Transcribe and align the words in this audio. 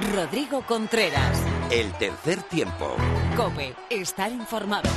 Rodrigo 0.00 0.62
Contreras. 0.62 1.42
El 1.70 1.92
tercer 1.94 2.42
tiempo. 2.44 2.96
Cope, 3.36 3.74
estar 3.90 4.30
informado. 4.30 4.88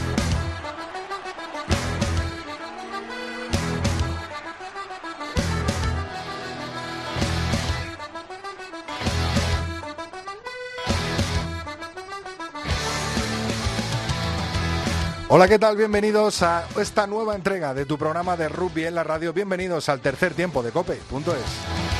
Hola, 15.29 15.47
¿qué 15.47 15.57
tal? 15.57 15.77
Bienvenidos 15.77 16.43
a 16.43 16.67
esta 16.79 17.07
nueva 17.07 17.35
entrega 17.35 17.73
de 17.73 17.85
tu 17.85 17.97
programa 17.97 18.37
de 18.37 18.49
rugby 18.49 18.85
en 18.85 18.95
la 18.95 19.03
radio. 19.03 19.33
Bienvenidos 19.33 19.89
al 19.89 20.01
tercer 20.01 20.33
tiempo 20.33 20.61
de 20.61 20.71
Cope.es. 20.71 21.90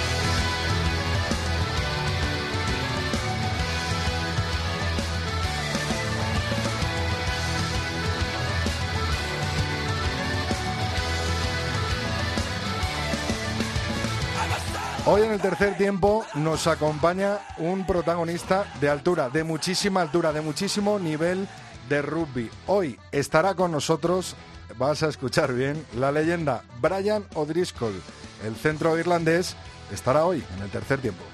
Hoy 15.14 15.24
en 15.24 15.34
el 15.34 15.42
tercer 15.42 15.76
tiempo 15.76 16.26
nos 16.36 16.68
acompaña 16.68 17.40
un 17.58 17.86
protagonista 17.86 18.64
de 18.80 18.88
altura, 18.88 19.30
de 19.30 19.44
muchísima 19.44 20.02
altura, 20.02 20.32
de 20.32 20.40
muchísimo 20.40 21.00
nivel 21.00 21.50
de 21.90 22.02
rugby. 22.02 22.50
Hoy 22.66 22.98
estará 23.12 23.54
con 23.54 23.74
nosotros, 23.74 24.38
vas 24.78 25.04
a 25.04 25.10
escuchar 25.10 25.54
bien, 25.54 25.86
la 25.98 26.14
leyenda 26.14 26.64
Brian 26.80 27.26
O'Driscoll. 27.34 28.02
El 28.46 28.56
centro 28.56 28.98
irlandés 28.98 29.58
estará 29.92 30.24
hoy 30.24 30.46
en 30.56 30.64
el 30.64 30.70
tercer 30.70 31.02
tiempo. 31.02 31.26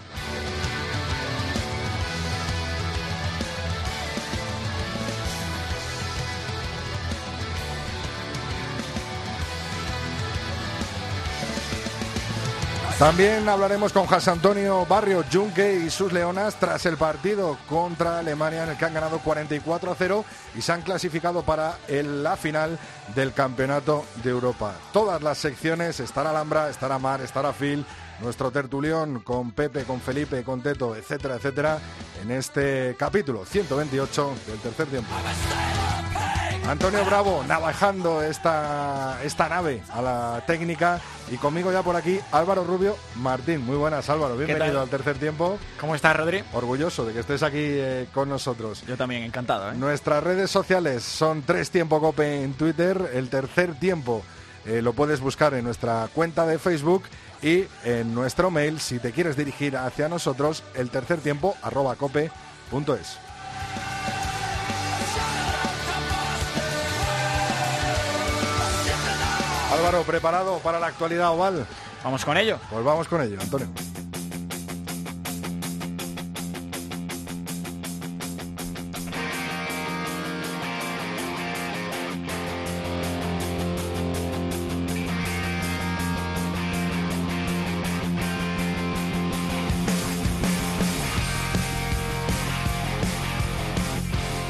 También 13.00 13.48
hablaremos 13.48 13.94
con 13.94 14.08
José 14.08 14.31
Antonio 14.31 14.84
Barrio 14.88 15.23
Junque 15.31 15.81
y 15.86 15.92
sus 15.92 16.12
leonas 16.12 16.56
tras 16.56 16.84
el 16.88 16.98
partido 16.98 17.56
contra 17.70 18.17
Alemania 18.17 18.64
en 18.64 18.70
el 18.70 18.78
que 18.78 18.86
han 18.86 18.94
ganado 18.95 19.20
44 19.20 19.92
a 19.92 19.95
0 19.95 20.26
y 20.56 20.64
se 20.64 20.72
han 20.72 20.81
clasificado 20.81 21.44
para 21.44 21.78
la 21.88 22.36
final 22.38 22.80
del 23.14 23.34
Campeonato 23.34 24.03
de 24.23 24.31
Europa. 24.31 24.73
Todas 24.94 25.22
las 25.22 25.38
secciones, 25.38 26.00
estará 26.00 26.31
Alhambra, 26.31 26.72
estará 26.72 26.98
Mar, 26.98 27.22
estará 27.22 27.53
Phil, 27.53 27.86
nuestro 28.20 28.50
tertulión 28.50 29.20
con 29.20 29.52
Pepe, 29.52 29.84
con 29.84 30.02
Felipe, 30.02 30.44
con 30.44 30.64
Teto, 30.64 30.95
etcétera, 30.95 31.36
etcétera, 31.36 31.78
en 32.23 32.31
este 32.31 32.95
capítulo 32.98 33.45
128 33.45 34.34
del 34.48 34.58
tercer 34.58 34.88
tiempo. 34.88 35.14
Antonio 36.67 37.05
Bravo 37.05 37.45
navajando 37.47 38.21
esta, 38.21 39.19
esta 39.23 39.47
nave 39.47 39.81
a 39.89 40.01
la 40.01 40.43
técnica 40.45 40.99
y 41.31 41.37
conmigo 41.37 41.71
ya 41.71 41.81
por 41.81 41.95
aquí 41.95 42.19
Álvaro 42.33 42.65
Rubio 42.65 42.97
Martín. 43.15 43.65
Muy 43.65 43.77
buenas 43.77 44.09
Álvaro, 44.09 44.35
bienvenido 44.35 44.81
al 44.81 44.89
tercer 44.89 45.17
tiempo. 45.17 45.57
¿Cómo 45.79 45.95
estás 45.95 46.17
Rodri? 46.17 46.43
Orgulloso 46.51 47.05
de 47.05 47.13
que 47.13 47.21
estés 47.21 47.41
aquí 47.41 47.57
eh, 47.61 48.07
con 48.13 48.27
nosotros. 48.27 48.83
Yo 48.85 48.97
también, 48.97 49.23
encantado. 49.23 49.71
¿eh? 49.71 49.75
Nuestras 49.75 50.21
redes 50.21 50.51
sociales 50.51 51.03
son 51.03 51.41
Tres 51.43 51.71
Tiempo 51.71 52.01
Cope 52.01 52.43
en 52.43 52.53
Twitter, 52.53 53.11
el 53.13 53.29
tercer 53.29 53.79
tiempo 53.79 54.23
eh, 54.65 54.81
lo 54.81 54.91
puedes 54.91 55.21
buscar 55.21 55.53
en 55.53 55.63
nuestra 55.63 56.09
cuenta 56.13 56.45
de 56.45 56.59
Facebook 56.59 57.03
y 57.41 57.63
en 57.85 58.13
nuestro 58.13 58.51
mail 58.51 58.81
si 58.81 58.99
te 58.99 59.13
quieres 59.13 59.38
dirigir 59.38 59.77
hacia 59.77 60.09
nosotros, 60.09 60.63
el 60.75 60.89
tercer 60.89 61.19
tiempo 61.21 61.55
arroba 61.61 61.95
cope.es. 61.95 63.26
Álvaro, 69.77 70.01
¿preparado 70.03 70.57
para 70.59 70.79
la 70.79 70.88
actualidad 70.88 71.29
oval? 71.29 71.67
Vamos 72.03 72.25
con 72.25 72.35
ello. 72.35 72.59
Pues 72.71 72.83
vamos 72.83 73.07
con 73.07 73.21
ello, 73.21 73.38
Antonio. 73.39 73.67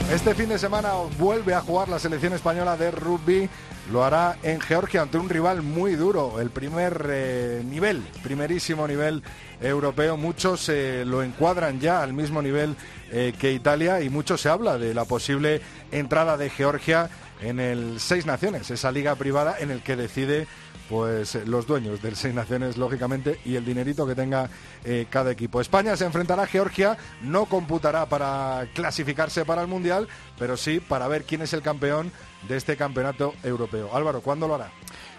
Este 0.09 0.33
fin 0.35 0.47
de 0.49 0.57
semana 0.57 0.93
vuelve 1.19 1.53
a 1.53 1.61
jugar 1.61 1.89
la 1.89 1.99
selección 1.99 2.31
española 2.31 2.77
de 2.77 2.91
rugby 2.91 3.49
lo 3.91 4.03
hará 4.03 4.37
en 4.43 4.59
Georgia 4.59 5.01
ante 5.01 5.17
un 5.17 5.29
rival 5.29 5.61
muy 5.61 5.95
duro, 5.95 6.39
el 6.39 6.49
primer 6.49 7.07
eh, 7.09 7.63
nivel, 7.65 8.03
primerísimo 8.21 8.87
nivel 8.87 9.23
europeo. 9.61 10.17
Muchos 10.17 10.67
eh, 10.69 11.03
lo 11.05 11.23
encuadran 11.23 11.79
ya 11.79 12.03
al 12.03 12.13
mismo 12.13 12.41
nivel 12.41 12.75
eh, 13.11 13.33
que 13.39 13.51
Italia 13.51 14.01
y 14.01 14.09
mucho 14.09 14.37
se 14.37 14.49
habla 14.49 14.77
de 14.77 14.93
la 14.93 15.05
posible 15.05 15.61
entrada 15.91 16.37
de 16.37 16.49
Georgia 16.49 17.09
en 17.41 17.59
el 17.59 17.99
Seis 17.99 18.25
Naciones, 18.25 18.69
esa 18.71 18.91
liga 18.91 19.15
privada 19.15 19.55
en 19.59 19.71
el 19.71 19.81
que 19.81 19.95
decide 19.95 20.47
pues 20.89 21.35
los 21.45 21.67
dueños 21.67 22.01
del 22.01 22.15
Seis 22.15 22.33
Naciones, 22.33 22.77
lógicamente, 22.77 23.41
y 23.43 23.55
el 23.57 23.65
dinerito 23.65 24.07
que 24.07 24.15
tenga 24.15 24.49
cada 25.09 25.31
equipo. 25.31 25.59
España 25.59 25.97
se 25.97 26.05
enfrentará 26.05 26.43
a 26.43 26.47
Georgia, 26.47 26.97
no 27.21 27.43
computará 27.43 28.05
para 28.05 28.67
clasificarse 28.73 29.43
para 29.43 29.61
el 29.61 29.67
Mundial, 29.67 30.07
pero 30.39 30.55
sí 30.55 30.79
para 30.79 31.09
ver 31.09 31.25
quién 31.25 31.41
es 31.41 31.51
el 31.51 31.61
campeón 31.61 32.13
de 32.43 32.57
este 32.57 32.77
campeonato 32.77 33.33
europeo. 33.43 33.89
Álvaro, 33.93 34.21
¿cuándo 34.21 34.47
lo 34.47 34.55
hará? 34.55 34.71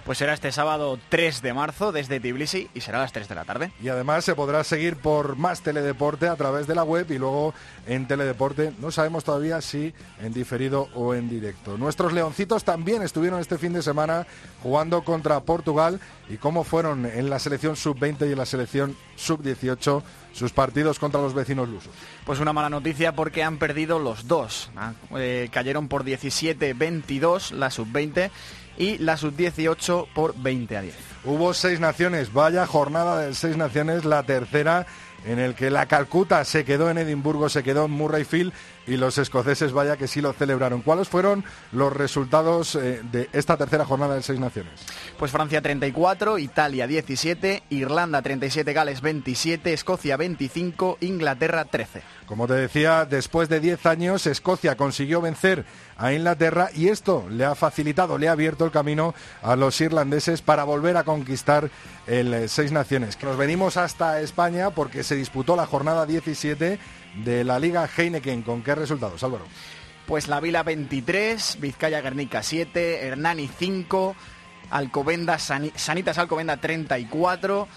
Pues 0.08 0.16
será 0.16 0.32
este 0.32 0.52
sábado 0.52 0.98
3 1.10 1.42
de 1.42 1.52
marzo 1.52 1.92
desde 1.92 2.18
Tbilisi 2.18 2.70
y 2.72 2.80
será 2.80 2.96
a 2.96 3.02
las 3.02 3.12
3 3.12 3.28
de 3.28 3.34
la 3.34 3.44
tarde. 3.44 3.72
Y 3.82 3.90
además 3.90 4.24
se 4.24 4.34
podrá 4.34 4.64
seguir 4.64 4.96
por 4.96 5.36
más 5.36 5.60
Teledeporte 5.60 6.28
a 6.28 6.36
través 6.36 6.66
de 6.66 6.74
la 6.74 6.82
web 6.82 7.10
y 7.10 7.18
luego 7.18 7.52
en 7.86 8.08
Teledeporte. 8.08 8.72
No 8.78 8.90
sabemos 8.90 9.24
todavía 9.24 9.60
si 9.60 9.92
en 10.22 10.32
diferido 10.32 10.88
o 10.94 11.12
en 11.12 11.28
directo. 11.28 11.76
Nuestros 11.76 12.14
leoncitos 12.14 12.64
también 12.64 13.02
estuvieron 13.02 13.38
este 13.38 13.58
fin 13.58 13.74
de 13.74 13.82
semana 13.82 14.26
jugando 14.62 15.04
contra 15.04 15.40
Portugal 15.40 16.00
y 16.30 16.38
cómo 16.38 16.64
fueron 16.64 17.04
en 17.04 17.28
la 17.28 17.38
selección 17.38 17.76
sub-20 17.76 18.30
y 18.30 18.32
en 18.32 18.38
la 18.38 18.46
selección 18.46 18.96
sub-18 19.16 20.02
sus 20.32 20.52
partidos 20.52 20.98
contra 20.98 21.20
los 21.20 21.34
vecinos 21.34 21.68
lusos. 21.68 21.92
Pues 22.24 22.40
una 22.40 22.54
mala 22.54 22.70
noticia 22.70 23.12
porque 23.12 23.42
han 23.42 23.58
perdido 23.58 23.98
los 23.98 24.26
dos. 24.26 24.70
Ah, 24.74 24.94
eh, 25.18 25.50
cayeron 25.52 25.88
por 25.88 26.04
17-22 26.04 27.50
la 27.50 27.70
sub-20 27.70 28.30
y 28.78 28.96
la 28.98 29.16
sub-18 29.16 30.06
por 30.14 30.34
20 30.40 30.76
a 30.76 30.82
10. 30.82 30.94
Hubo 31.24 31.52
seis 31.52 31.80
naciones, 31.80 32.32
vaya 32.32 32.66
jornada 32.66 33.20
de 33.20 33.34
seis 33.34 33.56
naciones, 33.56 34.04
la 34.04 34.22
tercera 34.22 34.86
en 35.26 35.40
el 35.40 35.54
que 35.54 35.70
la 35.70 35.86
Calcuta 35.86 36.44
se 36.44 36.64
quedó 36.64 36.88
en 36.88 36.98
Edimburgo, 36.98 37.48
se 37.48 37.64
quedó 37.64 37.86
en 37.86 37.90
Murrayfield 37.90 38.52
y 38.88 38.96
los 38.96 39.18
escoceses 39.18 39.72
vaya 39.72 39.96
que 39.96 40.08
sí 40.08 40.20
lo 40.20 40.32
celebraron. 40.32 40.82
¿Cuáles 40.82 41.08
fueron 41.08 41.44
los 41.72 41.92
resultados 41.92 42.74
eh, 42.74 43.02
de 43.12 43.28
esta 43.32 43.56
tercera 43.56 43.84
jornada 43.84 44.14
de 44.14 44.22
Seis 44.22 44.40
Naciones? 44.40 44.72
Pues 45.18 45.30
Francia 45.30 45.60
34, 45.60 46.38
Italia 46.38 46.86
17, 46.86 47.64
Irlanda 47.70 48.22
37, 48.22 48.72
Gales 48.72 49.00
27, 49.02 49.72
Escocia 49.72 50.16
25, 50.16 50.98
Inglaterra 51.00 51.66
13. 51.66 52.02
Como 52.26 52.46
te 52.46 52.54
decía, 52.54 53.04
después 53.04 53.48
de 53.48 53.60
10 53.60 53.86
años, 53.86 54.26
Escocia 54.26 54.76
consiguió 54.76 55.20
vencer 55.20 55.64
a 55.96 56.12
Inglaterra 56.12 56.70
y 56.74 56.88
esto 56.88 57.26
le 57.30 57.44
ha 57.44 57.54
facilitado, 57.54 58.18
le 58.18 58.28
ha 58.28 58.32
abierto 58.32 58.64
el 58.64 58.70
camino 58.70 59.14
a 59.42 59.56
los 59.56 59.80
irlandeses 59.80 60.42
para 60.42 60.64
volver 60.64 60.96
a 60.96 61.04
conquistar 61.04 61.70
el 62.06 62.32
eh, 62.32 62.48
Seis 62.48 62.72
Naciones. 62.72 63.18
Nos 63.22 63.36
venimos 63.36 63.76
hasta 63.76 64.20
España 64.20 64.70
porque 64.70 65.02
se 65.02 65.16
disputó 65.16 65.56
la 65.56 65.66
jornada 65.66 66.06
17 66.06 66.78
de 67.24 67.44
la 67.44 67.58
Liga 67.58 67.88
Heineken. 67.88 68.42
¿Con 68.42 68.62
qué 68.62 68.74
resultados, 68.74 69.22
Álvaro? 69.22 69.44
Pues 70.06 70.28
la 70.28 70.40
Vila 70.40 70.62
23, 70.62 71.58
Vizcaya 71.60 72.00
Guernica 72.00 72.42
7, 72.42 73.06
Hernani 73.06 73.48
5, 73.58 74.16
Alcobenda, 74.70 75.38
Sanitas 75.38 76.18
Alcobenda 76.18 76.56
34, 76.56 77.68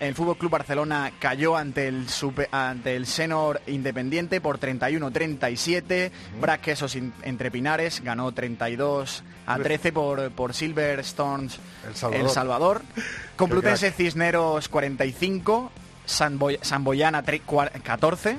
el 0.00 0.14
Fútbol 0.14 0.38
Club 0.38 0.50
Barcelona 0.50 1.12
cayó 1.18 1.56
ante 1.56 1.88
el 1.88 2.06
ante 2.50 2.96
el 2.96 3.06
Senor 3.06 3.60
Independiente 3.66 4.40
por 4.40 4.58
31-37. 4.58 6.10
Uh 6.40 6.62
Quesos 6.62 6.96
entre 6.96 7.50
Pinares 7.50 8.02
ganó 8.02 8.32
32 8.32 9.22
a 9.46 9.58
13 9.58 9.92
por, 9.92 10.30
por 10.32 10.54
Silverstones 10.54 11.60
El 12.12 12.28
Salvador. 12.28 12.82
Complutense 13.36 13.92
Cisneros 13.92 14.68
45. 14.68 15.70
San, 16.06 16.38
Boyana 16.38 17.22
14. 17.22 18.38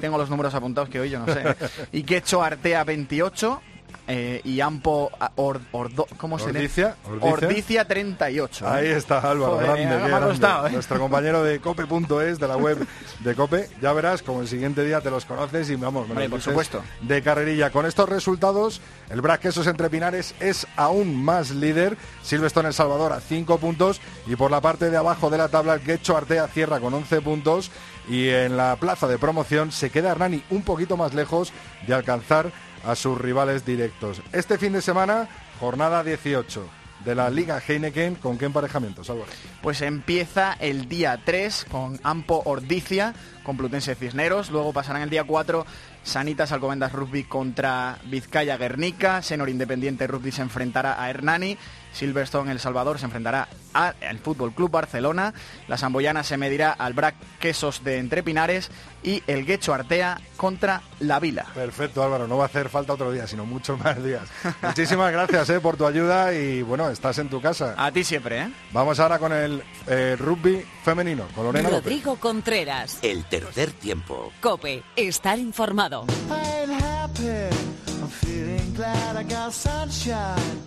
tengo 0.00 0.18
los 0.18 0.30
números 0.30 0.54
apuntados 0.54 0.88
que 0.88 1.00
hoy 1.00 1.10
yo 1.10 1.18
no 1.18 1.32
sé. 1.32 1.56
y 1.92 2.04
Quecho 2.04 2.42
Artea 2.42 2.84
28. 2.84 3.60
Eh, 4.06 4.40
y 4.44 4.60
Ampo 4.60 5.10
Or- 5.36 5.60
Ordo- 5.72 6.06
¿cómo 6.16 6.38
se 6.38 6.52
lee? 6.52 6.58
Ordicia, 6.60 6.96
Ordicia. 7.06 7.32
Ordicia 7.32 7.84
38. 7.86 8.64
¿eh? 8.64 8.68
Ahí 8.70 8.86
está 8.88 9.18
Álvaro, 9.18 9.54
Joder, 9.54 9.66
grande, 9.66 9.86
me 9.86 10.68
¿eh? 10.68 10.70
nuestro 10.72 10.98
compañero 10.98 11.42
de 11.42 11.60
cope.es, 11.60 12.38
de 12.38 12.48
la 12.48 12.56
web 12.56 12.86
de 13.20 13.34
Cope. 13.34 13.68
Ya 13.80 13.92
verás, 13.92 14.22
como 14.22 14.42
el 14.42 14.48
siguiente 14.48 14.84
día 14.84 15.00
te 15.00 15.10
los 15.10 15.24
conoces 15.24 15.68
y 15.70 15.76
vamos, 15.76 16.08
me 16.08 16.14
los 16.22 16.30
por 16.30 16.40
supuesto. 16.40 16.82
De 17.02 17.22
carrerilla. 17.22 17.70
Con 17.70 17.86
estos 17.86 18.08
resultados, 18.08 18.80
el 19.10 19.20
Brac 19.20 19.40
Quesos 19.42 19.66
Entre 19.66 19.90
Pinares 19.90 20.34
es 20.40 20.66
aún 20.76 21.14
más 21.22 21.50
líder. 21.50 21.96
Silverstone 22.22 22.68
El 22.68 22.74
Salvador 22.74 23.12
a 23.12 23.20
5 23.20 23.58
puntos 23.58 24.00
y 24.26 24.36
por 24.36 24.50
la 24.50 24.60
parte 24.60 24.90
de 24.90 24.96
abajo 24.96 25.30
de 25.30 25.38
la 25.38 25.48
tabla 25.48 25.74
el 25.74 25.80
Quecho 25.80 26.16
Artea 26.16 26.46
cierra 26.48 26.80
con 26.80 26.92
11 26.94 27.20
puntos 27.20 27.70
y 28.08 28.28
en 28.28 28.56
la 28.56 28.76
plaza 28.76 29.06
de 29.06 29.18
promoción 29.18 29.70
se 29.72 29.90
queda 29.90 30.10
Hernani 30.12 30.42
un 30.50 30.62
poquito 30.62 30.96
más 30.96 31.12
lejos 31.14 31.52
de 31.86 31.94
alcanzar 31.94 32.50
a 32.84 32.94
sus 32.94 33.18
rivales 33.18 33.64
directos. 33.64 34.22
Este 34.32 34.58
fin 34.58 34.72
de 34.72 34.82
semana, 34.82 35.28
jornada 35.60 36.02
18 36.04 36.68
de 37.04 37.14
la 37.14 37.30
Liga 37.30 37.62
Heineken, 37.66 38.16
¿con 38.16 38.38
qué 38.38 38.46
emparejamientos, 38.46 39.08
Álvaro? 39.10 39.30
Pues 39.62 39.82
empieza 39.82 40.54
el 40.54 40.88
día 40.88 41.20
3 41.24 41.66
con 41.70 42.00
Ampo 42.02 42.42
Ordicia, 42.44 43.14
Complutense 43.44 43.94
Cisneros. 43.94 44.50
Luego 44.50 44.72
pasarán 44.72 45.02
el 45.02 45.10
día 45.10 45.24
4 45.24 45.64
Sanitas 46.08 46.52
Alcobendas 46.52 46.92
Rugby 46.92 47.24
contra 47.24 47.98
Vizcaya 48.06 48.56
Guernica. 48.56 49.20
Senor 49.20 49.50
Independiente 49.50 50.06
Rugby 50.06 50.32
se 50.32 50.40
enfrentará 50.40 51.02
a 51.02 51.10
Hernani. 51.10 51.58
Silverstone 51.92 52.52
El 52.52 52.60
Salvador 52.60 52.98
se 52.98 53.06
enfrentará 53.06 53.48
al 53.72 54.18
Fútbol 54.18 54.52
Club 54.52 54.70
Barcelona. 54.70 55.34
La 55.68 55.76
Samboyana 55.76 56.22
se 56.22 56.36
medirá 56.36 56.72
al 56.72 56.92
Brac 56.92 57.14
Quesos 57.40 57.82
de 57.84 57.98
Entrepinares. 57.98 58.70
Y 59.02 59.22
el 59.26 59.46
Guecho 59.46 59.74
Artea 59.74 60.20
contra 60.36 60.82
La 61.00 61.20
Vila. 61.20 61.46
Perfecto, 61.54 62.02
Álvaro, 62.02 62.26
no 62.26 62.36
va 62.36 62.44
a 62.44 62.46
hacer 62.46 62.68
falta 62.68 62.94
otro 62.94 63.12
día, 63.12 63.26
sino 63.26 63.46
muchos 63.46 63.78
más 63.78 64.02
días. 64.02 64.22
Muchísimas 64.62 65.12
gracias 65.12 65.50
eh, 65.50 65.60
por 65.60 65.76
tu 65.76 65.86
ayuda 65.86 66.34
y 66.34 66.62
bueno, 66.62 66.88
estás 66.90 67.18
en 67.18 67.28
tu 67.28 67.40
casa. 67.40 67.74
A 67.76 67.92
ti 67.92 68.02
siempre, 68.02 68.40
¿eh? 68.40 68.52
Vamos 68.72 68.98
ahora 68.98 69.18
con 69.18 69.32
el 69.32 69.62
eh, 69.86 70.16
rugby 70.18 70.64
femenino, 70.84 71.26
con 71.34 71.44
Lorena 71.44 71.68
López. 71.68 71.84
Rodrigo 71.84 72.16
Contreras. 72.16 72.98
El 73.02 73.24
tercer 73.24 73.72
tiempo. 73.72 74.32
Cope, 74.40 74.82
estar 74.96 75.38
informado. 75.38 75.97
I 76.30 76.60
ain't 76.60 76.82
happy. 76.82 77.54
I'm 78.00 78.08
feeling 78.08 78.74
glad 78.74 79.16
I 79.16 79.22
got 79.22 79.52
sunshine 79.52 80.58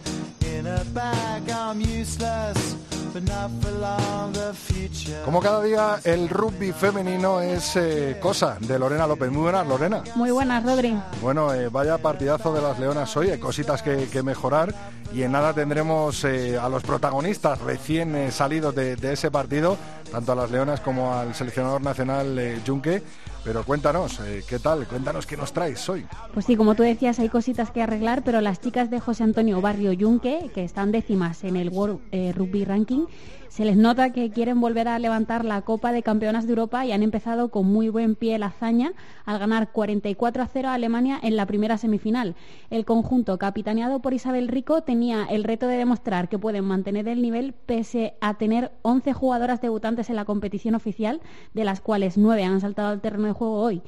in 0.45 0.67
a 0.67 0.83
bag. 0.93 1.49
I'm 1.49 1.79
useless, 1.79 2.75
but 3.13 3.23
not 3.23 3.51
for 3.61 3.71
long. 3.71 4.33
The 4.33 4.53
future. 4.53 5.21
Como 5.25 5.39
cada 5.41 5.61
día, 5.63 5.99
el 6.03 6.29
rugby 6.29 6.71
femenino 6.71 7.41
es 7.41 7.75
eh, 7.75 8.17
cosa 8.21 8.57
de 8.59 8.79
Lorena 8.79 9.07
López. 9.07 9.31
Muy 9.31 9.43
buenas, 9.43 9.67
Lorena. 9.67 10.03
Muy 10.15 10.31
buenas, 10.31 10.63
Rodri. 10.63 10.97
Bueno, 11.21 11.53
eh, 11.53 11.69
vaya 11.69 11.97
partidazo 11.97 12.53
de 12.53 12.61
las 12.61 12.79
Leonas 12.79 13.15
hoy, 13.17 13.29
hay 13.29 13.39
cositas 13.39 13.81
que, 13.81 14.07
que 14.07 14.23
mejorar 14.23 14.73
y 15.13 15.23
en 15.23 15.31
nada 15.33 15.53
tendremos 15.53 16.23
eh, 16.23 16.57
a 16.57 16.69
los 16.69 16.83
protagonistas 16.83 17.59
recién 17.59 18.15
eh, 18.15 18.31
salidos 18.31 18.73
de, 18.73 18.95
de 18.95 19.13
ese 19.13 19.29
partido, 19.29 19.77
tanto 20.09 20.31
a 20.31 20.35
las 20.35 20.51
Leonas 20.51 20.79
como 20.79 21.13
al 21.13 21.35
seleccionador 21.35 21.81
nacional 21.81 22.39
eh, 22.39 22.61
Junque. 22.65 23.03
Pero 23.43 23.63
cuéntanos, 23.63 24.19
eh, 24.19 24.43
¿qué 24.47 24.59
tal? 24.59 24.87
Cuéntanos 24.87 25.25
qué 25.25 25.35
nos 25.35 25.51
traes 25.51 25.89
hoy. 25.89 26.05
Pues 26.33 26.45
sí, 26.45 26.55
como 26.55 26.75
tú 26.75 26.83
decías, 26.83 27.19
hay 27.19 27.29
cositas 27.29 27.71
que 27.71 27.81
arreglar, 27.81 28.23
pero 28.23 28.39
las 28.39 28.61
chicas 28.61 28.91
de 28.91 28.99
José 28.99 29.23
Antonio 29.23 29.61
Barrio 29.61 29.93
Yunque, 29.93 30.51
que 30.53 30.63
están 30.63 30.91
décimas 30.91 31.43
en 31.43 31.55
el 31.55 31.69
World 31.69 32.01
eh, 32.11 32.33
Rugby 32.35 32.65
Ranking, 32.65 33.05
se 33.51 33.65
les 33.65 33.75
nota 33.75 34.13
que 34.13 34.29
quieren 34.29 34.61
volver 34.61 34.87
a 34.87 34.97
levantar 34.97 35.43
la 35.43 35.61
Copa 35.63 35.91
de 35.91 36.03
Campeonas 36.03 36.45
de 36.45 36.51
Europa 36.51 36.85
y 36.85 36.93
han 36.93 37.03
empezado 37.03 37.49
con 37.49 37.65
muy 37.65 37.89
buen 37.89 38.15
pie 38.15 38.39
la 38.39 38.45
hazaña 38.45 38.93
al 39.25 39.39
ganar 39.39 39.73
44 39.73 40.41
a 40.41 40.47
0 40.47 40.69
a 40.69 40.73
Alemania 40.73 41.19
en 41.21 41.35
la 41.35 41.45
primera 41.45 41.77
semifinal. 41.77 42.35
El 42.69 42.85
conjunto, 42.85 43.37
capitaneado 43.37 43.99
por 43.99 44.13
Isabel 44.13 44.47
Rico, 44.47 44.83
tenía 44.83 45.25
el 45.29 45.43
reto 45.43 45.67
de 45.67 45.75
demostrar 45.75 46.29
que 46.29 46.39
pueden 46.39 46.63
mantener 46.63 47.09
el 47.09 47.21
nivel 47.21 47.51
pese 47.51 48.13
a 48.21 48.35
tener 48.35 48.71
11 48.83 49.11
jugadoras 49.11 49.59
debutantes 49.59 50.09
en 50.09 50.15
la 50.15 50.23
competición 50.23 50.73
oficial, 50.73 51.19
de 51.53 51.65
las 51.65 51.81
cuales 51.81 52.17
9 52.17 52.45
han 52.45 52.61
saltado 52.61 52.87
al 52.87 53.01
terreno 53.01 53.27
de 53.27 53.33
juego 53.33 53.55
hoy. 53.55 53.81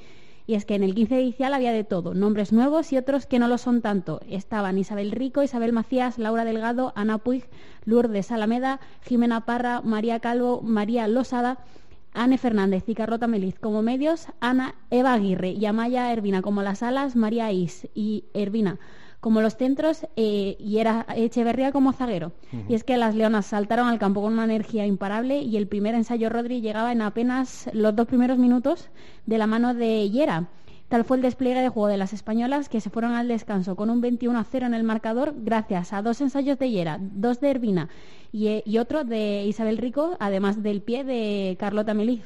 Y 0.46 0.56
es 0.56 0.66
que 0.66 0.76
en 0.76 0.84
el 0.84 0.94
15 0.94 1.22
inicial 1.22 1.54
había 1.54 1.72
de 1.72 1.84
todo, 1.84 2.14
nombres 2.14 2.52
nuevos 2.52 2.92
y 2.92 2.98
otros 2.98 3.26
que 3.26 3.40
no 3.40 3.48
lo 3.48 3.58
son 3.58 3.82
tanto. 3.82 4.20
Estaban 4.28 4.78
Isabel 4.78 5.12
Rico, 5.12 5.42
Isabel 5.42 5.72
Macías, 5.72 6.18
Laura 6.18 6.44
Delgado, 6.44 6.92
Ana 6.96 7.18
Puig, 7.18 7.46
Lourdes 7.86 8.32
Alameda, 8.32 8.80
Jimena 9.04 9.46
Parra, 9.46 9.82
María 9.82 10.20
Calvo, 10.20 10.62
María 10.62 11.08
Losada, 11.08 11.60
Anne 12.14 12.38
Fernández 12.38 12.84
y 12.88 12.96
Carlota 12.96 13.28
Meliz. 13.28 13.58
Como 13.60 13.82
medios, 13.82 14.28
Ana 14.42 14.76
Eva 14.90 15.14
Aguirre 15.14 15.52
y 15.52 15.66
Amaya 15.66 16.12
Ervina. 16.12 16.42
Como 16.42 16.62
las 16.62 16.84
alas, 16.84 17.16
María 17.16 17.52
Is 17.52 17.88
y 17.96 18.26
Ervina 18.34 18.80
como 19.24 19.42
los 19.42 19.56
centros 19.56 20.06
eh, 20.18 20.58
y 20.60 20.80
era 20.80 21.06
Echeverría 21.16 21.72
como 21.72 21.94
zaguero. 21.94 22.34
Y 22.68 22.74
es 22.74 22.84
que 22.84 22.98
las 22.98 23.16
leonas 23.16 23.46
saltaron 23.46 23.88
al 23.88 23.98
campo 23.98 24.22
con 24.22 24.34
una 24.34 24.44
energía 24.44 24.86
imparable 24.86 25.40
y 25.40 25.56
el 25.56 25.66
primer 25.66 25.96
ensayo 25.96 26.30
Rodri 26.30 26.60
llegaba 26.60 26.92
en 26.92 27.02
apenas 27.02 27.70
los 27.72 27.96
dos 27.96 28.06
primeros 28.06 28.38
minutos 28.38 28.90
de 29.26 29.38
la 29.38 29.48
mano 29.48 29.74
de 29.74 30.10
Yera. 30.10 30.50
Tal 30.90 31.06
fue 31.06 31.16
el 31.16 31.24
despliegue 31.24 31.62
de 31.62 31.70
juego 31.70 31.88
de 31.88 31.96
las 31.96 32.12
españolas 32.12 32.68
que 32.68 32.82
se 32.82 32.90
fueron 32.90 33.14
al 33.14 33.30
descanso 33.30 33.78
con 33.78 33.90
un 33.90 34.02
21 34.02 34.38
a 34.38 34.44
0 34.44 34.66
en 34.66 34.74
el 34.74 34.84
marcador 34.84 35.34
gracias 35.38 35.94
a 35.94 36.02
dos 36.02 36.20
ensayos 36.20 36.60
de 36.60 36.70
Yera, 36.70 37.00
dos 37.00 37.40
de 37.40 37.52
Ervina 37.52 37.88
y, 38.34 38.48
eh, 38.48 38.64
y 38.66 38.78
otro 38.78 39.06
de 39.06 39.46
Isabel 39.46 39.78
Rico, 39.78 40.18
además 40.20 40.62
del 40.62 40.82
pie 40.82 41.06
de 41.06 41.56
Carlota 41.58 41.94
Meliz. 41.94 42.26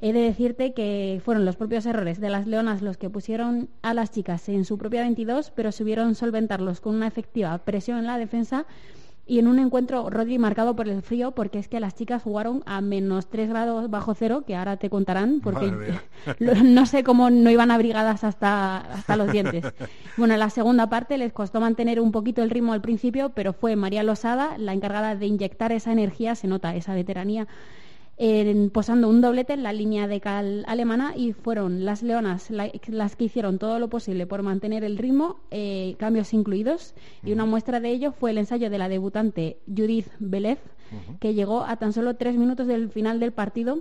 He 0.00 0.12
de 0.12 0.20
decirte 0.20 0.74
que 0.74 1.20
fueron 1.24 1.44
los 1.44 1.56
propios 1.56 1.86
errores 1.86 2.20
de 2.20 2.30
las 2.30 2.46
leonas 2.46 2.82
los 2.82 2.96
que 2.96 3.10
pusieron 3.10 3.68
a 3.82 3.94
las 3.94 4.10
chicas 4.10 4.48
en 4.48 4.64
su 4.64 4.78
propia 4.78 5.02
22, 5.02 5.50
pero 5.50 5.72
subieron 5.72 6.14
solventarlos 6.14 6.80
con 6.80 6.94
una 6.94 7.06
efectiva 7.06 7.58
presión 7.58 7.98
en 7.98 8.06
la 8.06 8.18
defensa 8.18 8.66
y 9.28 9.40
en 9.40 9.48
un 9.48 9.58
encuentro, 9.58 10.08
Rodri, 10.08 10.38
marcado 10.38 10.76
por 10.76 10.88
el 10.88 11.02
frío, 11.02 11.32
porque 11.32 11.58
es 11.58 11.66
que 11.66 11.80
las 11.80 11.96
chicas 11.96 12.22
jugaron 12.22 12.62
a 12.64 12.80
menos 12.80 13.28
3 13.28 13.48
grados 13.48 13.90
bajo 13.90 14.14
cero, 14.14 14.44
que 14.46 14.54
ahora 14.54 14.76
te 14.76 14.88
contarán, 14.88 15.40
porque 15.40 15.72
no 16.64 16.86
sé 16.86 17.02
cómo 17.02 17.28
no 17.28 17.50
iban 17.50 17.72
abrigadas 17.72 18.22
hasta, 18.22 18.78
hasta 18.78 19.16
los 19.16 19.30
dientes. 19.32 19.64
Bueno, 20.16 20.32
en 20.32 20.40
la 20.40 20.48
segunda 20.48 20.88
parte 20.88 21.18
les 21.18 21.34
costó 21.34 21.60
mantener 21.60 22.00
un 22.00 22.10
poquito 22.10 22.42
el 22.42 22.48
ritmo 22.48 22.72
al 22.72 22.80
principio, 22.80 23.32
pero 23.34 23.52
fue 23.52 23.76
María 23.76 24.02
Losada 24.02 24.56
la 24.56 24.72
encargada 24.72 25.14
de 25.14 25.26
inyectar 25.26 25.72
esa 25.72 25.92
energía, 25.92 26.34
se 26.34 26.46
nota 26.46 26.74
esa 26.74 26.94
veteranía 26.94 27.46
en- 28.18 28.70
posando 28.70 29.08
un 29.08 29.20
doblete 29.20 29.52
en 29.52 29.62
la 29.62 29.72
línea 29.72 30.06
de 30.08 30.20
cal 30.20 30.64
alemana 30.66 31.12
y 31.16 31.32
fueron 31.32 31.84
las 31.84 32.02
leonas 32.02 32.50
la- 32.50 32.70
las 32.88 33.14
que 33.16 33.24
hicieron 33.24 33.58
todo 33.58 33.78
lo 33.78 33.88
posible 33.88 34.26
por 34.26 34.42
mantener 34.42 34.84
el 34.84 34.96
ritmo, 34.98 35.40
eh, 35.50 35.96
cambios 35.98 36.32
incluidos, 36.32 36.94
y 37.24 37.32
una 37.32 37.44
muestra 37.44 37.80
de 37.80 37.90
ello 37.90 38.12
fue 38.12 38.30
el 38.30 38.38
ensayo 38.38 38.70
de 38.70 38.78
la 38.78 38.88
debutante 38.88 39.58
Judith 39.66 40.08
Belez, 40.18 40.58
que 41.20 41.34
llegó 41.34 41.64
a 41.64 41.76
tan 41.76 41.92
solo 41.92 42.14
tres 42.14 42.36
minutos 42.36 42.66
del 42.66 42.90
final 42.90 43.18
del 43.20 43.32
partido 43.32 43.80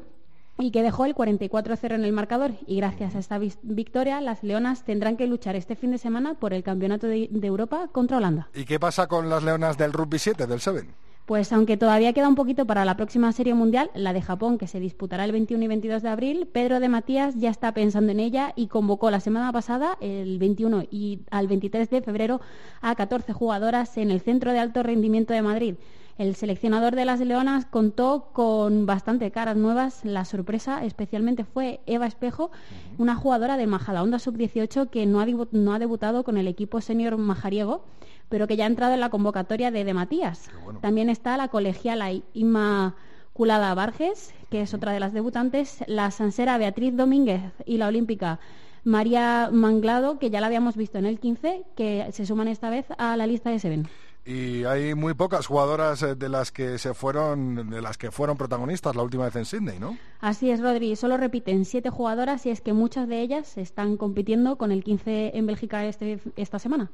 y 0.57 0.71
que 0.71 0.81
dejó 0.83 1.05
el 1.05 1.13
44-0 1.13 1.95
en 1.95 2.03
el 2.03 2.13
marcador. 2.13 2.51
Y 2.65 2.77
gracias 2.77 3.15
a 3.15 3.19
esta 3.19 3.39
victoria, 3.61 4.21
las 4.21 4.41
leonas 4.41 4.83
tendrán 4.85 5.15
que 5.17 5.27
luchar 5.27 5.55
este 5.55 5.75
fin 5.75 5.91
de 5.91 5.97
semana 5.97 6.33
por 6.35 6.53
el 6.53 6.63
Campeonato 6.63 7.07
de- 7.07 7.27
de 7.29 7.47
Europa 7.47 7.89
contra 7.91 8.17
Holanda. 8.17 8.49
¿Y 8.55 8.63
qué 8.65 8.79
pasa 8.79 9.07
con 9.07 9.29
las 9.29 9.43
leonas 9.43 9.77
del 9.77 9.91
rugby 9.93 10.17
7, 10.17 10.47
del 10.47 10.59
7? 10.61 10.87
Pues 11.25 11.51
aunque 11.51 11.75
todavía 11.75 12.13
queda 12.13 12.27
un 12.27 12.35
poquito 12.35 12.67
para 12.67 12.85
la 12.85 12.95
próxima 12.97 13.31
serie 13.31 13.55
mundial, 13.55 13.89
la 13.95 14.13
de 14.13 14.21
Japón, 14.21 14.59
que 14.59 14.67
se 14.67 14.79
disputará 14.79 15.25
el 15.25 15.31
21 15.31 15.63
y 15.63 15.67
22 15.67 16.03
de 16.03 16.09
abril, 16.09 16.45
Pedro 16.45 16.79
de 16.79 16.87
Matías 16.87 17.33
ya 17.35 17.49
está 17.49 17.73
pensando 17.73 18.11
en 18.11 18.19
ella 18.19 18.53
y 18.55 18.67
convocó 18.67 19.09
la 19.09 19.19
semana 19.19 19.51
pasada, 19.51 19.97
el 20.01 20.37
21 20.37 20.83
y 20.91 21.21
al 21.31 21.47
23 21.47 21.89
de 21.89 22.03
febrero, 22.03 22.41
a 22.79 22.93
14 22.93 23.33
jugadoras 23.33 23.97
en 23.97 24.11
el 24.11 24.21
Centro 24.21 24.51
de 24.51 24.59
Alto 24.59 24.83
Rendimiento 24.83 25.33
de 25.33 25.41
Madrid. 25.41 25.75
El 26.17 26.35
seleccionador 26.35 26.95
de 26.95 27.03
las 27.03 27.19
Leonas 27.19 27.65
contó 27.65 28.29
con 28.31 28.85
bastante 28.85 29.31
caras 29.31 29.57
nuevas. 29.57 30.05
La 30.05 30.23
sorpresa 30.23 30.85
especialmente 30.85 31.43
fue 31.43 31.81
Eva 31.87 32.07
Espejo, 32.07 32.51
una 32.97 33.15
jugadora 33.15 33.57
de 33.57 33.67
Majadahonda 33.67 34.17
Sub-18 34.19 34.89
que 34.89 35.05
no 35.05 35.19
ha, 35.19 35.25
no 35.51 35.73
ha 35.73 35.79
debutado 35.79 36.23
con 36.23 36.37
el 36.37 36.47
equipo 36.47 36.79
senior 36.79 37.17
majariego, 37.17 37.83
pero 38.29 38.47
que 38.47 38.55
ya 38.55 38.63
ha 38.63 38.67
entrado 38.67 38.93
en 38.93 39.01
la 39.01 39.09
convocatoria 39.09 39.71
de 39.71 39.83
De 39.83 39.93
Matías. 39.93 40.49
También 40.79 41.09
está 41.09 41.35
la 41.35 41.49
colegiala 41.49 42.13
Inmaculada 42.33 43.73
Varges, 43.73 44.33
que 44.49 44.61
es 44.61 44.73
otra 44.73 44.93
de 44.93 45.01
las 45.01 45.11
debutantes, 45.11 45.83
la 45.87 46.11
sansera 46.11 46.57
Beatriz 46.57 46.95
Domínguez 46.95 47.41
y 47.65 47.77
la 47.77 47.87
olímpica 47.87 48.39
María 48.85 49.49
Manglado, 49.51 50.17
que 50.17 50.29
ya 50.29 50.39
la 50.39 50.47
habíamos 50.47 50.77
visto 50.77 50.97
en 50.97 51.07
el 51.07 51.19
15, 51.19 51.65
que 51.75 52.07
se 52.11 52.25
suman 52.25 52.47
esta 52.47 52.69
vez 52.69 52.85
a 52.97 53.17
la 53.17 53.27
lista 53.27 53.49
de 53.49 53.59
Seven. 53.59 53.89
Y 54.25 54.63
hay 54.65 54.95
muy 54.95 55.13
pocas 55.13 55.45
jugadoras 55.45 56.01
eh, 56.01 56.15
de 56.15 56.29
las 56.29 56.51
que 56.51 56.79
se 56.79 56.95
fueron, 56.95 57.69
de 57.69 57.81
las 57.81 57.97
que 57.97 58.09
fueron 58.09 58.37
protagonistas 58.37 58.95
la 58.95 59.03
última 59.03 59.25
vez 59.25 59.35
en 59.35 59.45
Sydney, 59.45 59.77
¿no? 59.79 59.97
Así 60.25 60.49
es, 60.49 60.59
Rodri. 60.59 60.95
Solo 60.95 61.17
repiten 61.17 61.65
siete 61.65 61.91
jugadoras 61.91 62.47
y 62.47 62.49
es 62.49 62.59
que 62.59 62.73
muchas 62.73 63.07
de 63.07 63.21
ellas 63.21 63.59
están 63.59 63.95
compitiendo 63.95 64.57
con 64.57 64.71
el 64.71 64.83
15 64.83 65.37
en 65.37 65.45
Bélgica 65.45 65.85
este- 65.85 66.17
esta 66.35 66.57
semana. 66.57 66.89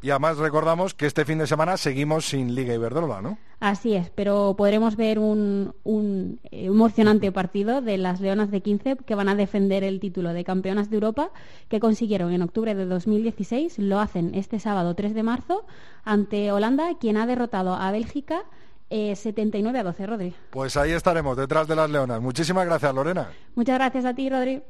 Y 0.00 0.08
además 0.08 0.38
recordamos 0.38 0.94
que 0.94 1.04
este 1.04 1.26
fin 1.26 1.36
de 1.36 1.46
semana 1.46 1.76
seguimos 1.76 2.24
sin 2.24 2.54
Liga 2.54 2.72
Iberdrola, 2.72 3.20
¿no? 3.20 3.36
Así 3.60 3.92
es, 3.94 4.08
pero 4.08 4.54
podremos 4.56 4.96
ver 4.96 5.18
un, 5.18 5.74
un, 5.84 6.40
eh, 6.44 6.64
emocionante 6.64 7.30
partido 7.30 7.82
de 7.82 7.98
las 7.98 8.22
Leonas 8.22 8.50
de 8.50 8.62
15 8.62 8.96
que 9.04 9.14
van 9.14 9.28
a 9.28 9.34
defender 9.34 9.84
el 9.84 10.00
título 10.00 10.32
de 10.32 10.42
campeonas 10.42 10.88
de 10.88 10.96
Europa 10.96 11.32
que 11.68 11.78
consiguieron 11.78 12.32
en 12.32 12.40
octubre 12.40 12.74
de 12.74 12.86
2016. 12.86 13.78
Lo 13.80 14.00
hacen 14.00 14.34
este 14.34 14.60
sábado 14.60 14.94
3 14.94 15.12
de 15.14 15.22
marzo 15.22 15.66
ante 16.04 16.50
Holanda, 16.52 16.96
quien 16.98 17.18
ha 17.18 17.26
derrotado 17.26 17.74
a 17.74 17.90
Bélgica 17.90 18.44
79 18.90 19.76
eh, 19.76 19.80
a 19.80 19.84
12, 19.84 20.06
Rodri. 20.06 20.34
Pues 20.50 20.76
ahí 20.76 20.92
estaremos, 20.92 21.36
detrás 21.36 21.66
de 21.66 21.76
las 21.76 21.90
Leonas. 21.90 22.20
Muchísimas 22.20 22.66
gracias, 22.66 22.94
Lorena. 22.94 23.30
Muchas 23.54 23.76
gracias 23.76 24.04
a 24.04 24.14
ti, 24.14 24.30
Rodri. 24.30 24.62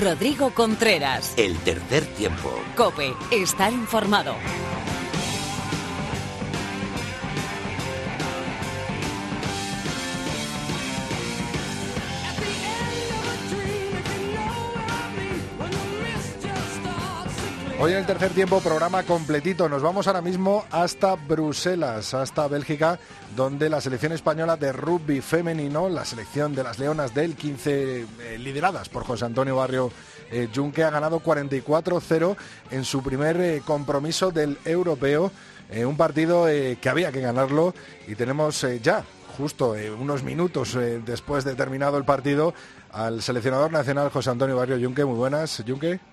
Rodrigo 0.00 0.50
Contreras. 0.54 1.34
El 1.36 1.56
tercer 1.58 2.04
tiempo. 2.16 2.50
Cope, 2.76 3.12
estar 3.30 3.72
informado. 3.72 4.34
Hoy 17.82 17.90
en 17.90 17.98
el 17.98 18.06
tercer 18.06 18.30
tiempo, 18.30 18.60
programa 18.60 19.02
completito. 19.02 19.68
Nos 19.68 19.82
vamos 19.82 20.06
ahora 20.06 20.20
mismo 20.20 20.64
hasta 20.70 21.16
Bruselas, 21.16 22.14
hasta 22.14 22.46
Bélgica, 22.46 23.00
donde 23.34 23.68
la 23.68 23.80
selección 23.80 24.12
española 24.12 24.56
de 24.56 24.70
rugby 24.72 25.20
femenino, 25.20 25.88
la 25.88 26.04
selección 26.04 26.54
de 26.54 26.62
las 26.62 26.78
Leonas 26.78 27.12
del 27.12 27.34
15, 27.34 28.00
eh, 28.02 28.38
lideradas 28.38 28.88
por 28.88 29.02
José 29.02 29.24
Antonio 29.24 29.56
Barrio 29.56 29.90
eh, 30.30 30.48
Junque, 30.54 30.84
ha 30.84 30.90
ganado 30.90 31.18
44-0 31.24 32.36
en 32.70 32.84
su 32.84 33.02
primer 33.02 33.40
eh, 33.40 33.62
compromiso 33.66 34.30
del 34.30 34.58
europeo. 34.64 35.32
un 35.84 35.96
partido 35.96 36.46
que 36.46 36.88
había 36.88 37.10
que 37.10 37.20
ganarlo 37.20 37.74
y 38.06 38.14
tenemos 38.14 38.64
ya, 38.80 39.04
justo 39.36 39.74
unos 39.98 40.22
minutos 40.22 40.78
después 41.04 41.44
de 41.44 41.56
terminado 41.56 41.96
el 41.96 42.04
partido, 42.04 42.54
al 42.92 43.22
seleccionador 43.22 43.72
nacional 43.72 44.10
José 44.10 44.30
Antonio 44.30 44.54
Barrio 44.54 44.78
Junque. 44.78 45.04
Muy 45.04 45.16
buenas, 45.16 45.64
Junque. 45.66 46.11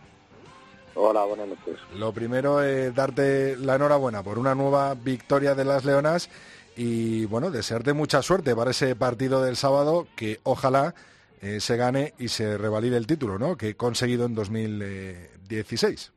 Hola, 1.01 1.23
buenas 1.23 1.47
noches. 1.47 1.79
Lo 1.95 2.11
primero 2.11 2.61
es 2.61 2.93
darte 2.93 3.55
la 3.55 3.75
enhorabuena 3.75 4.21
por 4.21 4.37
una 4.37 4.53
nueva 4.53 4.95
victoria 4.95 5.55
de 5.55 5.63
las 5.63 5.85
Leonas 5.85 6.29
y 6.75 7.25
bueno, 7.27 7.51
desearte 7.51 7.93
mucha 7.93 8.21
suerte 8.21 8.53
para 8.53 8.71
ese 8.71 8.97
partido 8.97 9.41
del 9.41 9.55
sábado 9.55 10.07
que 10.17 10.41
ojalá 10.43 10.93
eh, 11.41 11.61
se 11.61 11.77
gane 11.77 12.13
y 12.19 12.27
se 12.27 12.57
revalide 12.57 12.97
el 12.97 13.07
título, 13.07 13.39
¿no? 13.39 13.55
Que 13.55 13.69
he 13.69 13.75
conseguido 13.77 14.25
en 14.25 14.35
2016. 14.35 16.11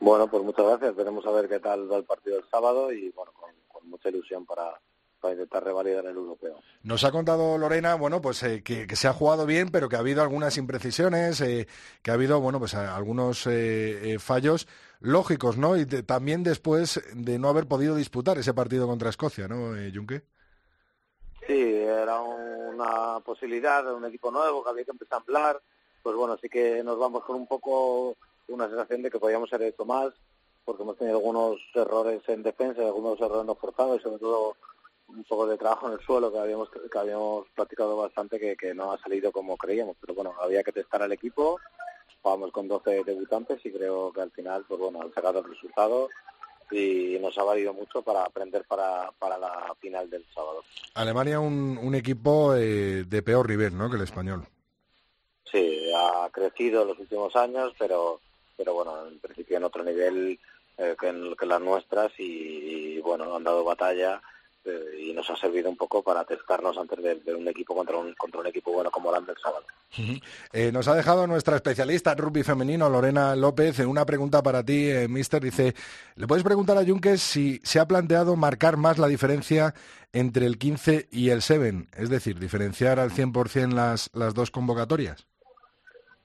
Bueno, 0.00 0.28
pues 0.28 0.42
muchas 0.42 0.66
gracias. 0.66 0.96
Veremos 0.96 1.24
a 1.24 1.30
ver 1.30 1.48
qué 1.48 1.60
tal 1.60 1.90
va 1.90 1.98
el 1.98 2.04
partido 2.04 2.38
del 2.38 2.50
sábado 2.50 2.92
y 2.92 3.10
bueno, 3.10 3.30
con 3.68 3.88
mucha 3.88 4.08
ilusión 4.08 4.44
para, 4.44 4.80
para 5.26 5.34
intentar 5.34 5.64
revalidar 5.64 6.06
el 6.06 6.16
europeo. 6.16 6.60
Nos 6.84 7.02
ha 7.02 7.10
contado 7.10 7.58
Lorena, 7.58 7.96
bueno, 7.96 8.20
pues 8.20 8.42
eh, 8.44 8.62
que, 8.62 8.86
se 8.94 9.08
ha 9.08 9.12
jugado 9.12 9.44
bien, 9.44 9.70
pero 9.70 9.88
que 9.88 9.96
ha 9.96 9.98
habido 9.98 10.22
algunas 10.22 10.56
imprecisiones, 10.56 11.40
eh, 11.40 11.66
que 12.02 12.10
ha 12.12 12.14
habido, 12.14 12.40
bueno, 12.40 12.60
pues 12.60 12.74
algunos 12.74 13.44
eh, 13.48 14.18
fallos 14.20 14.68
lógicos, 15.00 15.58
¿no? 15.58 15.76
Y 15.76 15.84
también 15.84 16.44
después 16.44 17.02
de 17.12 17.40
no 17.40 17.48
haber 17.48 17.66
podido 17.66 17.96
disputar 17.96 18.38
ese 18.38 18.54
partido 18.54 18.86
contra 18.86 19.10
Escocia, 19.10 19.48
¿no, 19.48 19.74
Junque? 19.92 20.22
Sí, 21.44 21.74
era 21.74 22.20
una 22.20 23.18
posibilidad 23.20 23.84
de 23.84 23.92
un 23.92 24.04
equipo 24.04 24.30
nuevo 24.30 24.62
que 24.62 24.70
había 24.70 24.84
que 24.84 24.92
empezar 24.92 25.18
a 25.18 25.22
hablar. 25.22 25.60
Pues 26.04 26.14
bueno, 26.14 26.38
sí 26.40 26.48
que 26.48 26.84
nos 26.84 26.98
vamos 27.00 27.24
con 27.24 27.34
un 27.34 27.48
poco 27.48 28.16
una 28.46 28.68
sensación 28.68 29.02
de 29.02 29.10
que 29.10 29.18
podíamos 29.18 29.52
haber 29.52 29.68
hecho 29.68 29.84
más, 29.84 30.12
porque 30.64 30.84
hemos 30.84 30.96
tenido 30.96 31.18
algunos 31.18 31.58
errores 31.74 32.22
en 32.28 32.44
defensa, 32.44 32.82
algunos 32.82 33.20
errores 33.20 33.44
no 33.44 33.56
forzados, 33.56 34.00
y 34.00 34.02
sobre 34.04 34.18
todo 34.18 34.56
un 35.08 35.24
poco 35.24 35.46
de 35.46 35.56
trabajo 35.56 35.88
en 35.88 35.94
el 35.94 36.00
suelo 36.00 36.32
que 36.32 36.38
habíamos 36.38 36.68
que 36.70 36.98
habíamos 36.98 37.46
practicado 37.54 37.96
bastante 37.96 38.56
que, 38.56 38.74
no 38.74 38.92
ha 38.92 38.98
salido 38.98 39.32
como 39.32 39.56
creíamos 39.56 39.96
pero 40.00 40.14
bueno 40.14 40.34
había 40.40 40.62
que 40.62 40.72
testar 40.72 41.02
al 41.02 41.12
equipo. 41.12 41.60
Jugamos 42.22 42.50
con 42.50 42.66
12 42.66 43.04
debutantes 43.04 43.64
y 43.64 43.70
creo 43.70 44.12
que 44.12 44.20
al 44.20 44.30
final 44.32 44.64
pues 44.66 44.80
bueno 44.80 45.00
han 45.02 45.14
sacado 45.14 45.40
el 45.40 45.48
resultado 45.48 46.08
y 46.70 47.16
nos 47.20 47.38
ha 47.38 47.44
valido 47.44 47.72
mucho 47.72 48.02
para 48.02 48.24
aprender 48.24 48.64
para, 48.64 49.12
para 49.20 49.38
la 49.38 49.72
final 49.80 50.10
del 50.10 50.24
sábado. 50.34 50.64
Alemania 50.94 51.38
un, 51.38 51.78
un 51.80 51.94
equipo 51.94 52.54
eh, 52.56 53.04
de 53.04 53.22
peor 53.22 53.48
nivel 53.48 53.78
no 53.78 53.88
que 53.88 53.96
el 53.96 54.02
español. 54.02 54.46
Sí 55.44 55.92
ha 55.96 56.28
crecido 56.30 56.82
en 56.82 56.88
los 56.88 56.98
últimos 56.98 57.34
años 57.36 57.72
pero 57.78 58.20
pero 58.56 58.74
bueno 58.74 59.06
en 59.06 59.18
principio 59.20 59.56
en 59.56 59.64
otro 59.64 59.84
nivel 59.84 60.38
eh, 60.78 60.96
que, 61.00 61.34
que 61.38 61.46
las 61.46 61.60
nuestras 61.60 62.12
y 62.18 62.98
bueno 63.00 63.36
han 63.36 63.44
dado 63.44 63.62
batalla 63.62 64.20
eh, 64.66 65.00
y 65.00 65.12
nos 65.12 65.28
ha 65.30 65.36
servido 65.36 65.70
un 65.70 65.76
poco 65.76 66.02
para 66.02 66.24
testarnos 66.24 66.76
antes 66.76 67.24
de, 67.24 67.34
un 67.34 67.46
equipo 67.48 67.74
contra 67.74 67.96
un, 67.96 68.14
contra 68.14 68.40
un 68.40 68.46
equipo 68.46 68.72
bueno 68.72 68.90
como 68.90 69.08
Holanda 69.08 69.32
el 69.32 69.38
sábado. 69.38 69.64
Eh, 70.52 70.70
nos 70.72 70.88
ha 70.88 70.94
dejado 70.94 71.26
nuestra 71.26 71.56
especialista 71.56 72.12
en 72.12 72.18
rugby 72.18 72.42
femenino, 72.42 72.88
Lorena 72.88 73.34
López, 73.36 73.78
una 73.80 74.04
pregunta 74.04 74.42
para 74.42 74.64
ti, 74.64 74.90
eh, 74.90 75.08
Mister. 75.08 75.42
Dice, 75.42 75.74
¿le 76.16 76.26
puedes 76.26 76.44
preguntar 76.44 76.76
a 76.76 76.84
Junques 76.84 77.22
si 77.22 77.60
se 77.62 77.80
ha 77.80 77.86
planteado 77.86 78.36
marcar 78.36 78.76
más 78.76 78.98
la 78.98 79.06
diferencia 79.06 79.74
entre 80.12 80.46
el 80.46 80.58
15 80.58 81.08
y 81.10 81.30
el 81.30 81.42
7? 81.42 81.88
Es 81.96 82.10
decir, 82.10 82.38
diferenciar 82.38 82.98
al 82.98 83.10
100% 83.10 83.72
las, 83.72 84.10
las 84.14 84.34
dos 84.34 84.50
convocatorias. 84.50 85.26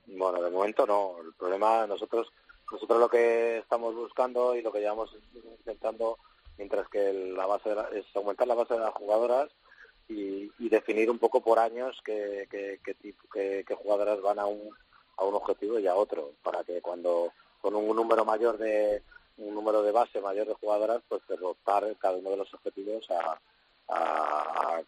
Bueno, 0.08 0.42
de 0.42 0.50
momento 0.50 0.86
no. 0.86 1.16
El 1.24 1.34
problema, 1.34 1.88
nosotros, 1.88 2.32
nosotros 2.72 3.00
lo 3.00 3.10
que 3.10 3.60
estamos 3.60 3.96
buscando 3.96 4.56
y 4.56 4.62
lo 4.62 4.72
que 4.72 4.80
llevamos 4.80 5.16
intentando 5.34 6.18
mientras 6.62 6.88
que 6.90 7.12
la 7.12 7.48
base 7.48 7.72
es 7.94 8.06
aumentar 8.16 8.48
la 8.48 8.54
base 8.54 8.76
de 8.76 8.82
las 8.82 8.94
jugadoras 8.94 9.50
y, 10.08 10.52
definir 10.70 11.10
un 11.10 11.18
poco 11.18 11.42
por 11.42 11.58
años 11.58 12.00
qué, 12.06 12.48
qué, 12.50 13.76
jugadoras 13.76 14.22
van 14.22 14.38
a 14.38 14.46
un, 14.46 14.70
a 15.18 15.26
un 15.26 15.34
objetivo 15.34 15.80
y 15.80 15.88
a 15.88 15.96
otro, 15.96 16.34
para 16.44 16.64
que 16.64 16.80
cuando 16.82 17.34
con 17.62 17.76
un 17.76 17.96
número 17.96 18.24
mayor 18.24 18.58
de 18.60 19.02
un 19.38 19.56
número 19.56 19.82
de 19.82 19.92
base 19.92 20.22
mayor 20.22 20.48
de 20.48 20.54
jugadoras, 20.54 21.02
pues 21.10 21.24
derrotar 21.28 21.96
cada 21.98 22.18
uno 22.18 22.30
de 22.30 22.38
los 22.38 22.54
objetivos 22.54 23.08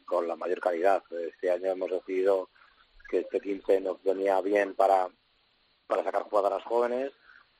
con 0.05 0.27
la 0.27 0.35
mayor 0.35 0.59
calidad. 0.59 1.03
Este 1.11 1.49
año 1.49 1.71
hemos 1.71 1.89
decidido 1.89 2.49
que 3.09 3.19
este 3.21 3.41
15 3.41 3.81
nos 3.81 4.01
venía 4.03 4.39
bien 4.41 4.75
para, 4.75 5.09
para 5.87 6.03
sacar 6.03 6.23
jugadoras 6.23 6.63
jóvenes 6.63 7.11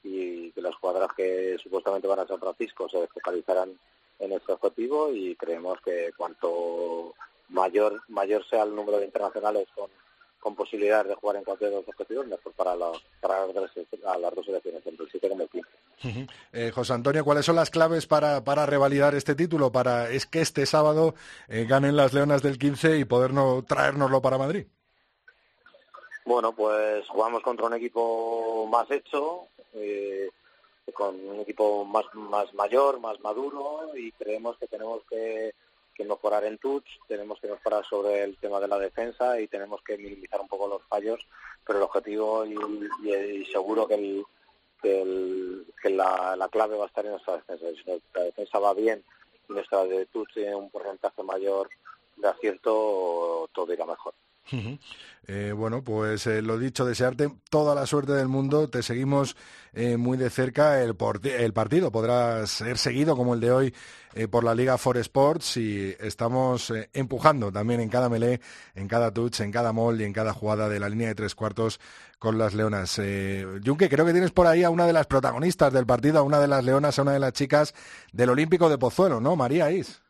y 0.04 0.52
que 0.52 0.62
las 0.62 0.76
jugadoras 0.76 1.14
que 1.18 1.58
supuestamente 1.62 2.08
van 2.08 2.20
a 2.20 2.28
San 2.28 2.40
Francisco 2.40 2.88
se 2.88 3.08
focalizarán 3.08 3.78
en 4.20 4.32
este 4.32 4.52
objetivo 4.52 5.12
y 5.12 5.36
creemos 5.36 5.80
que 5.82 6.12
cuanto 6.16 7.14
mayor 7.50 8.02
mayor 8.08 8.48
sea 8.48 8.64
el 8.64 8.76
número 8.76 9.00
de 9.00 9.06
internacionales 9.06 9.68
con, 9.76 9.90
con 10.44 10.56
posibilidades 10.56 11.08
de 11.08 11.16
jugar 11.16 11.38
en 11.38 11.46
cualquiera 11.46 11.72
de 11.72 11.78
los 11.78 11.88
objetivos, 11.88 12.28
mejor 12.28 12.52
para, 12.52 12.76
para 13.22 13.46
las, 13.48 14.36
dos 14.36 14.46
selecciones, 14.46 14.84
tanto 14.84 15.04
el 15.04 15.10
7 15.10 15.30
como 15.30 15.44
el 15.44 15.50
15. 15.50 16.28
Eh, 16.52 16.72
José 16.76 16.94
Antonio, 16.94 17.24
¿cuáles 17.24 17.46
son 17.46 17.56
las 17.56 17.70
claves 17.70 18.08
para, 18.08 18.44
para 18.44 18.66
revalidar 18.66 19.16
este 19.16 19.36
título? 19.36 19.72
Para 19.72 20.10
es 20.10 20.26
que 20.26 20.42
este 20.42 20.66
sábado 20.66 21.16
eh, 21.48 21.66
ganen 21.66 21.96
las 21.96 22.14
Leonas 22.14 22.42
del 22.42 22.60
15 22.60 22.98
y 22.98 23.06
podernos 23.06 23.66
traérnoslo 23.66 24.22
para 24.22 24.38
Madrid. 24.38 24.66
Bueno, 26.26 26.54
pues 26.54 27.08
jugamos 27.08 27.42
contra 27.42 27.68
un 27.68 27.76
equipo 27.76 28.68
más 28.68 28.92
hecho, 28.92 29.48
eh, 29.74 30.30
con 30.94 31.16
un 31.28 31.40
equipo 31.42 31.86
más, 31.86 32.06
más 32.14 32.54
mayor, 32.54 33.00
más 33.00 33.20
maduro 33.22 33.92
y 33.96 34.12
creemos 34.14 34.58
que 34.58 34.68
tenemos 34.68 35.02
que, 35.10 35.54
mejorar 36.06 36.44
en 36.44 36.58
touch, 36.58 36.86
tenemos 37.08 37.40
que 37.40 37.48
mejorar 37.48 37.86
sobre 37.86 38.24
el 38.24 38.36
tema 38.38 38.60
de 38.60 38.68
la 38.68 38.78
defensa 38.78 39.40
y 39.40 39.48
tenemos 39.48 39.82
que 39.84 39.98
minimizar 39.98 40.42
un 40.42 40.50
poco 40.50 40.68
los 40.68 40.84
fallos, 40.84 41.26
pero 41.66 41.80
el 41.80 41.84
objetivo 41.84 42.46
y, 42.46 43.46
seguro 43.46 43.88
que, 43.88 43.96
el, 43.96 45.66
que, 45.82 45.90
la, 45.90 46.50
clave 46.52 46.76
va 46.76 46.84
a 46.84 46.88
estar 46.88 47.06
en 47.06 47.12
nuestra 47.12 47.36
defensa. 47.36 47.66
Si 47.70 47.90
nuestra 47.90 48.24
defensa 48.24 48.60
va 48.60 48.74
bien 48.74 49.04
y 49.48 49.54
nuestra 49.54 49.86
de 49.86 50.06
touch 50.08 50.34
tiene 50.34 50.56
un 50.56 50.70
porcentaje 50.70 51.24
mayor 51.24 51.70
de 52.18 52.28
acierto, 52.28 53.50
todo 53.54 53.74
irá 53.74 53.86
mejor. 53.86 54.14
Eh, 55.26 55.54
bueno, 55.56 55.84
pues 55.84 56.28
eh, 56.28 56.42
lo 56.42 56.58
dicho, 56.58 56.86
desearte 56.86 57.32
toda 57.50 57.76
la 57.76 57.86
suerte 57.86 58.12
del 58.12 58.28
mundo. 58.28 58.70
Te 58.70 58.84
seguimos 58.84 59.38
eh, 59.74 59.96
muy 59.98 60.18
de 60.18 60.30
cerca. 60.30 60.82
El, 60.82 60.96
el, 61.24 61.54
partido 61.54 61.92
podrá 61.92 62.46
ser 62.46 62.78
seguido 62.78 63.16
como 63.16 63.34
el 63.34 63.40
de 63.40 63.52
hoy 63.52 63.74
por 64.30 64.44
la 64.44 64.54
Liga 64.54 64.78
For 64.78 64.96
Sports 64.98 65.58
y 65.58 65.96
estamos 66.00 66.72
empujando 66.94 67.52
también 67.52 67.80
en 67.80 67.90
cada 67.90 68.10
melee, 68.10 68.42
en 68.76 68.88
cada 68.88 69.12
touch, 69.12 69.40
en 69.40 69.52
cada 69.52 69.74
mall 69.74 70.00
y 70.00 70.04
en 70.04 70.14
cada 70.14 70.34
jugada 70.34 70.70
de 70.70 70.80
la 70.80 70.88
línea 70.88 71.08
de 71.08 71.16
tres 71.16 71.34
cuartos 71.34 71.80
con 72.20 72.38
las 72.38 72.54
leonas. 72.54 73.02
Junque, 73.66 73.90
creo 73.90 74.06
que 74.06 74.12
tienes 74.12 74.30
por 74.30 74.46
ahí 74.46 74.64
a 74.64 74.70
una 74.70 74.86
de 74.86 74.94
las 74.94 75.08
protagonistas 75.08 75.74
del 75.74 75.88
partido, 75.88 76.20
a 76.20 76.22
una 76.22 76.40
de 76.40 76.48
las 76.48 76.64
leonas, 76.64 77.00
a 77.00 77.02
una 77.02 77.14
de 77.14 77.20
las 77.20 77.34
chicas 77.34 77.74
del 78.12 78.30
Olímpico 78.30 78.70
de 78.70 78.78
Pozuelo, 78.78 79.20
¿no? 79.20 79.36
María 79.36 79.72
Is. 79.72 80.04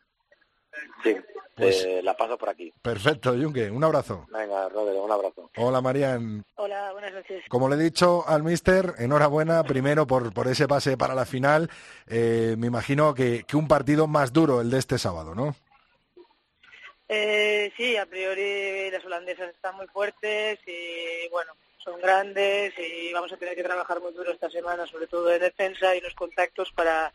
Sí, 1.02 1.16
Pues- 1.56 1.84
eh, 1.84 2.00
la 2.02 2.16
paso 2.16 2.36
por 2.36 2.48
aquí. 2.48 2.72
Perfecto, 2.82 3.34
Yunque, 3.34 3.70
un 3.70 3.84
abrazo. 3.84 4.26
Venga, 4.30 4.68
Rodrigo, 4.68 5.04
un 5.04 5.10
abrazo. 5.12 5.50
Hola 5.56 5.80
María, 5.80 6.14
en- 6.14 6.44
Hola, 6.56 6.92
buenas 6.92 7.12
noches. 7.12 7.44
como 7.48 7.68
le 7.68 7.76
he 7.76 7.78
dicho 7.78 8.24
al 8.26 8.42
mister, 8.42 8.94
enhorabuena 8.98 9.62
primero 9.62 10.06
por, 10.06 10.32
por 10.34 10.48
ese 10.48 10.66
pase 10.66 10.96
para 10.96 11.14
la 11.14 11.24
final. 11.26 11.70
Eh, 12.08 12.56
me 12.58 12.66
imagino 12.66 13.14
que, 13.14 13.44
que 13.46 13.56
un 13.56 13.68
partido 13.68 14.06
más 14.08 14.32
duro 14.32 14.60
el 14.60 14.70
de 14.70 14.78
este 14.78 14.98
sábado, 14.98 15.34
¿no? 15.34 15.54
Eh, 17.08 17.72
sí, 17.76 17.96
a 17.96 18.06
priori 18.06 18.90
las 18.90 19.04
holandesas 19.04 19.50
están 19.50 19.76
muy 19.76 19.86
fuertes 19.88 20.58
y 20.66 21.28
bueno, 21.30 21.52
son 21.78 22.00
grandes 22.00 22.72
y 22.78 23.12
vamos 23.12 23.30
a 23.32 23.36
tener 23.36 23.54
que 23.54 23.62
trabajar 23.62 24.00
muy 24.00 24.12
duro 24.12 24.32
esta 24.32 24.48
semana, 24.50 24.86
sobre 24.86 25.06
todo 25.06 25.30
en 25.32 25.40
defensa 25.40 25.94
y 25.94 26.00
los 26.00 26.14
contactos 26.14 26.72
para, 26.72 27.12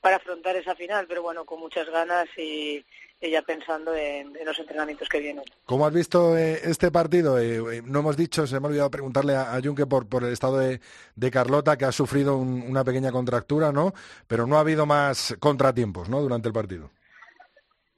para 0.00 0.16
afrontar 0.16 0.54
esa 0.56 0.76
final, 0.76 1.06
pero 1.08 1.22
bueno, 1.22 1.44
con 1.44 1.58
muchas 1.60 1.90
ganas 1.90 2.28
y 2.38 2.84
ya 3.20 3.42
pensando 3.42 3.94
en, 3.94 4.36
en 4.36 4.44
los 4.44 4.58
entrenamientos 4.58 5.08
que 5.08 5.18
vienen. 5.18 5.44
¿Cómo 5.64 5.86
has 5.86 5.92
visto 5.92 6.36
eh, 6.36 6.60
este 6.62 6.90
partido? 6.92 7.38
Eh, 7.38 7.56
eh, 7.78 7.82
no 7.84 7.98
hemos 8.00 8.16
dicho, 8.16 8.46
se 8.46 8.60
me 8.60 8.66
ha 8.66 8.70
olvidado 8.70 8.90
preguntarle 8.90 9.34
a, 9.34 9.54
a 9.54 9.60
Junque 9.60 9.86
por, 9.86 10.08
por 10.08 10.22
el 10.22 10.32
estado 10.32 10.58
de, 10.58 10.80
de 11.16 11.30
Carlota, 11.30 11.76
que 11.76 11.84
ha 11.84 11.92
sufrido 11.92 12.36
un- 12.36 12.62
una 12.62 12.84
pequeña 12.84 13.10
contractura, 13.10 13.72
¿no? 13.72 13.92
Pero 14.28 14.46
no 14.46 14.56
ha 14.56 14.60
habido 14.60 14.86
más 14.86 15.34
contratiempos, 15.40 16.08
¿no? 16.08 16.20
Durante 16.20 16.46
el 16.48 16.54
partido. 16.54 16.90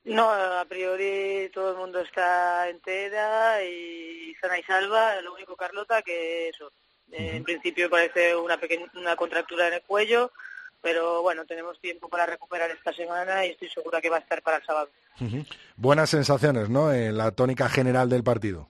No, 0.04 0.30
a 0.30 0.64
priori 0.64 1.50
todo 1.52 1.72
el 1.72 1.76
mundo 1.76 2.00
está 2.00 2.68
entera 2.70 3.62
y 3.62 4.34
sana 4.40 4.58
y 4.58 4.62
salva. 4.62 5.20
Lo 5.20 5.34
único, 5.34 5.54
Carlota, 5.54 6.00
que 6.00 6.48
eso. 6.48 6.72
eh, 7.12 7.32
En 7.36 7.44
principio 7.44 7.90
parece 7.90 8.34
una 8.34 8.56
pequeña 8.58 8.90
una 8.94 9.14
contractura 9.16 9.68
en 9.68 9.74
el 9.74 9.82
cuello, 9.82 10.32
pero 10.82 11.22
bueno, 11.22 11.44
tenemos 11.44 11.78
tiempo 11.80 12.08
para 12.08 12.26
recuperar 12.26 12.70
esta 12.70 12.92
semana 12.92 13.44
y 13.46 13.50
estoy 13.50 13.68
segura 13.68 14.00
que 14.00 14.08
va 14.10 14.16
a 14.16 14.20
estar 14.20 14.42
para 14.42 14.58
el 14.58 14.64
sábado. 14.64 14.88
Ujú. 15.20 15.44
Buenas 15.76 16.10
sensaciones, 16.10 16.68
¿no? 16.70 16.92
En 16.92 17.16
la 17.18 17.30
tónica 17.32 17.68
general 17.68 18.08
del 18.08 18.22
partido. 18.24 18.68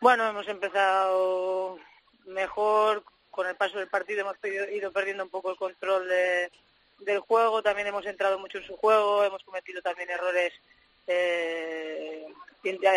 Bueno, 0.00 0.28
hemos 0.28 0.48
empezado 0.48 1.78
mejor. 2.26 3.04
Con 3.30 3.46
el 3.46 3.54
paso 3.54 3.78
del 3.78 3.88
partido 3.88 4.22
hemos 4.22 4.36
ido, 4.72 4.90
perdiendo 4.92 5.22
un 5.24 5.30
poco 5.30 5.50
el 5.50 5.56
control 5.56 6.08
de- 6.08 6.50
del 7.00 7.20
juego. 7.20 7.62
También 7.62 7.86
hemos 7.86 8.04
entrado 8.06 8.38
mucho 8.38 8.58
en 8.58 8.66
su 8.66 8.76
juego. 8.76 9.24
Hemos 9.24 9.42
cometido 9.44 9.80
también 9.82 10.10
errores 10.10 10.52
eh, 11.06 12.26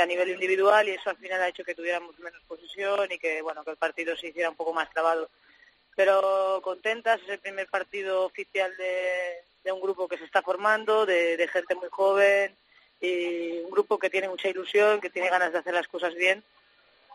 a 0.01 0.05
nivel 0.05 0.29
individual 0.29 0.87
y 0.87 0.91
eso 0.91 1.09
al 1.09 1.17
final 1.17 1.41
ha 1.41 1.47
hecho 1.47 1.63
que 1.63 1.73
tuviéramos 1.75 2.17
menos 2.19 2.41
posesión 2.47 3.09
y 3.11 3.17
que 3.17 3.41
bueno 3.41 3.63
que 3.63 3.71
el 3.71 3.77
partido 3.77 4.15
se 4.17 4.27
hiciera 4.27 4.49
un 4.49 4.55
poco 4.55 4.73
más 4.73 4.89
trabado. 4.91 5.29
Pero 5.95 6.61
contentas, 6.63 7.21
es 7.23 7.29
el 7.29 7.39
primer 7.39 7.67
partido 7.67 8.25
oficial 8.25 8.71
de, 8.77 9.71
un 9.71 9.81
grupo 9.81 10.07
que 10.07 10.17
se 10.17 10.25
está 10.25 10.41
formando, 10.41 11.05
de, 11.05 11.47
gente 11.51 11.75
muy 11.75 11.89
joven 11.89 12.55
y 12.99 13.59
un 13.59 13.71
grupo 13.71 13.99
que 13.99 14.09
tiene 14.09 14.29
mucha 14.29 14.49
ilusión, 14.49 15.01
que 15.01 15.09
tiene 15.09 15.29
ganas 15.29 15.51
de 15.51 15.59
hacer 15.59 15.73
las 15.73 15.87
cosas 15.87 16.15
bien 16.15 16.43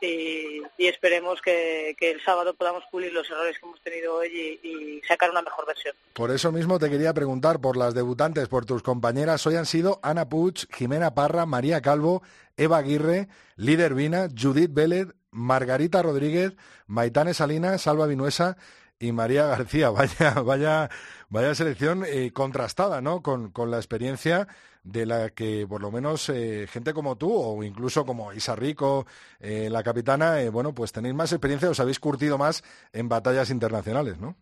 y, 0.00 0.62
esperemos 0.78 1.40
que, 1.42 1.97
el 2.00 2.23
sábado 2.25 2.54
podamos 2.54 2.85
pulir 2.90 3.12
los 3.12 3.28
errores 3.30 3.58
que 3.58 3.66
hemos 3.66 3.80
tenido 3.80 4.16
hoy 4.16 4.58
y, 4.62 5.00
sacar 5.06 5.30
una 5.30 5.42
mejor 5.42 5.66
versión. 5.66 5.94
Por 6.12 6.30
eso 6.30 6.52
mismo 6.52 6.78
te 6.78 6.90
quería 6.90 7.14
preguntar 7.14 7.61
por 7.61 7.76
las 7.76 7.94
debutantes, 7.94 8.49
por 8.49 8.66
tus 8.66 8.82
compañeras. 8.82 9.47
Hoy 9.47 9.56
han 9.56 9.66
sido 9.66 9.99
Ana 10.02 10.28
Puig, 10.28 10.66
Jimena 10.75 11.14
Parra, 11.14 11.47
María 11.47 11.80
Calvo, 11.80 12.23
Eva 12.56 12.78
Aguirre, 12.78 13.28
Líder 13.56 13.94
Vina, 13.94 14.28
Judith 14.37 14.73
Vélez, 14.73 15.08
Margarita 15.30 16.02
Rodríguez, 16.02 16.56
Maitane 16.87 17.35
Salinas, 17.35 17.82
Salva 17.82 18.06
Vinuesa 18.06 18.56
y 18.99 19.12
María 19.12 19.47
García. 19.47 19.90
Vaya, 19.90 20.35
vaya, 20.42 20.90
vaya 21.28 21.54
selección 21.54 22.04
eh, 22.06 22.32
contrastada, 22.32 23.00
¿no? 23.00 23.23
Con, 23.23 23.50
con 23.50 23.70
la 23.70 23.78
experiencia 23.78 24.49
de 24.82 25.06
la 25.06 25.30
que 25.30 25.66
por 25.68 25.82
lo 25.82 25.90
menos 25.90 26.28
eh, 26.28 26.66
gente 26.68 26.94
como 26.94 27.16
tú 27.16 27.32
o 27.32 27.62
incluso 27.62 28.06
como 28.06 28.32
Isa 28.32 28.56
Rico, 28.56 29.06
eh, 29.40 29.68
la 29.70 29.82
capitana, 29.82 30.40
eh, 30.40 30.49
bueno, 30.49 30.75
pues 30.75 30.92
tenéis 30.92 31.14
más 31.14 31.32
experiencia, 31.32 31.70
os 31.70 31.80
habéis 31.80 32.00
curtido 32.00 32.38
más 32.38 32.62
en 32.92 33.08
batallas 33.08 33.50
internacionales, 33.50 34.18
¿no? 34.18 34.37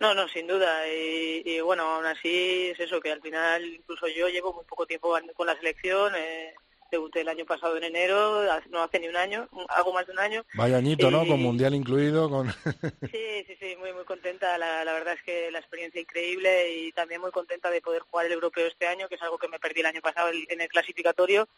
No, 0.00 0.14
no, 0.14 0.26
sin 0.28 0.46
duda. 0.46 0.88
Y, 0.88 1.60
bueno, 1.60 1.82
aún 1.82 2.06
así 2.06 2.70
es 2.70 2.80
eso, 2.80 3.00
que 3.00 3.12
al 3.12 3.20
final 3.20 3.62
incluso 3.66 4.08
yo 4.08 4.28
llevo 4.28 4.54
muy 4.54 4.64
poco 4.64 4.86
tiempo 4.86 5.14
con 5.36 5.46
la 5.46 5.54
selección. 5.56 6.14
Eh, 6.16 6.54
debuté 6.90 7.20
el 7.22 7.28
año 7.28 7.44
pasado 7.44 7.76
en 7.76 7.84
enero, 7.84 8.42
no 8.70 8.82
hace 8.82 8.98
ni 9.00 9.08
un 9.08 9.16
año, 9.16 9.48
algo 9.68 9.92
más 9.92 10.06
de 10.06 10.12
un 10.12 10.18
año. 10.18 10.44
Vaya 10.54 10.76
añito, 10.78 11.10
¿no? 11.10 11.26
Con 11.26 11.40
Mundial 11.42 11.74
incluido, 11.74 12.28
con... 12.28 12.48
Sí, 13.12 13.44
sí, 13.46 13.56
sí, 13.58 13.76
muy, 13.78 13.92
muy 13.92 14.04
contenta. 14.04 14.56
La, 14.58 14.84
la 14.84 14.92
verdad 14.92 15.14
es 15.14 15.22
que 15.22 15.50
la 15.50 15.58
experiencia 15.58 16.00
increíble 16.00 16.72
y 16.74 16.92
también 16.92 17.20
muy 17.20 17.30
contenta 17.30 17.70
de 17.70 17.80
poder 17.80 18.02
jugar 18.02 18.26
el 18.26 18.32
europeo 18.32 18.66
este 18.66 18.86
año, 18.86 19.08
que 19.08 19.14
es 19.16 19.22
algo 19.22 19.38
que 19.38 19.48
me 19.48 19.58
perdí 19.58 19.80
el 19.80 19.86
año 19.86 20.00
pasado 20.00 20.30
en 20.48 20.60
el 20.60 20.68
clasificatorio. 20.68 21.48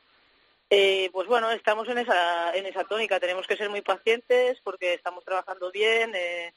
Eh, 0.71 1.11
pues 1.13 1.29
bueno, 1.29 1.51
estamos 1.51 1.87
en 1.89 1.99
esa, 1.99 2.55
en 2.57 2.65
esa 2.67 2.85
tónica. 2.85 3.21
Tenemos 3.21 3.47
que 3.47 3.57
ser 3.57 3.69
muy 3.69 3.83
pacientes 3.83 4.59
porque 4.65 4.95
estamos 4.95 5.25
trabajando 5.25 5.71
bien. 5.71 6.13
eh, 6.15 6.53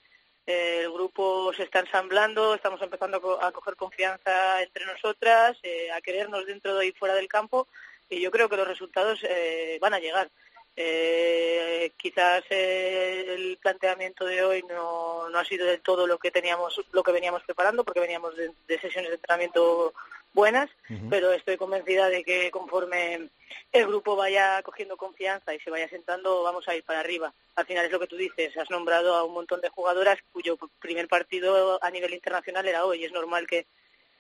eh, 0.48 0.82
el 0.84 0.92
grupo 0.92 1.52
se 1.56 1.64
está 1.64 1.80
ensamblando, 1.80 2.54
estamos 2.54 2.80
empezando 2.82 3.18
a, 3.18 3.20
co- 3.20 3.42
a 3.42 3.52
coger 3.52 3.76
confianza 3.76 4.62
entre 4.62 4.86
nosotras, 4.86 5.58
eh, 5.64 5.92
a 5.92 6.00
querernos 6.02 6.46
dentro 6.46 6.82
y 6.84 6.92
fuera 6.92 7.16
del 7.16 7.28
campo 7.28 7.68
y 8.10 8.22
yo 8.22 8.32
creo 8.32 8.50
que 8.50 8.58
los 8.58 8.68
resultados 8.68 9.20
eh, 9.24 9.78
van 9.82 9.94
a 9.94 10.00
llegar. 10.00 10.30
Eh, 10.78 11.94
quizás 11.96 12.44
eh, 12.50 13.26
el 13.30 13.58
planteamiento 13.62 14.26
de 14.26 14.44
hoy 14.44 14.64
no, 14.64 15.30
no 15.30 15.40
ha 15.40 15.46
sido 15.46 15.66
del 15.66 15.82
todo 15.82 16.06
lo 16.06 16.18
que 16.18 16.32
teníamos, 16.32 16.82
lo 16.92 17.02
que 17.02 17.14
veníamos 17.14 17.44
preparando, 17.44 17.86
porque 17.86 18.02
veníamos 18.02 18.36
de, 18.36 18.52
de 18.68 18.80
sesiones 18.80 19.10
de 19.10 19.16
entrenamiento 19.16 19.94
buenas, 20.36 20.70
pero 21.10 21.32
estoy 21.32 21.56
convencida 21.56 22.10
de 22.10 22.22
que 22.24 22.52
conforme 22.52 23.30
el 23.72 23.88
grupo 23.88 24.18
vaya 24.18 24.62
cogiendo 24.64 24.98
confianza 24.98 25.56
y 25.56 25.60
se 25.62 25.70
vaya 25.70 25.88
sentando, 25.88 26.44
vamos 26.44 26.68
a 26.68 26.76
ir 26.76 26.84
para 26.84 27.00
arriba. 27.00 27.34
Al 27.56 27.66
final 27.66 27.86
es 27.86 27.92
lo 27.92 28.02
que 28.02 28.08
tú 28.08 28.18
dices, 28.18 28.56
has 28.58 28.70
nombrado 28.70 29.16
a 29.16 29.24
un 29.24 29.34
montón 29.34 29.62
de 29.62 29.70
jugadoras 29.70 30.20
cuyo 30.34 30.58
primer 30.80 31.08
partido 31.08 31.82
a 31.82 31.90
nivel 31.90 32.14
internacional 32.14 32.68
era 32.68 32.86
hoy. 32.86 33.06
Es 33.06 33.14
normal 33.14 33.48
que, 33.48 33.66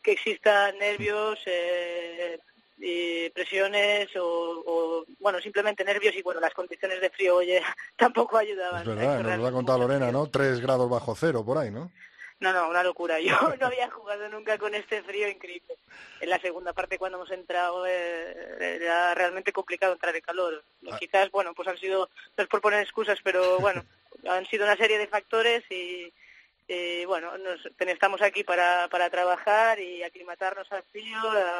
que 0.01 0.13
existan 0.13 0.77
nervios, 0.77 1.37
eh, 1.45 2.39
y 2.77 3.29
presiones 3.29 4.09
o, 4.17 4.63
o, 4.65 5.05
bueno, 5.19 5.39
simplemente 5.39 5.83
nervios 5.83 6.15
y 6.15 6.21
bueno, 6.21 6.39
las 6.39 6.53
condiciones 6.53 6.99
de 7.01 7.09
frío 7.09 7.37
oye, 7.37 7.61
tampoco 7.95 8.37
ayudaban. 8.37 8.81
Es 8.81 8.87
verdad, 8.87 9.19
nos 9.23 9.39
lo 9.39 9.47
ha 9.47 9.51
contado 9.51 9.79
Lorena, 9.79 10.11
¿no? 10.11 10.27
Tres 10.27 10.59
grados 10.59 10.89
bajo 10.89 11.15
cero 11.15 11.43
por 11.45 11.57
ahí, 11.57 11.71
¿no? 11.71 11.91
No, 12.39 12.51
no, 12.51 12.69
una 12.69 12.83
locura. 12.83 13.19
Yo 13.19 13.35
no 13.59 13.67
había 13.67 13.89
jugado 13.89 14.27
nunca 14.29 14.57
con 14.57 14.75
este 14.75 15.01
frío 15.03 15.27
increíble. 15.29 15.75
En 16.19 16.29
la 16.29 16.39
segunda 16.39 16.73
parte, 16.73 16.97
cuando 16.97 17.17
hemos 17.17 17.31
entrado, 17.31 17.85
eh, 17.87 18.77
era 18.81 19.13
realmente 19.15 19.53
complicado 19.53 19.93
entrar 19.93 20.15
en 20.15 20.21
calor. 20.21 20.63
Ah. 20.91 20.97
Quizás, 20.99 21.31
bueno, 21.31 21.53
pues 21.53 21.67
han 21.67 21.77
sido, 21.77 22.09
no 22.37 22.43
es 22.43 22.49
por 22.49 22.61
poner 22.61 22.81
excusas, 22.81 23.19
pero 23.23 23.59
bueno, 23.59 23.85
han 24.29 24.45
sido 24.47 24.65
una 24.65 24.75
serie 24.75 24.97
de 24.97 25.07
factores 25.07 25.63
y, 25.71 26.13
y 26.67 27.05
bueno, 27.05 27.37
nos, 27.37 27.59
estamos 27.79 28.21
aquí 28.21 28.43
para, 28.43 28.87
para 28.89 29.09
trabajar 29.09 29.79
y 29.79 30.03
aclimatarnos 30.03 30.71
al 30.71 30.83
frío, 30.83 31.17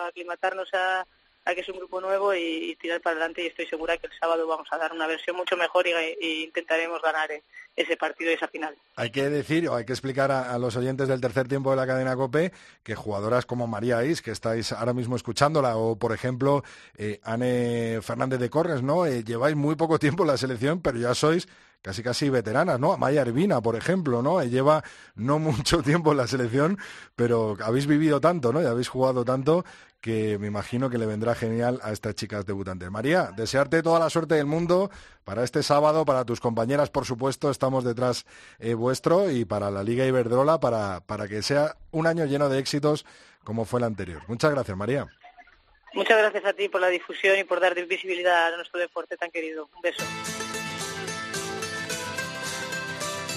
aclimatarnos 0.08 0.74
a, 0.74 1.06
a 1.46 1.54
que 1.54 1.62
es 1.62 1.70
un 1.70 1.78
grupo 1.78 2.02
nuevo 2.02 2.34
y, 2.34 2.76
tirar 2.82 3.02
para 3.02 3.16
adelante 3.18 3.44
y 3.44 3.48
estoy 3.48 3.68
segura 3.68 3.98
que 3.98 4.08
el 4.08 4.14
sábado 4.20 4.48
vamos 4.48 4.68
a 4.72 4.78
dar 4.78 4.92
una 4.92 5.06
versión 5.06 5.36
mucho 5.36 5.56
mejor 5.56 5.86
y, 5.88 6.44
intentaremos 6.44 7.02
ganar 7.02 7.30
ese 7.76 7.98
partido 7.98 8.32
y 8.32 8.34
esa 8.34 8.48
final. 8.48 8.76
Hay 8.96 9.12
que 9.12 9.30
decir 9.30 9.70
o 9.70 9.76
hay 9.76 9.86
que 9.86 9.94
explicar 9.94 10.32
a, 10.32 10.54
a, 10.54 10.58
los 10.58 10.76
oyentes 10.76 11.08
del 11.08 11.22
tercer 11.22 11.48
tiempo 11.48 11.70
de 11.70 11.76
la 11.76 11.86
cadena 11.86 12.16
COPE 12.16 12.52
que 12.84 12.96
jugadoras 12.96 13.46
como 13.46 13.68
María 13.68 14.04
Is, 14.04 14.22
que 14.22 14.32
estáis 14.32 14.72
ahora 14.72 14.94
mismo 14.94 15.16
escuchándola, 15.16 15.78
o 15.78 15.98
por 15.98 16.14
ejemplo 16.14 16.64
eh, 16.98 17.20
Anne 17.24 18.00
Fernández 18.02 18.40
de 18.40 18.50
Corres, 18.50 18.82
¿no? 18.82 19.06
Eh, 19.06 19.24
lleváis 19.24 19.56
muy 19.56 19.76
poco 19.76 20.00
tiempo 20.00 20.24
en 20.24 20.30
la 20.30 20.38
selección, 20.38 20.82
pero 20.82 20.98
ya 20.98 21.14
sois 21.14 21.48
casi 21.86 22.02
casi 22.02 22.32
veteranas, 22.32 22.80
¿no? 22.80 22.94
Amaya 22.94 23.22
Ervina, 23.22 23.62
por 23.62 23.76
ejemplo, 23.76 24.24
¿no? 24.24 24.44
Lleva 24.44 24.84
no 25.14 25.38
mucho 25.40 25.84
tiempo 25.84 26.14
en 26.14 26.18
la 26.18 26.26
selección, 26.26 26.80
pero 27.16 27.56
habéis 27.64 27.86
vivido 27.86 28.20
tanto, 28.20 28.52
¿no? 28.52 28.60
Y 28.60 28.66
habéis 28.66 28.88
jugado 28.88 29.24
tanto 29.24 29.64
que 30.02 30.40
me 30.40 30.48
imagino 30.48 30.90
que 30.90 30.98
le 30.98 31.06
vendrá 31.06 31.36
genial 31.36 31.80
a 31.84 31.92
estas 31.92 32.16
chicas 32.16 32.44
debutantes. 32.44 32.90
María, 32.90 33.30
desearte 33.38 33.84
toda 33.84 34.00
la 34.00 34.10
suerte 34.10 34.34
del 34.34 34.48
mundo 34.48 34.90
para 35.24 35.44
este 35.44 35.62
sábado, 35.62 36.06
para 36.06 36.26
tus 36.26 36.40
compañeras, 36.40 36.90
por 36.90 37.06
supuesto, 37.06 37.52
estamos 37.52 37.84
detrás 37.84 38.26
eh, 38.58 38.74
vuestro 38.74 39.30
y 39.30 39.46
para 39.46 39.70
la 39.70 39.84
Liga 39.84 40.08
Iberdrola 40.08 40.60
para, 40.60 41.02
para 41.02 41.28
que 41.28 41.44
sea 41.44 41.76
un 41.92 42.08
año 42.08 42.26
lleno 42.26 42.50
de 42.50 42.58
éxitos 42.58 43.06
como 43.44 43.66
fue 43.66 43.80
el 43.80 43.84
anterior. 43.84 44.24
Muchas 44.28 44.50
gracias, 44.50 44.76
María. 44.76 45.06
Muchas 45.94 46.18
gracias 46.18 46.46
a 46.46 46.54
ti 46.54 46.68
por 46.68 46.82
la 46.82 46.88
difusión 46.88 47.38
y 47.38 47.44
por 47.44 47.60
dar 47.60 47.76
visibilidad 47.86 48.54
a 48.54 48.58
nuestro 48.58 48.80
deporte 48.80 49.18
tan 49.18 49.30
querido. 49.30 49.70
Un 49.76 49.82
beso. 49.82 50.04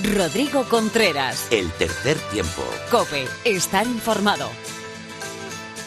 Rodrigo 0.04 0.62
Contreras. 0.64 1.48
El 1.50 1.72
tercer 1.72 2.16
tiempo. 2.30 2.62
Cope, 2.88 3.26
estar 3.44 3.84
informado. 3.84 4.48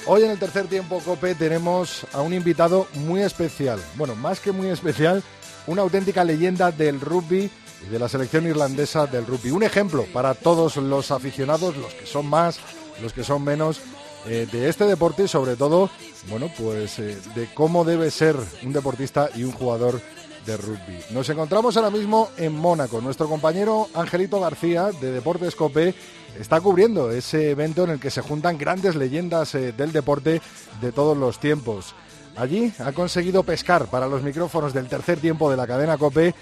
Hoy 0.05 0.23
en 0.23 0.31
el 0.31 0.37
tercer 0.37 0.67
tiempo 0.67 0.99
Cope 0.99 1.33
tenemos 1.33 2.05
a 2.11 2.19
un 2.19 2.33
invitado 2.33 2.87
muy 2.95 3.21
especial. 3.21 3.79
Bueno, 3.95 4.15
más 4.15 4.41
que 4.41 4.51
muy 4.51 4.67
especial, 4.67 5.23
una 5.65 5.83
auténtica 5.83 6.25
leyenda 6.25 6.71
del 6.71 6.99
rugby 6.99 7.49
y 7.85 7.89
de 7.89 7.99
la 7.99 8.09
selección 8.09 8.45
irlandesa 8.45 9.07
del 9.07 9.25
rugby. 9.25 9.51
Un 9.51 9.63
ejemplo 9.63 10.05
para 10.11 10.33
todos 10.33 10.75
los 10.75 11.11
aficionados, 11.11 11.77
los 11.77 11.93
que 11.93 12.05
son 12.05 12.25
más, 12.25 12.59
los 13.01 13.13
que 13.13 13.23
son 13.23 13.45
menos, 13.45 13.79
eh, 14.25 14.45
de 14.51 14.67
este 14.67 14.85
deporte 14.85 15.23
y 15.23 15.27
sobre 15.29 15.55
todo, 15.55 15.89
bueno, 16.29 16.51
pues 16.59 16.99
eh, 16.99 17.17
de 17.33 17.47
cómo 17.53 17.85
debe 17.85 18.11
ser 18.11 18.35
un 18.61 18.73
deportista 18.73 19.29
y 19.33 19.45
un 19.45 19.53
jugador 19.53 20.01
de 20.45 20.57
rugby. 20.57 20.99
Nos 21.11 21.29
encontramos 21.29 21.77
ahora 21.77 21.89
mismo 21.89 22.29
en 22.37 22.53
Mónaco. 22.53 23.01
Nuestro 23.01 23.27
compañero 23.27 23.87
Angelito 23.93 24.39
García 24.39 24.91
de 24.99 25.11
Deportes 25.11 25.55
Cope 25.55 25.93
está 26.39 26.61
cubriendo 26.61 27.11
ese 27.11 27.51
evento 27.51 27.83
en 27.83 27.91
el 27.91 27.99
que 27.99 28.11
se 28.11 28.21
juntan 28.21 28.57
grandes 28.57 28.95
leyendas 28.95 29.53
eh, 29.55 29.71
del 29.71 29.91
deporte 29.91 30.41
de 30.81 30.91
todos 30.91 31.17
los 31.17 31.39
tiempos. 31.39 31.93
Allí 32.35 32.73
ha 32.79 32.91
conseguido 32.93 33.43
pescar 33.43 33.87
para 33.87 34.07
los 34.07 34.23
micrófonos 34.23 34.73
del 34.73 34.87
tercer 34.87 35.19
tiempo 35.19 35.51
de 35.51 35.57
la 35.57 35.67
cadena 35.67 35.97
Cope 35.97 36.33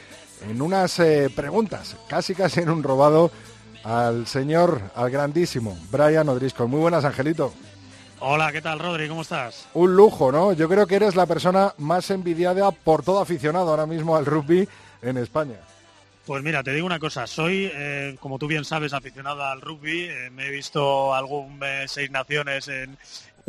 en 0.48 0.62
unas 0.62 1.00
eh, 1.00 1.30
preguntas, 1.36 1.96
casi 2.08 2.36
casi 2.36 2.62
en 2.62 2.70
un 2.70 2.84
robado, 2.84 3.32
al 3.84 4.28
señor, 4.28 4.82
al 4.96 5.10
grandísimo 5.10 5.78
Brian 5.92 6.30
O'Driscoll. 6.30 6.68
Muy 6.68 6.80
buenas, 6.80 7.06
Angelito. 7.06 7.54
Hola, 8.22 8.52
¿qué 8.52 8.62
tal, 8.62 8.80
Rodri? 8.80 9.08
¿Cómo 9.08 9.22
estás? 9.22 9.68
Un 9.74 9.96
lujo, 9.96 10.32
¿no? 10.32 10.52
Yo 10.54 10.68
creo 10.68 10.86
que 10.86 10.96
eres 10.96 11.16
la 11.16 11.26
persona 11.26 11.74
más 11.78 12.12
envidiada 12.12 12.72
por 12.72 13.02
todo 13.02 13.22
aficionado 13.22 13.70
ahora 13.70 13.86
mismo 13.86 14.16
al 14.16 14.26
rugby 14.26 14.68
en 15.02 15.18
España. 15.18 15.56
Pues 16.26 16.44
mira, 16.44 16.62
te 16.62 16.74
digo 16.74 16.86
una 16.86 17.00
cosa, 17.00 17.26
soy, 17.26 17.72
eh, 17.74 18.18
como 18.20 18.38
tú 18.38 18.48
bien 18.48 18.66
sabes, 18.66 18.94
aficionado 18.94 19.44
al 19.44 19.62
rugby, 19.62 20.04
eh, 20.04 20.30
me 20.32 20.48
he 20.48 20.52
visto 20.52 21.14
algún 21.14 21.60
seis 21.88 22.12
naciones 22.12 22.68
en, 22.68 22.98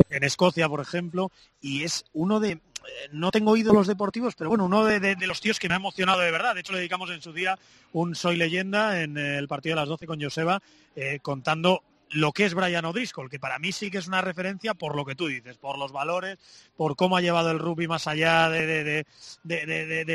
en 0.08 0.24
Escocia, 0.24 0.68
por 0.68 0.80
ejemplo, 0.80 1.30
y 1.60 1.82
es 1.82 2.04
uno 2.12 2.40
de, 2.40 2.60
no 3.12 3.30
tengo 3.30 3.56
ídolos 3.56 3.86
deportivos, 3.86 4.34
pero 4.34 4.50
bueno, 4.50 4.64
uno 4.64 4.84
de, 4.84 5.16
los 5.26 5.40
tíos 5.40 5.58
que 5.58 5.68
me 5.68 5.74
ha 5.74 5.78
emocionado 5.78 6.20
de 6.20 6.30
verdad. 6.30 6.54
De 6.54 6.60
hecho, 6.60 6.72
le 6.72 6.78
dedicamos 6.78 7.10
en 7.10 7.22
su 7.22 7.32
día 7.32 7.58
un 7.92 8.14
Soy 8.14 8.36
Leyenda 8.36 9.02
en 9.02 9.18
el 9.18 9.48
partido 9.48 9.74
de 9.74 9.82
las 9.82 9.88
12 9.88 10.06
con 10.06 10.20
Joseba, 10.20 10.62
eh, 10.96 11.18
contando 11.22 11.82
lo 12.10 12.32
que 12.32 12.44
es 12.44 12.54
Brian 12.54 12.84
O'Driscoll, 12.84 13.30
que 13.30 13.38
para 13.38 13.58
mí 13.58 13.72
sí 13.72 13.90
que 13.90 13.98
es 13.98 14.08
una 14.08 14.20
referencia 14.20 14.74
por 14.74 14.96
lo 14.96 15.04
que 15.04 15.14
tú 15.14 15.28
dices, 15.28 15.58
por 15.58 15.78
los 15.78 15.92
valores, 15.92 16.38
por 16.76 16.96
cómo 16.96 17.16
ha 17.16 17.20
llevado 17.20 17.50
el 17.50 17.58
rugby 17.58 17.86
más 17.86 18.06
allá 18.06 18.48
de, 18.48 19.06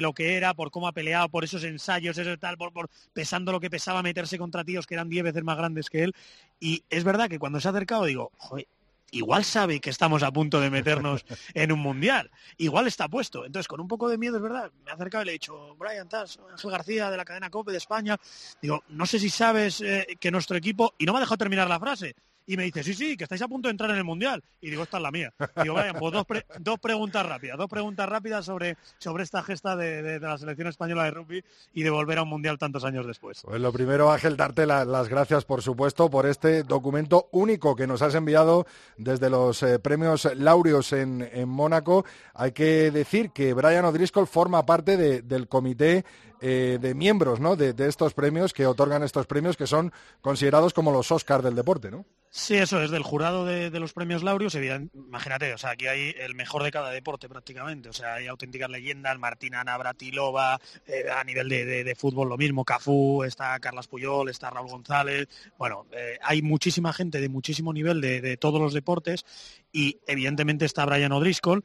lo 0.01 0.13
que 0.13 0.35
era, 0.35 0.53
por 0.53 0.71
cómo 0.71 0.87
ha 0.87 0.91
peleado, 0.91 1.29
por 1.29 1.43
esos 1.43 1.63
ensayos, 1.63 2.17
ese 2.17 2.37
tal, 2.37 2.57
por, 2.57 2.89
pesando 3.13 3.51
lo 3.51 3.59
que 3.59 3.69
pesaba 3.69 4.03
meterse 4.03 4.37
contra 4.37 4.63
tíos 4.63 4.85
que 4.85 4.95
eran 4.95 5.09
diez 5.09 5.23
veces 5.23 5.43
más 5.43 5.57
grandes 5.57 5.89
que 5.89 6.03
él. 6.03 6.13
Y 6.59 6.83
es 6.89 7.03
verdad 7.03 7.29
que 7.29 7.39
cuando 7.39 7.59
se 7.59 7.67
ha 7.67 7.71
acercado 7.71 8.05
digo, 8.05 8.31
joder, 8.37 8.67
igual 9.17 9.43
sabe 9.43 9.79
que 9.79 9.89
estamos 9.89 10.23
a 10.23 10.31
punto 10.31 10.59
de 10.59 10.69
meternos 10.69 11.25
en 11.53 11.71
un 11.71 11.79
mundial. 11.79 12.29
Igual 12.57 12.87
está 12.87 13.07
puesto. 13.07 13.45
Entonces, 13.45 13.67
con 13.67 13.79
un 13.79 13.87
poco 13.87 14.09
de 14.09 14.17
miedo, 14.17 14.37
es 14.37 14.43
verdad, 14.43 14.71
me 14.83 14.91
ha 14.91 14.95
acercado 14.95 15.23
y 15.23 15.25
le 15.25 15.31
he 15.31 15.33
dicho, 15.33 15.75
Brian 15.77 16.09
Tass, 16.09 16.39
Ángel 16.51 16.71
García 16.71 17.09
de 17.09 17.17
la 17.17 17.25
cadena 17.25 17.49
COPE 17.49 17.71
de 17.71 17.77
España. 17.77 18.17
Digo, 18.61 18.83
no 18.89 19.05
sé 19.05 19.19
si 19.19 19.29
sabes 19.29 19.81
eh, 19.81 20.17
que 20.19 20.31
nuestro 20.31 20.57
equipo, 20.57 20.93
y 20.97 21.05
no 21.05 21.13
me 21.13 21.17
ha 21.17 21.21
dejado 21.21 21.37
terminar 21.37 21.67
la 21.67 21.79
frase, 21.79 22.15
y 22.47 22.57
me 22.57 22.63
dice, 22.63 22.83
sí, 22.83 22.93
sí, 22.93 23.17
que 23.17 23.23
estáis 23.23 23.41
a 23.41 23.47
punto 23.47 23.67
de 23.67 23.71
entrar 23.71 23.89
en 23.89 23.97
el 23.97 24.03
Mundial. 24.03 24.43
Y 24.61 24.69
digo, 24.69 24.83
esta 24.83 24.97
es 24.97 25.03
la 25.03 25.11
mía. 25.11 25.33
Digo, 25.61 25.75
vayan, 25.75 25.95
pues 25.97 26.13
dos, 26.59 26.79
preguntas 26.79 27.25
rápidas, 27.25 27.57
dos 27.57 27.69
preguntas 27.69 28.07
rápidas 28.07 28.45
sobre, 28.45 28.77
sobre 28.99 29.23
esta 29.23 29.41
gesta 29.41 29.75
de, 29.75 30.19
la 30.19 30.37
selección 30.37 30.67
española 30.67 31.05
de 31.05 31.11
rugby 31.11 31.43
y 31.73 31.83
de 31.83 31.89
volver 31.89 32.19
a 32.19 32.23
un 32.23 32.29
Mundial 32.29 32.57
tantos 32.57 32.83
años 32.83 33.07
después. 33.07 33.41
Pues 33.43 33.61
lo 33.61 33.71
primero, 33.71 34.11
Ángel, 34.11 34.37
darte 34.37 34.65
las 34.65 35.09
gracias, 35.09 35.45
por 35.45 35.61
supuesto, 35.61 36.09
por 36.09 36.25
este 36.25 36.63
documento 36.63 37.29
único 37.31 37.75
que 37.75 37.87
nos 37.87 38.01
has 38.01 38.13
enviado 38.15 38.65
desde 38.97 39.29
los 39.29 39.63
eh, 39.63 39.79
premios 39.79 40.29
Laureos 40.35 40.93
en, 40.93 41.25
Mónaco. 41.47 42.05
Hay 42.33 42.51
que 42.51 42.91
decir 42.91 43.31
que 43.31 43.53
Brian 43.53 43.85
O'Driscoll 43.85 44.27
forma 44.27 44.65
parte 44.65 45.21
del 45.21 45.47
comité 45.47 46.05
eh, 46.41 46.77
de 46.81 46.93
miembros 46.93 47.39
¿no? 47.39 47.55
de, 47.55 47.73
de, 47.73 47.87
estos 47.87 48.13
premios 48.13 48.53
que 48.53 48.67
otorgan 48.67 49.03
estos 49.03 49.25
premios 49.25 49.55
que 49.55 49.67
son 49.67 49.93
considerados 50.21 50.73
como 50.73 50.91
los 50.91 51.11
Oscars 51.11 51.43
del 51.43 51.55
deporte, 51.55 51.89
¿no? 51.89 52.05
Sí, 52.37 52.55
eso 52.55 52.83
es 52.83 52.91
del 52.91 53.01
jurado 53.01 53.45
de, 53.45 53.69
los 53.79 53.93
premios 53.93 54.21
Laureus. 54.21 54.55
Imagínate, 54.55 55.53
o 55.53 55.57
sea, 55.57 55.69
aquí 55.69 55.87
hay 55.87 56.13
el 56.19 56.35
mejor 56.35 56.63
de 56.63 56.71
cada 56.71 56.91
deporte 56.91 57.29
prácticamente. 57.29 57.87
O 57.87 57.93
sea, 57.93 58.15
hay 58.15 58.27
auténticas 58.27 58.69
leyendas, 58.69 59.17
Martina 59.17 59.63
Navratilova, 59.63 60.59
eh, 60.85 61.05
a 61.09 61.23
nivel 61.23 61.47
de, 61.47 61.95
fútbol 61.97 62.27
lo 62.27 62.35
mismo, 62.35 62.65
Cafú, 62.65 63.23
está 63.23 63.57
Carlas 63.61 63.87
Puyol, 63.87 64.27
está 64.27 64.49
Raúl 64.49 64.67
González. 64.67 65.29
Bueno, 65.57 65.87
eh, 65.93 66.19
hay 66.21 66.41
muchísima 66.41 66.91
gente 66.91 67.21
de 67.21 67.29
muchísimo 67.29 67.71
nivel 67.71 68.01
de, 68.01 68.35
todos 68.35 68.59
los 68.59 68.73
deportes 68.73 69.25
y 69.71 70.01
evidentemente 70.05 70.65
está 70.65 70.85
Brian 70.85 71.13
O'Driscoll. 71.13 71.63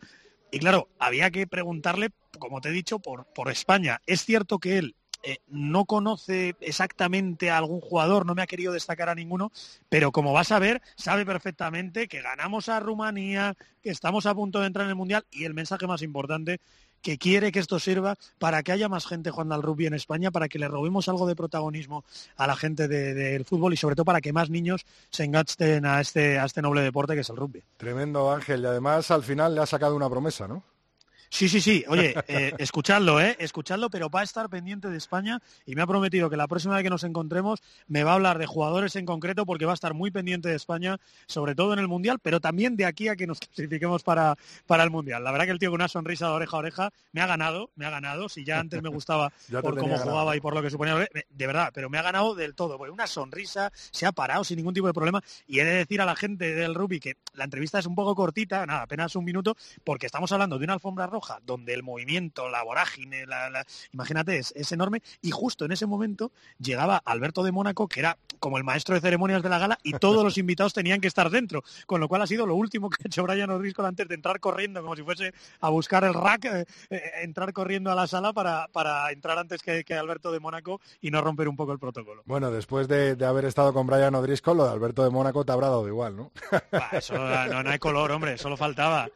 Y 0.52 0.60
claro, 0.60 0.88
había 1.00 1.32
que 1.32 1.48
preguntarle, 1.48 2.10
como 2.38 2.60
te 2.60 2.68
he 2.68 2.72
dicho, 2.72 3.00
por, 3.00 3.26
por 3.34 3.50
España. 3.50 4.00
Es 4.06 4.24
cierto 4.24 4.60
que 4.60 4.78
él 4.78 4.94
eh, 5.22 5.38
no 5.48 5.84
conoce 5.84 6.54
exactamente 6.60 7.50
a 7.50 7.58
algún 7.58 7.80
jugador, 7.80 8.24
no 8.24 8.34
me 8.34 8.42
ha 8.42 8.46
querido 8.46 8.72
destacar 8.72 9.08
a 9.08 9.14
ninguno, 9.14 9.52
pero 9.88 10.12
como 10.12 10.32
vas 10.32 10.52
a 10.52 10.58
ver, 10.58 10.80
sabe 10.96 11.26
perfectamente 11.26 12.08
que 12.08 12.22
ganamos 12.22 12.68
a 12.68 12.80
Rumanía, 12.80 13.56
que 13.82 13.90
estamos 13.90 14.26
a 14.26 14.34
punto 14.34 14.60
de 14.60 14.66
entrar 14.66 14.84
en 14.84 14.90
el 14.90 14.96
Mundial 14.96 15.24
y 15.30 15.44
el 15.44 15.54
mensaje 15.54 15.86
más 15.86 16.02
importante, 16.02 16.60
que 17.02 17.18
quiere 17.18 17.52
que 17.52 17.58
esto 17.58 17.78
sirva 17.78 18.16
para 18.38 18.62
que 18.62 18.72
haya 18.72 18.88
más 18.88 19.06
gente 19.06 19.30
jugando 19.30 19.54
al 19.54 19.62
rugby 19.62 19.86
en 19.86 19.94
España, 19.94 20.30
para 20.30 20.48
que 20.48 20.58
le 20.58 20.68
robemos 20.68 21.08
algo 21.08 21.26
de 21.26 21.36
protagonismo 21.36 22.04
a 22.36 22.46
la 22.46 22.56
gente 22.56 22.88
del 22.88 23.44
fútbol 23.44 23.72
y 23.72 23.76
sobre 23.76 23.96
todo 23.96 24.04
para 24.04 24.20
que 24.20 24.32
más 24.32 24.50
niños 24.50 24.84
se 25.10 25.24
enganchen 25.24 25.86
a 25.86 26.00
este, 26.00 26.38
a 26.38 26.44
este 26.44 26.62
noble 26.62 26.82
deporte 26.82 27.14
que 27.14 27.20
es 27.20 27.30
el 27.30 27.36
rugby. 27.36 27.62
Tremendo 27.76 28.30
Ángel 28.30 28.62
y 28.62 28.66
además 28.66 29.10
al 29.10 29.22
final 29.22 29.54
le 29.54 29.62
ha 29.62 29.66
sacado 29.66 29.96
una 29.96 30.08
promesa, 30.08 30.46
¿no? 30.46 30.62
Sí, 31.30 31.48
sí, 31.48 31.60
sí. 31.60 31.84
Oye, 31.86 32.12
eh, 32.26 32.52
escuchadlo, 32.58 33.20
¿eh? 33.20 33.36
Escuchadlo, 33.38 33.88
pero 33.88 34.10
va 34.10 34.20
a 34.20 34.24
estar 34.24 34.50
pendiente 34.50 34.88
de 34.90 34.98
España 34.98 35.40
y 35.64 35.76
me 35.76 35.82
ha 35.82 35.86
prometido 35.86 36.28
que 36.28 36.36
la 36.36 36.48
próxima 36.48 36.74
vez 36.74 36.82
que 36.82 36.90
nos 36.90 37.04
encontremos 37.04 37.62
me 37.86 38.02
va 38.02 38.10
a 38.10 38.14
hablar 38.14 38.36
de 38.38 38.46
jugadores 38.46 38.96
en 38.96 39.06
concreto 39.06 39.46
porque 39.46 39.64
va 39.64 39.70
a 39.70 39.74
estar 39.74 39.94
muy 39.94 40.10
pendiente 40.10 40.48
de 40.48 40.56
España, 40.56 40.98
sobre 41.26 41.54
todo 41.54 41.72
en 41.72 41.78
el 41.78 41.86
Mundial, 41.86 42.18
pero 42.20 42.40
también 42.40 42.76
de 42.76 42.84
aquí 42.84 43.06
a 43.06 43.14
que 43.14 43.28
nos 43.28 43.38
clasifiquemos 43.38 44.02
para, 44.02 44.36
para 44.66 44.82
el 44.82 44.90
Mundial. 44.90 45.22
La 45.22 45.30
verdad 45.30 45.46
que 45.46 45.52
el 45.52 45.60
tío 45.60 45.70
con 45.70 45.80
una 45.80 45.86
sonrisa 45.86 46.26
de 46.26 46.32
oreja 46.32 46.56
a 46.56 46.58
oreja 46.58 46.90
me 47.12 47.20
ha 47.20 47.26
ganado, 47.28 47.70
me 47.76 47.86
ha 47.86 47.90
ganado. 47.90 48.28
Si 48.28 48.44
ya 48.44 48.58
antes 48.58 48.82
me 48.82 48.88
gustaba 48.88 49.32
por 49.62 49.78
cómo 49.78 49.96
jugaba 49.98 50.36
y 50.36 50.40
por 50.40 50.52
lo 50.52 50.62
que 50.62 50.70
suponía, 50.70 50.96
de 50.96 51.46
verdad, 51.46 51.70
pero 51.72 51.88
me 51.88 51.98
ha 51.98 52.02
ganado 52.02 52.34
del 52.34 52.56
todo. 52.56 52.76
Porque 52.76 52.90
una 52.90 53.06
sonrisa, 53.06 53.70
se 53.72 54.04
ha 54.04 54.10
parado 54.10 54.42
sin 54.42 54.56
ningún 54.56 54.74
tipo 54.74 54.88
de 54.88 54.92
problema. 54.92 55.22
Y 55.46 55.60
he 55.60 55.64
de 55.64 55.74
decir 55.74 56.00
a 56.00 56.04
la 56.04 56.16
gente 56.16 56.56
del 56.56 56.74
rugby 56.74 56.98
que 56.98 57.14
la 57.34 57.44
entrevista 57.44 57.78
es 57.78 57.86
un 57.86 57.94
poco 57.94 58.16
cortita, 58.16 58.66
nada, 58.66 58.82
apenas 58.82 59.14
un 59.14 59.24
minuto, 59.24 59.56
porque 59.84 60.06
estamos 60.06 60.32
hablando 60.32 60.58
de 60.58 60.64
una 60.64 60.74
alfombra 60.74 61.06
roja 61.06 61.19
donde 61.44 61.74
el 61.74 61.82
movimiento, 61.82 62.48
la 62.48 62.62
vorágine, 62.62 63.26
la, 63.26 63.66
imagínate, 63.92 64.38
es, 64.38 64.72
enorme. 64.72 65.02
Y 65.22 65.30
justo 65.30 65.64
en 65.64 65.72
ese 65.72 65.86
momento 65.86 66.32
llegaba 66.58 67.02
Alberto 67.04 67.42
de 67.42 67.52
Mónaco, 67.52 67.88
que 67.88 68.00
era 68.00 68.18
como 68.40 68.58
el 68.58 68.64
maestro 68.64 68.94
de 68.94 69.00
ceremonias 69.00 69.42
de 69.42 69.48
la 69.48 69.58
gala, 69.58 69.78
y 69.82 69.92
todos 69.92 70.24
los 70.24 70.38
invitados 70.38 70.72
tenían 70.72 71.00
que 71.00 71.08
estar 71.08 71.30
dentro. 71.30 71.62
Con 71.86 72.00
lo 72.00 72.08
cual 72.08 72.22
ha 72.22 72.26
sido 72.26 72.46
lo 72.46 72.54
último 72.54 72.90
que 72.90 72.96
ha 73.04 73.06
hecho 73.06 73.22
Brian 73.22 73.50
O'Driscoll 73.50 73.86
antes 73.86 74.08
de 74.08 74.14
entrar 74.14 74.40
corriendo, 74.40 74.82
como 74.82 74.96
si 74.96 75.02
fuese 75.02 75.32
a 75.60 75.68
buscar 75.68 76.04
el 76.04 76.14
rack, 76.14 76.46
eh, 76.46 76.64
eh, 76.90 77.02
entrar 77.22 77.52
corriendo 77.52 77.90
a 77.92 77.94
la 77.94 78.06
sala 78.06 78.32
para, 78.32 78.68
para 78.68 79.10
entrar 79.12 79.38
antes 79.38 79.62
que, 79.62 79.84
Alberto 80.00 80.32
de 80.32 80.40
Mónaco 80.40 80.80
y 81.00 81.10
no 81.10 81.20
romper 81.20 81.48
un 81.48 81.56
poco 81.56 81.72
el 81.72 81.78
protocolo. 81.78 82.22
Bueno, 82.24 82.50
después 82.50 82.88
de, 82.88 83.16
haber 83.24 83.44
estado 83.44 83.72
con 83.72 83.86
Brian 83.86 84.14
O'Driscoll, 84.14 84.56
lo 84.56 84.64
de 84.64 84.70
Alberto 84.70 85.04
de 85.04 85.10
Mónaco 85.10 85.44
te 85.44 85.52
habrá 85.52 85.68
dado 85.68 85.86
igual, 85.86 86.16
¿no? 86.16 86.32
eso 86.92 87.14
no, 87.14 87.70
hay 87.70 87.78
color, 87.78 88.10
hombre, 88.12 88.38
solo 88.38 88.56
faltaba. 88.56 89.08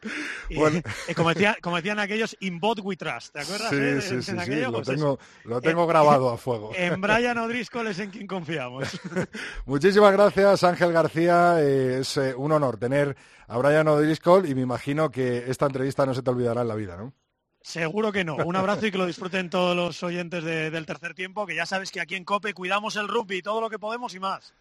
como, 1.15 1.29
decía, 1.29 1.57
como 1.61 1.77
decían 1.77 1.99
aquellos, 1.99 2.37
in 2.39 2.59
bot 2.59 2.79
we 2.83 2.95
trust, 2.95 3.33
¿te 3.33 3.39
acuerdas? 3.41 3.69
Sí, 3.69 3.75
eh? 3.77 4.01
sí, 4.01 4.21
sí, 4.21 4.55
lo, 4.61 4.71
pues 4.71 4.87
tengo, 4.87 5.19
lo 5.45 5.61
tengo 5.61 5.87
grabado 5.87 6.29
a 6.29 6.37
fuego. 6.37 6.71
En 6.75 7.01
Brian 7.01 7.37
O'Driscoll 7.37 7.87
es 7.87 7.99
en 7.99 8.11
quien 8.11 8.27
confiamos. 8.27 8.99
Muchísimas 9.65 10.11
gracias, 10.11 10.63
Ángel 10.63 10.91
García. 10.91 11.61
Eh, 11.61 11.99
es 12.01 12.17
eh, 12.17 12.33
un 12.35 12.51
honor 12.51 12.77
tener 12.77 13.15
a 13.47 13.57
Brian 13.57 13.87
O'Driscoll 13.87 14.47
y 14.47 14.55
me 14.55 14.61
imagino 14.61 15.09
que 15.09 15.49
esta 15.49 15.65
entrevista 15.65 16.05
no 16.05 16.13
se 16.13 16.23
te 16.23 16.29
olvidará 16.29 16.61
en 16.61 16.67
la 16.67 16.75
vida, 16.75 16.97
¿no? 16.97 17.13
Seguro 17.61 18.11
que 18.11 18.23
no. 18.23 18.35
Un 18.35 18.55
abrazo 18.55 18.85
y 18.85 18.91
que 18.91 18.97
lo 18.99 19.07
disfruten 19.07 19.49
todos 19.49 19.75
los 19.75 20.03
oyentes 20.03 20.43
del 20.43 20.85
tercer 20.85 21.15
tiempo, 21.15 21.47
que 21.47 21.55
ya 21.55 21.65
sabes 21.65 21.89
que 21.89 21.99
aquí 21.99 22.13
en 22.13 22.23
COPE 22.23 22.53
cuidamos 22.53 22.95
el 22.95 23.07
rugby, 23.07 23.41
todo 23.41 23.59
lo 23.59 23.71
que 23.71 23.79
podemos 23.79 24.13
y 24.13 24.19
más. 24.19 24.53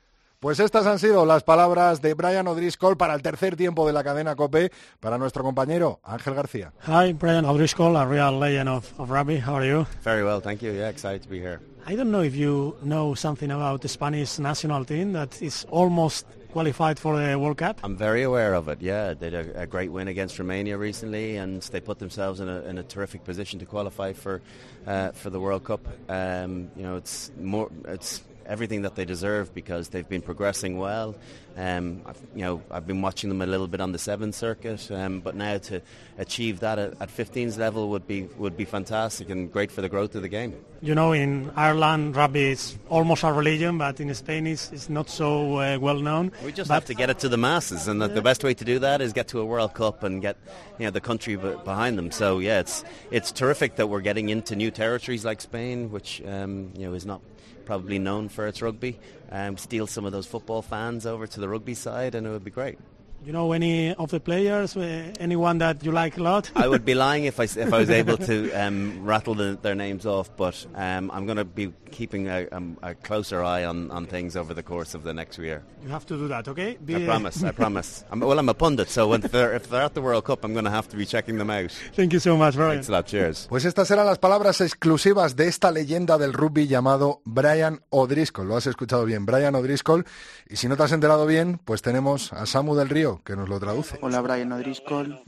Pues 0.44 0.60
estas 0.60 0.86
han 0.86 0.98
sido 0.98 1.24
las 1.24 1.42
palabras 1.42 2.02
de 2.02 2.12
Brian 2.12 2.46
O'Driscoll 2.46 2.98
para 2.98 3.14
el 3.14 3.22
tercer 3.22 3.56
tiempo 3.56 3.86
de 3.86 3.94
la 3.94 4.04
cadena 4.04 4.36
COPE 4.36 4.70
para 5.00 5.16
nuestro 5.16 5.42
compañero 5.42 6.00
Ángel 6.04 6.34
García. 6.34 6.70
Hi, 6.86 7.14
Brian 7.14 7.46
O'Driscoll, 7.46 7.96
a 7.96 8.04
real 8.04 8.38
legend 8.38 8.68
of, 8.68 8.92
of 9.00 9.08
rugby. 9.08 9.38
How 9.40 9.54
are 9.54 9.66
you? 9.66 9.86
Very 10.02 10.22
well, 10.22 10.42
thank 10.42 10.60
you. 10.60 10.70
Yeah, 10.72 10.90
excited 10.90 11.22
to 11.22 11.30
be 11.30 11.38
here. 11.38 11.62
I 11.86 11.96
don't 11.96 12.10
know 12.10 12.22
if 12.22 12.36
you 12.36 12.76
know 12.82 13.14
something 13.14 13.50
about 13.50 13.80
the 13.80 13.88
Spanish 13.88 14.38
national 14.38 14.84
team 14.84 15.14
that 15.14 15.40
is 15.40 15.64
almost 15.70 16.26
qualified 16.52 16.98
for 16.98 17.18
the 17.18 17.38
World 17.38 17.56
Cup. 17.56 17.80
I'm 17.82 17.96
very 17.96 18.22
aware 18.22 18.52
of 18.52 18.68
it. 18.68 18.82
Yeah, 18.82 19.14
they 19.14 19.30
did 19.30 19.56
a, 19.56 19.62
a 19.62 19.66
great 19.66 19.90
win 19.92 20.08
against 20.08 20.38
Romania 20.38 20.76
recently, 20.76 21.38
and 21.38 21.62
they 21.72 21.80
put 21.80 21.98
themselves 22.00 22.40
in 22.40 22.50
a, 22.50 22.60
in 22.68 22.76
a 22.76 22.82
terrific 22.82 23.24
position 23.24 23.60
to 23.60 23.64
qualify 23.64 24.12
for 24.12 24.42
uh, 24.86 25.12
for 25.12 25.30
the 25.30 25.40
World 25.40 25.64
Cup. 25.64 25.80
Um, 26.10 26.68
you 26.76 26.82
know, 26.82 26.96
it's 26.96 27.32
more 27.40 27.70
it's 27.88 28.22
everything 28.46 28.82
that 28.82 28.94
they 28.94 29.04
deserve 29.04 29.54
because 29.54 29.88
they've 29.88 30.08
been 30.08 30.22
progressing 30.22 30.78
well. 30.78 31.14
Um, 31.56 32.02
I've, 32.04 32.20
you 32.34 32.42
know, 32.42 32.62
I've 32.70 32.86
been 32.86 33.00
watching 33.00 33.28
them 33.28 33.40
a 33.40 33.46
little 33.46 33.68
bit 33.68 33.80
on 33.80 33.92
the 33.92 33.98
seventh 33.98 34.34
circuit, 34.34 34.90
um, 34.90 35.20
but 35.20 35.36
now 35.36 35.58
to 35.58 35.82
achieve 36.18 36.60
that 36.60 36.78
at, 36.80 37.00
at 37.00 37.08
15's 37.08 37.56
level 37.58 37.90
would 37.90 38.08
be 38.08 38.22
would 38.36 38.56
be 38.56 38.64
fantastic 38.64 39.30
and 39.30 39.52
great 39.52 39.70
for 39.70 39.80
the 39.80 39.88
growth 39.88 40.16
of 40.16 40.22
the 40.22 40.28
game. 40.28 40.56
You 40.82 40.94
know, 40.96 41.12
in 41.12 41.52
Ireland, 41.54 42.16
rugby 42.16 42.50
is 42.50 42.76
almost 42.88 43.22
a 43.22 43.32
religion, 43.32 43.78
but 43.78 44.00
in 44.00 44.12
Spain, 44.14 44.48
it's, 44.48 44.72
it's 44.72 44.90
not 44.90 45.08
so 45.08 45.58
uh, 45.58 45.78
well 45.80 46.00
known. 46.00 46.32
We 46.44 46.50
just 46.52 46.68
but 46.68 46.74
have 46.74 46.84
to 46.86 46.94
get 46.94 47.08
it 47.08 47.20
to 47.20 47.28
the 47.28 47.38
masses, 47.38 47.86
and 47.86 48.02
the, 48.02 48.08
the 48.08 48.22
best 48.22 48.42
way 48.42 48.54
to 48.54 48.64
do 48.64 48.80
that 48.80 49.00
is 49.00 49.12
get 49.12 49.28
to 49.28 49.40
a 49.40 49.44
World 49.44 49.74
Cup 49.74 50.02
and 50.02 50.20
get 50.20 50.36
you 50.78 50.86
know 50.86 50.90
the 50.90 51.00
country 51.00 51.36
b- 51.36 51.54
behind 51.64 51.96
them. 51.96 52.10
So 52.10 52.40
yeah, 52.40 52.58
it's 52.58 52.84
it's 53.12 53.30
terrific 53.30 53.76
that 53.76 53.86
we're 53.88 54.00
getting 54.00 54.28
into 54.28 54.56
new 54.56 54.72
territories 54.72 55.24
like 55.24 55.40
Spain, 55.40 55.92
which 55.92 56.20
um, 56.26 56.72
you 56.76 56.86
know 56.86 56.94
is 56.94 57.06
not 57.06 57.20
probably 57.64 57.98
known 57.98 58.28
for 58.28 58.46
its 58.46 58.62
rugby. 58.62 58.98
Um, 59.30 59.56
steal 59.56 59.86
some 59.86 60.04
of 60.04 60.12
those 60.12 60.26
football 60.26 60.62
fans 60.62 61.06
over 61.06 61.26
to 61.26 61.40
the 61.40 61.48
rugby 61.48 61.74
side, 61.74 62.14
and 62.14 62.26
it 62.26 62.30
would 62.30 62.44
be 62.44 62.50
great. 62.50 62.78
You 63.24 63.32
know 63.32 63.52
any 63.52 63.94
of 63.94 64.10
the 64.10 64.20
players, 64.20 64.76
uh, 64.76 65.12
anyone 65.18 65.58
that 65.58 65.82
you 65.84 65.92
like 65.92 66.18
a 66.18 66.22
lot? 66.22 66.50
I 66.54 66.68
would 66.68 66.84
be 66.84 66.94
lying 67.06 67.24
if 67.24 67.40
I, 67.40 67.44
s- 67.44 67.56
if 67.56 67.72
I 67.72 67.78
was 67.78 67.90
able 67.90 68.16
to 68.18 68.52
um, 68.52 69.04
rattle 69.04 69.34
the, 69.34 69.58
their 69.60 69.74
names 69.74 70.04
off, 70.06 70.30
but 70.36 70.66
um, 70.74 71.10
I'm 71.12 71.24
going 71.26 71.38
to 71.38 71.44
be 71.44 71.72
keeping 71.90 72.28
a, 72.28 72.46
um, 72.52 72.76
a 72.82 72.94
closer 72.94 73.42
eye 73.44 73.64
on, 73.64 73.90
on 73.90 74.06
things 74.06 74.36
over 74.36 74.52
the 74.52 74.62
course 74.62 74.94
of 74.94 75.04
the 75.04 75.14
next 75.14 75.38
year. 75.38 75.62
You 75.82 75.90
have 75.90 76.04
to 76.06 76.16
do 76.16 76.28
that, 76.28 76.48
okay? 76.48 76.76
Be- 76.84 76.96
I 76.96 77.04
promise, 77.06 77.42
I 77.44 77.52
promise. 77.62 78.04
I'm, 78.10 78.20
well, 78.20 78.38
I'm 78.38 78.48
a 78.48 78.54
pundit, 78.54 78.88
so 78.90 79.08
when 79.08 79.20
they're, 79.20 79.54
if 79.54 79.68
they're 79.70 79.82
at 79.82 79.94
the 79.94 80.02
World 80.02 80.24
Cup, 80.24 80.44
I'm 80.44 80.52
going 80.52 80.64
to 80.64 80.70
have 80.70 80.88
to 80.88 80.96
be 80.96 81.06
checking 81.06 81.38
them 81.38 81.50
out. 81.50 81.70
Thank 81.94 82.12
you 82.12 82.18
so 82.20 82.36
much, 82.36 82.54
Brian. 82.56 82.72
Thanks 82.76 82.88
a 82.88 82.92
lot, 82.92 83.06
cheers. 83.06 83.46
Pues 83.48 83.64
estas 83.64 83.90
eran 83.90 84.06
las 84.06 84.18
palabras 84.18 84.60
exclusivas 84.60 85.36
de 85.36 85.46
esta 85.48 85.70
leyenda 85.70 86.18
del 86.18 86.32
rugby 86.32 86.66
llamado 86.66 87.20
Brian 87.24 87.80
O'Driscoll. 87.90 88.48
Lo 88.48 88.56
has 88.56 88.66
escuchado 88.66 89.04
bien, 89.04 89.24
Brian 89.24 89.54
O'Driscoll. 89.54 90.04
Y 90.50 90.56
si 90.56 90.68
no 90.68 90.76
te 90.76 90.82
has 90.82 90.92
enterado 90.92 91.26
bien, 91.26 91.58
pues 91.64 91.80
tenemos 91.80 92.32
a 92.32 92.44
Samu 92.46 92.74
del 92.74 92.88
Río, 92.88 93.13
que 93.22 93.36
nos 93.36 93.48
lo 93.48 93.60
traduce. 93.60 93.98
Hola 94.02 94.20
Brian 94.20 94.52
O'Driscoll, 94.52 95.22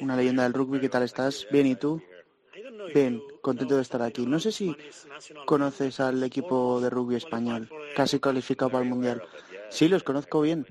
una 0.00 0.16
leyenda 0.16 0.44
del 0.44 0.52
rugby, 0.52 0.80
¿qué 0.80 0.88
tal 0.88 1.02
estás? 1.02 1.46
Bien, 1.50 1.66
¿y 1.66 1.76
tú? 1.76 2.02
Bien, 2.94 3.22
contento 3.42 3.76
de 3.76 3.82
estar 3.82 4.02
aquí. 4.02 4.26
No 4.26 4.38
sé 4.38 4.52
si 4.52 4.74
conoces 5.44 6.00
al 6.00 6.22
equipo 6.22 6.80
de 6.80 6.90
rugby 6.90 7.16
español, 7.16 7.68
casi 7.94 8.20
calificado 8.20 8.70
para 8.70 8.84
el 8.84 8.90
Mundial. 8.90 9.22
Sí, 9.68 9.88
los 9.88 10.02
conozco 10.02 10.40
bien. 10.40 10.66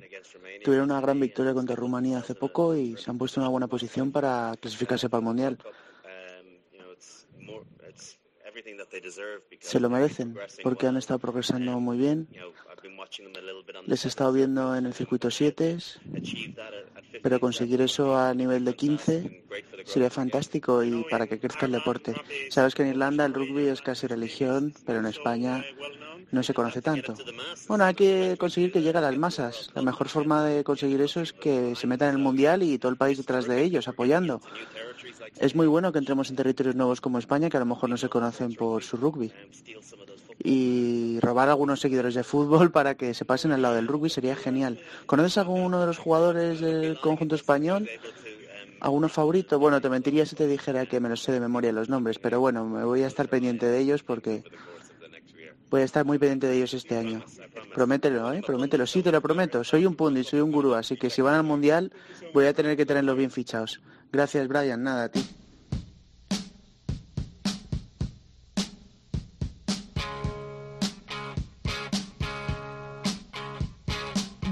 Tuvieron 0.64 0.90
una 0.92 1.02
gran 1.02 1.20
victoria 1.20 1.54
contra 1.54 1.76
Rumanía 1.76 2.20
hace 2.20 2.36
poco 2.36 2.76
y 2.76 2.98
se 2.98 3.10
han 3.10 3.18
puesto 3.18 3.40
en 3.40 3.44
una 3.44 3.52
buena 3.52 3.68
posición 3.68 4.12
para 4.12 4.56
clasificarse 4.60 5.10
para 5.10 5.20
el 5.20 5.26
Mundial. 5.26 5.58
Se 9.60 9.80
lo 9.80 9.90
merecen 9.90 10.38
porque 10.64 10.88
han 10.88 10.98
estado 10.98 11.20
progresando 11.20 11.80
muy 11.80 11.98
bien. 11.98 12.28
Les 13.88 14.06
he 14.06 14.08
estado 14.08 14.34
viendo 14.34 14.76
en 14.76 14.86
el 14.86 14.94
circuito 14.94 15.32
7, 15.32 15.78
pero 17.22 17.40
conseguir 17.40 17.82
eso 17.82 18.18
a 18.18 18.34
nivel 18.34 18.66
de 18.66 18.76
15 18.76 19.44
sería 19.86 20.10
fantástico 20.10 20.84
y 20.84 21.04
para 21.10 21.28
que 21.28 21.40
crezca 21.40 21.66
el 21.66 21.72
deporte. 21.72 22.16
Sabes 22.50 22.76
que 22.76 22.84
en 22.84 22.90
Irlanda 22.90 23.26
el 23.26 23.34
rugby 23.34 23.68
es 23.68 23.82
casi 23.82 24.08
religión, 24.08 24.74
pero 24.86 25.00
en 25.00 25.06
España 25.06 25.64
no 26.32 26.44
se 26.44 26.54
conoce 26.54 26.82
tanto. 26.82 27.16
Bueno, 27.68 27.86
hay 27.86 27.94
que 27.94 28.36
conseguir 28.38 28.72
que 28.72 28.82
llegue 28.82 28.98
a 28.98 29.02
las 29.02 29.18
masas. 29.18 29.72
La 29.74 29.82
mejor 29.82 30.10
forma 30.10 30.44
de 30.44 30.64
conseguir 30.64 31.02
eso 31.02 31.22
es 31.22 31.34
que 31.34 31.76
se 31.76 31.88
metan 31.88 32.10
en 32.10 32.16
el 32.16 32.22
mundial 32.22 32.64
y 32.64 32.78
todo 32.78 32.92
el 32.92 32.98
país 32.98 33.18
detrás 33.18 33.48
de 33.48 33.64
ellos, 33.64 33.88
apoyando. 33.88 34.42
Es 35.40 35.56
muy 35.56 35.68
bueno 35.68 35.92
que 35.92 36.00
entremos 36.00 36.30
en 36.30 36.36
territorios 36.36 36.76
nuevos 36.76 37.02
como 37.02 37.20
España, 37.20 37.50
que 37.50 37.58
a 37.58 37.62
lo 37.62 37.66
mejor 37.66 37.90
no 37.90 37.98
se 37.98 38.10
conocen 38.10 38.54
por 38.56 38.84
su 38.84 38.98
rugby. 38.98 39.32
Y 40.44 41.20
robar 41.22 41.50
algunos 41.50 41.80
seguidores 41.80 42.14
de 42.14 42.24
fútbol 42.24 42.72
para 42.72 42.96
que 42.96 43.14
se 43.14 43.26
pasen 43.26 43.52
al 43.52 43.62
lado 43.62 43.76
del 43.76 43.88
rugby 43.88 44.10
sería 44.10 44.36
genial. 44.36 44.80
¿Conoces 45.06 45.38
a 45.38 45.42
alguno 45.42 45.80
de 45.80 45.88
los 45.88 45.98
jugadores 45.98 46.60
del 46.60 47.00
conjunto 47.00 47.36
español? 47.36 47.90
¿Alguno 48.82 49.10
favorito? 49.10 49.58
Bueno, 49.58 49.82
te 49.82 49.90
mentiría 49.90 50.26
si 50.26 50.36
te 50.36 50.48
dijera 50.48 50.86
que 50.86 51.00
me 51.00 51.10
los 51.10 51.24
sé 51.24 51.32
de 51.32 51.40
memoria 51.40 51.72
los 51.72 51.90
nombres, 51.90 52.20
pero 52.20 52.40
bueno, 52.40 52.66
me 52.66 52.84
voy 52.84 53.04
a 53.04 53.08
estar 53.08 53.28
pendiente 53.30 53.66
de 53.66 53.80
ellos 53.80 54.04
porque 54.04 54.44
voy 55.70 55.82
a 55.82 55.86
estar 55.86 56.06
muy 56.06 56.20
pendiente 56.20 56.48
de 56.48 56.58
ellos 56.58 56.74
este 56.74 56.98
año. 56.98 57.24
Promételo, 57.74 58.32
¿eh? 58.32 58.42
Promételo. 58.46 58.86
Sí, 58.86 59.02
te 59.02 59.12
lo 59.12 59.22
prometo. 59.22 59.64
Soy 59.64 59.86
un 59.86 59.96
pundit, 59.96 60.26
soy 60.26 60.42
un 60.42 60.52
gurú, 60.52 60.76
así 60.76 60.98
que 60.98 61.10
si 61.10 61.22
van 61.22 61.36
al 61.36 61.44
Mundial 61.44 61.92
voy 62.34 62.46
a 62.46 62.54
tener 62.54 62.78
que 62.78 62.86
tenerlos 62.86 63.18
bien 63.18 63.32
fichados. 63.32 63.82
Gracias, 64.12 64.48
Brian. 64.48 64.84
Nada, 64.84 65.06
a 65.06 65.10
ti. 65.10 65.26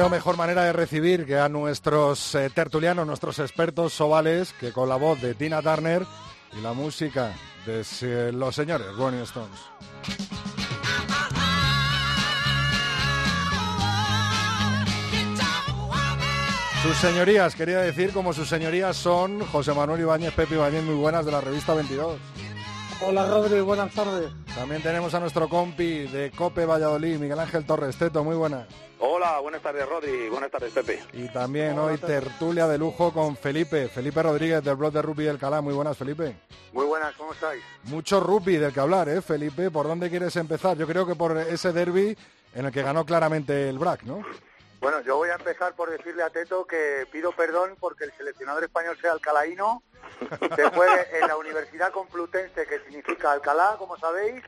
Veo 0.00 0.08
mejor 0.08 0.38
manera 0.38 0.64
de 0.64 0.72
recibir 0.72 1.26
que 1.26 1.36
a 1.36 1.50
nuestros 1.50 2.34
eh, 2.34 2.48
tertulianos, 2.48 3.06
nuestros 3.06 3.38
expertos 3.38 3.92
sovales, 3.92 4.54
que 4.54 4.72
con 4.72 4.88
la 4.88 4.96
voz 4.96 5.20
de 5.20 5.34
Tina 5.34 5.60
Turner 5.60 6.06
y 6.56 6.62
la 6.62 6.72
música 6.72 7.34
de 7.66 8.32
los 8.32 8.54
señores 8.54 8.86
Rolling 8.96 9.18
Stones. 9.18 9.60
Sus 16.82 16.96
señorías, 16.96 17.54
quería 17.54 17.80
decir, 17.80 18.14
como 18.14 18.32
sus 18.32 18.48
señorías 18.48 18.96
son 18.96 19.40
José 19.48 19.74
Manuel 19.74 20.00
Ibáñez, 20.00 20.32
Pepe 20.32 20.54
Ibáñez, 20.54 20.82
muy 20.82 20.94
buenas 20.94 21.26
de 21.26 21.32
la 21.32 21.42
revista 21.42 21.74
22. 21.74 22.18
Hola 23.02 23.26
Rodri, 23.26 23.60
buenas 23.60 23.94
tardes. 23.94 24.30
También 24.54 24.82
tenemos 24.82 25.14
a 25.14 25.20
nuestro 25.20 25.48
compi 25.48 26.06
de 26.08 26.30
Cope 26.30 26.66
Valladolid, 26.66 27.18
Miguel 27.18 27.40
Ángel 27.40 27.64
Torres 27.64 27.96
Teto, 27.96 28.22
muy 28.22 28.36
buena. 28.36 28.66
Hola, 28.98 29.40
buenas 29.40 29.62
tardes 29.62 29.88
Rodri, 29.88 30.28
buenas 30.28 30.50
tardes 30.50 30.70
Pepe. 30.72 31.02
Y 31.14 31.28
también 31.28 31.78
hoy 31.78 31.96
tertulia 31.96 32.68
de 32.68 32.76
lujo 32.76 33.12
con 33.12 33.36
Felipe, 33.36 33.88
Felipe 33.88 34.22
Rodríguez 34.22 34.62
del 34.62 34.76
blog 34.76 34.92
de 34.92 35.00
Rugby 35.00 35.24
del 35.24 35.38
Calá. 35.38 35.62
Muy 35.62 35.72
buenas, 35.72 35.96
Felipe. 35.96 36.36
Muy 36.72 36.84
buenas, 36.84 37.14
¿cómo 37.14 37.32
estáis? 37.32 37.62
Mucho 37.84 38.20
rugby 38.20 38.58
del 38.58 38.72
que 38.72 38.80
hablar, 38.80 39.08
¿eh, 39.08 39.22
Felipe? 39.22 39.70
¿Por 39.70 39.86
dónde 39.86 40.10
quieres 40.10 40.36
empezar? 40.36 40.76
Yo 40.76 40.86
creo 40.86 41.06
que 41.06 41.14
por 41.14 41.36
ese 41.38 41.72
derby 41.72 42.16
en 42.54 42.66
el 42.66 42.72
que 42.72 42.82
ganó 42.82 43.06
claramente 43.06 43.70
el 43.70 43.78
BRAC, 43.78 44.02
¿no? 44.02 44.22
Bueno, 44.80 45.00
yo 45.02 45.16
voy 45.16 45.28
a 45.28 45.34
empezar 45.34 45.74
por 45.74 45.90
decirle 45.90 46.22
a 46.22 46.30
Teto 46.30 46.66
que 46.66 47.06
pido 47.12 47.32
perdón 47.32 47.76
porque 47.78 48.04
el 48.04 48.12
seleccionador 48.12 48.64
español 48.64 48.96
sea 48.98 49.12
alcalaíno, 49.12 49.82
se 50.56 50.70
juegue 50.70 51.18
en 51.18 51.28
la 51.28 51.36
Universidad 51.36 51.92
Complutense, 51.92 52.66
que 52.66 52.80
significa 52.80 53.32
Alcalá, 53.32 53.76
como 53.78 53.98
sabéis, 53.98 54.42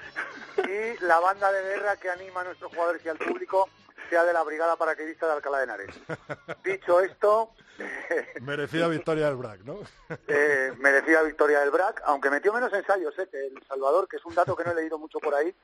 y 0.57 1.05
la 1.05 1.21
banda 1.21 1.53
de 1.53 1.63
guerra 1.63 1.97
que 1.97 2.09
anima 2.09 2.41
a 2.41 2.45
nuestros 2.45 2.73
jugadores 2.73 3.05
y 3.05 3.11
al 3.11 3.19
público 3.19 3.69
sea 4.09 4.25
de 4.25 4.33
la 4.33 4.43
Brigada 4.43 4.77
Paracaidista 4.77 5.27
de 5.27 5.33
Alcalá 5.33 5.59
de 5.59 5.65
Henares. 5.65 6.01
Dicho 6.65 7.01
esto, 7.01 7.51
Merecida 8.41 8.89
victoria 8.89 9.27
del 9.27 9.37
BRAC, 9.37 9.61
¿no? 9.65 9.81
eh, 10.29 10.73
merecida 10.79 11.23
victoria 11.23 11.61
del 11.61 11.71
BRAC, 11.71 12.03
aunque 12.07 12.31
metió 12.31 12.55
menos 12.55 12.73
ensayos 12.73 13.19
eh, 13.19 13.29
que 13.31 13.49
El 13.49 13.63
Salvador, 13.67 14.09
que 14.09 14.17
es 14.17 14.25
un 14.25 14.35
dato 14.35 14.57
que 14.57 14.65
no 14.65 14.73
he 14.73 14.77
leído 14.77 14.99
mucho 14.99 15.19
por 15.19 15.35
ahí, 15.35 15.55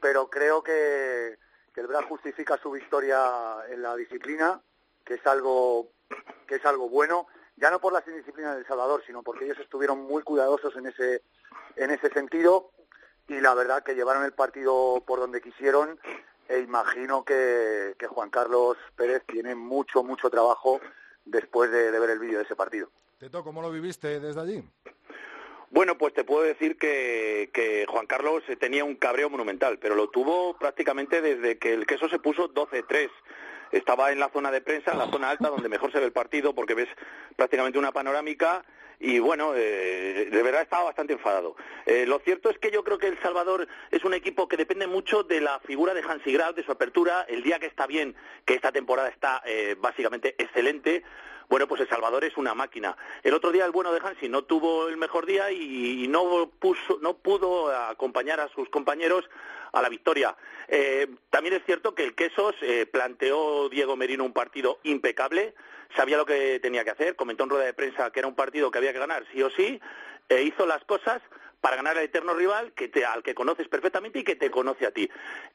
pero 0.00 0.28
creo 0.28 0.62
que, 0.62 1.38
que 1.74 1.80
el 1.80 1.86
BRAC 1.86 2.08
justifica 2.08 2.58
su 2.58 2.70
victoria 2.70 3.20
en 3.68 3.82
la 3.82 3.96
disciplina, 3.96 4.60
que 5.04 5.14
es 5.14 5.26
algo 5.26 5.88
que 6.46 6.56
es 6.56 6.66
algo 6.66 6.88
bueno, 6.88 7.26
ya 7.56 7.70
no 7.70 7.80
por 7.80 7.92
las 7.92 8.06
indisciplinas 8.06 8.56
del 8.56 8.66
Salvador, 8.66 9.02
sino 9.06 9.22
porque 9.22 9.46
ellos 9.46 9.58
estuvieron 9.58 10.02
muy 10.02 10.22
cuidadosos 10.22 10.76
en 10.76 10.86
ese 10.86 11.22
en 11.76 11.90
ese 11.90 12.10
sentido 12.10 12.70
y 13.28 13.40
la 13.40 13.54
verdad 13.54 13.82
que 13.82 13.94
llevaron 13.94 14.24
el 14.24 14.32
partido 14.32 15.02
por 15.06 15.20
donde 15.20 15.40
quisieron 15.40 15.98
e 16.48 16.58
imagino 16.58 17.24
que, 17.24 17.94
que 17.98 18.06
Juan 18.06 18.28
Carlos 18.28 18.76
Pérez 18.96 19.22
tiene 19.26 19.54
mucho 19.54 20.02
mucho 20.02 20.28
trabajo 20.28 20.80
después 21.24 21.70
de, 21.70 21.90
de 21.90 21.98
ver 21.98 22.10
el 22.10 22.18
vídeo 22.18 22.38
de 22.38 22.44
ese 22.44 22.56
partido. 22.56 22.90
Teto, 23.18 23.44
¿cómo 23.44 23.62
lo 23.62 23.70
viviste 23.70 24.20
desde 24.20 24.40
allí? 24.40 24.64
Bueno, 25.72 25.96
pues 25.96 26.12
te 26.12 26.22
puedo 26.22 26.42
decir 26.42 26.76
que, 26.76 27.86
Juan 27.88 28.06
Carlos 28.06 28.42
tenía 28.60 28.84
un 28.84 28.94
cabreo 28.94 29.30
monumental, 29.30 29.78
pero 29.78 29.94
lo 29.94 30.10
tuvo 30.10 30.54
prácticamente 30.58 31.22
desde 31.22 31.56
que 31.56 31.72
el 31.72 31.86
queso 31.86 32.10
se 32.10 32.18
puso 32.18 32.52
12-3. 32.52 33.08
Estaba 33.70 34.12
en 34.12 34.20
la 34.20 34.28
zona 34.28 34.50
de 34.50 34.60
prensa, 34.60 34.92
en 34.92 34.98
la 34.98 35.10
zona 35.10 35.30
alta, 35.30 35.48
donde 35.48 35.70
mejor 35.70 35.90
se 35.90 35.98
ve 35.98 36.04
el 36.04 36.12
partido, 36.12 36.54
porque 36.54 36.74
ves 36.74 36.90
prácticamente 37.36 37.78
una 37.78 37.90
panorámica 37.90 38.62
y 39.00 39.18
bueno, 39.18 39.54
eh, 39.56 40.28
de 40.30 40.42
verdad 40.42 40.60
estaba 40.60 40.84
bastante 40.84 41.14
enfadado. 41.14 41.56
Eh, 41.86 42.04
lo 42.06 42.18
cierto 42.18 42.50
es 42.50 42.58
que 42.58 42.70
yo 42.70 42.84
creo 42.84 42.98
que 42.98 43.08
El 43.08 43.18
Salvador 43.22 43.66
es 43.90 44.04
un 44.04 44.12
equipo 44.12 44.48
que 44.48 44.58
depende 44.58 44.86
mucho 44.86 45.22
de 45.22 45.40
la 45.40 45.58
figura 45.60 45.94
de 45.94 46.02
Hansi 46.02 46.34
Graf, 46.34 46.54
de 46.54 46.64
su 46.64 46.70
apertura, 46.70 47.22
el 47.28 47.42
día 47.42 47.58
que 47.58 47.66
está 47.66 47.86
bien, 47.86 48.14
que 48.44 48.52
esta 48.52 48.72
temporada 48.72 49.08
está 49.08 49.42
eh, 49.46 49.74
básicamente 49.80 50.34
excelente, 50.36 51.02
bueno, 51.52 51.68
pues 51.68 51.82
El 51.82 51.88
Salvador 51.90 52.24
es 52.24 52.38
una 52.38 52.54
máquina. 52.54 52.96
El 53.22 53.34
otro 53.34 53.52
día 53.52 53.66
el 53.66 53.72
bueno 53.72 53.92
de 53.92 54.00
Hansi 54.02 54.26
no 54.26 54.44
tuvo 54.44 54.88
el 54.88 54.96
mejor 54.96 55.26
día 55.26 55.50
y, 55.52 56.08
no, 56.08 56.48
puso, 56.48 56.98
no 57.02 57.18
pudo 57.18 57.70
acompañar 57.70 58.40
a 58.40 58.48
sus 58.48 58.70
compañeros 58.70 59.28
a 59.70 59.82
la 59.82 59.90
victoria. 59.90 60.34
Eh, 60.66 61.08
también 61.28 61.54
es 61.54 61.62
cierto 61.66 61.94
que 61.94 62.04
el 62.04 62.14
Quesos 62.14 62.54
eh, 62.62 62.86
planteó 62.86 63.68
Diego 63.68 63.96
Merino 63.96 64.24
un 64.24 64.32
partido 64.32 64.78
impecable, 64.84 65.52
sabía 65.94 66.16
lo 66.16 66.24
que 66.24 66.58
tenía 66.58 66.84
que 66.84 66.90
hacer, 66.92 67.16
comentó 67.16 67.44
en 67.44 67.50
rueda 67.50 67.66
de 67.66 67.74
prensa 67.74 68.10
que 68.10 68.20
era 68.20 68.28
un 68.28 68.34
partido 68.34 68.70
que 68.70 68.78
había 68.78 68.94
que 68.94 68.98
ganar 68.98 69.26
sí 69.30 69.42
o 69.42 69.50
sí, 69.50 69.78
e 70.30 70.42
hizo 70.44 70.64
las 70.64 70.82
cosas 70.84 71.20
para 71.62 71.76
ganar 71.76 71.96
al 71.96 72.04
eterno 72.04 72.34
rival 72.34 72.72
que 72.72 72.88
te, 72.88 73.06
al 73.06 73.22
que 73.22 73.34
conoces 73.34 73.68
perfectamente 73.68 74.18
y 74.18 74.24
que 74.24 74.34
te 74.34 74.50
conoce 74.50 74.84
a 74.84 74.90
ti. 74.90 75.08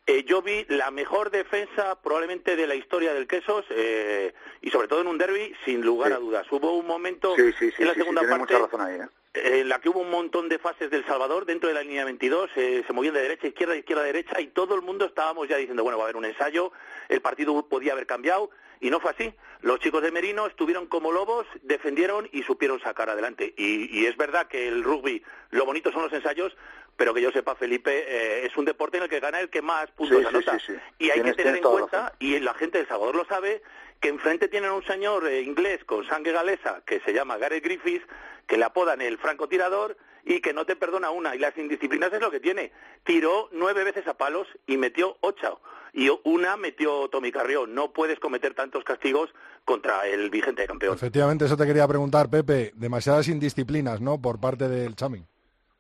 Eh, 0.08 0.24
yo 0.24 0.42
vi 0.42 0.66
la 0.70 0.90
mejor 0.90 1.30
defensa 1.30 2.02
probablemente 2.02 2.56
de 2.56 2.66
la 2.66 2.76
historia 2.76 3.14
del 3.14 3.28
Quesos 3.28 3.66
eh, 3.70 4.34
y 4.62 4.72
sobre 4.72 4.88
todo 4.88 5.02
en 5.02 5.08
un 5.08 5.18
derby 5.18 5.54
sin 5.66 5.82
lugar 5.82 6.14
a 6.14 6.18
dudas. 6.18 6.48
Hubo 6.50 6.78
un 6.78 6.88
momento 6.88 7.36
en 7.38 7.88
la 7.88 7.94
segunda 7.94 8.22
parte 8.22 8.56
¿eh? 8.56 9.08
en 9.34 9.68
la 9.68 9.80
que 9.80 9.90
hubo 9.90 10.00
un 10.00 10.10
montón 10.10 10.48
de 10.48 10.58
fases 10.60 10.90
del 10.90 11.06
Salvador 11.06 11.46
dentro 11.46 11.68
de 11.68 11.76
la 11.76 11.84
línea 11.84 12.06
22, 12.06 12.52
se 12.56 12.86
movían 12.94 13.14
de 13.14 13.22
derecha 13.22 13.46
a 13.46 13.50
izquierda, 13.50 13.76
izquierda 13.76 14.04
a 14.04 14.06
derecha 14.06 14.40
y 14.40 14.48
todo 14.48 14.76
el 14.76 14.82
mundo 14.82 15.06
estábamos 15.06 15.50
ya 15.50 15.58
diciendo, 15.58 15.84
bueno, 15.84 15.98
va 15.98 16.06
a 16.06 16.08
haber 16.08 16.16
un 16.16 16.26
ensayo, 16.26 16.72
el 17.10 17.20
partido 17.20 17.68
podía 17.68 17.92
haber 17.92 18.08
cambiado 18.08 18.50
y 18.80 18.90
no 18.90 19.00
fue 19.00 19.12
así. 19.12 19.34
Los 19.62 19.80
chicos 19.80 20.02
de 20.02 20.12
Merino 20.12 20.46
estuvieron 20.48 20.88
como 20.88 21.12
lobos, 21.12 21.46
defendieron 21.64 22.30
y 22.32 22.44
supieron 22.44 22.80
sacar 22.80 23.10
adelante. 23.10 23.54
Y, 23.58 24.06
es 24.06 24.16
verdad 24.18 24.48
que 24.48 24.68
el 24.68 24.84
rugby, 24.84 25.24
lo 25.50 25.66
bonito 25.66 25.92
son 25.92 26.04
los 26.04 26.14
ensayos, 26.14 26.56
pero 26.96 27.14
que 27.14 27.22
yo 27.22 27.32
sepa, 27.32 27.56
Felipe, 27.56 28.06
eh, 28.08 28.46
es 28.46 28.56
un 28.58 28.66
deporte 28.66 28.98
en 28.98 29.04
el 29.04 29.10
que 29.10 29.20
gana 29.20 29.40
el 29.40 29.50
que 29.50 29.62
más 29.62 29.90
puntos 29.92 30.26
anota. 30.26 30.58
y 31.00 31.10
hay 31.10 31.22
que 31.22 31.34
tener 31.34 31.58
en 31.58 31.64
cuenta, 31.64 32.14
y 32.20 32.40
la 32.40 32.54
gente 32.54 32.80
de 32.80 32.86
Salvador 32.86 33.16
lo 33.16 33.26
sabe, 33.26 33.62
que 34.00 34.10
enfrente 34.10 34.48
tienen 34.48 34.72
un 34.72 34.84
señor 34.84 35.28
eh, 35.28 35.42
inglés 35.42 35.84
con 35.84 36.08
sangre 36.08 36.32
galesa 36.32 36.82
que 36.86 37.00
se 37.02 37.14
llama 37.14 37.38
Gareth 37.38 37.64
Griffiths, 37.64 38.06
que 38.46 38.58
le 38.58 38.66
apodan 38.66 39.02
el 39.02 39.18
francotirador 39.18 39.98
y 40.28 40.42
que 40.42 40.54
no 40.54 40.66
te 40.66 40.76
perdona 40.76 41.10
una. 41.10 41.36
Y 41.36 41.40
las 41.40 41.58
indisciplinas 41.58 42.12
es 42.12 42.22
lo 42.22 42.30
que 42.30 42.40
tiene. 42.40 42.72
Tiró 43.04 43.50
nueve 43.52 43.84
veces 43.84 44.08
a 44.08 44.16
palos 44.16 44.48
y 44.68 44.78
metió 44.78 45.18
ocho 45.22 45.62
y 45.94 46.10
una 46.26 46.58
metió 46.58 47.10
Tommy 47.10 47.32
Carrión. 47.32 47.74
No 47.74 47.92
puedes 47.92 48.20
cometer 48.20 48.54
tantos 48.54 48.84
castigos 48.84 49.30
contra 49.66 50.06
el 50.08 50.30
vigente 50.30 50.68
campeón. 50.68 50.94
Efectivamente, 50.94 51.46
eso 51.46 51.58
te 51.58 51.66
quería 51.66 51.88
preguntar, 51.88 52.30
Pepe. 52.30 52.72
Demasiadas 52.76 53.28
indisciplinas, 53.30 54.02
¿no? 54.02 54.22
Por 54.22 54.40
parte 54.40 54.68
del 54.68 54.96
Chami. 54.96 55.24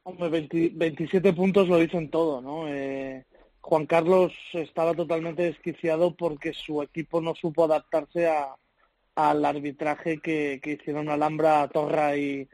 Hombre, 0.03 0.47
27 0.73 1.33
puntos 1.33 1.67
lo 1.67 1.77
dicen 1.77 2.10
todo, 2.10 2.41
¿no? 2.41 2.67
Eh, 2.67 3.25
Juan 3.62 3.86
Carlos 3.86 4.33
estaba 4.53 4.93
totalmente 4.93 5.43
desquiciado 5.43 6.15
porque 6.15 6.53
su 6.53 6.81
equipo 6.81 7.19
no 7.19 7.36
supo 7.36 7.65
adaptarse 7.65 8.31
al 9.15 9.45
arbitraje 9.45 10.19
que, 10.19 10.62
hicieron 10.63 11.10
Alhambra, 11.10 11.67
Torra 11.67 12.15
y, 12.15 12.47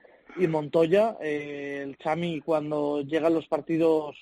Montoya. 0.48 1.18
Eh, 1.22 1.82
el 1.84 1.98
Chami, 1.98 2.42
cuando 2.42 3.02
llegan 3.02 3.34
los 3.34 3.48
partidos 3.48 4.16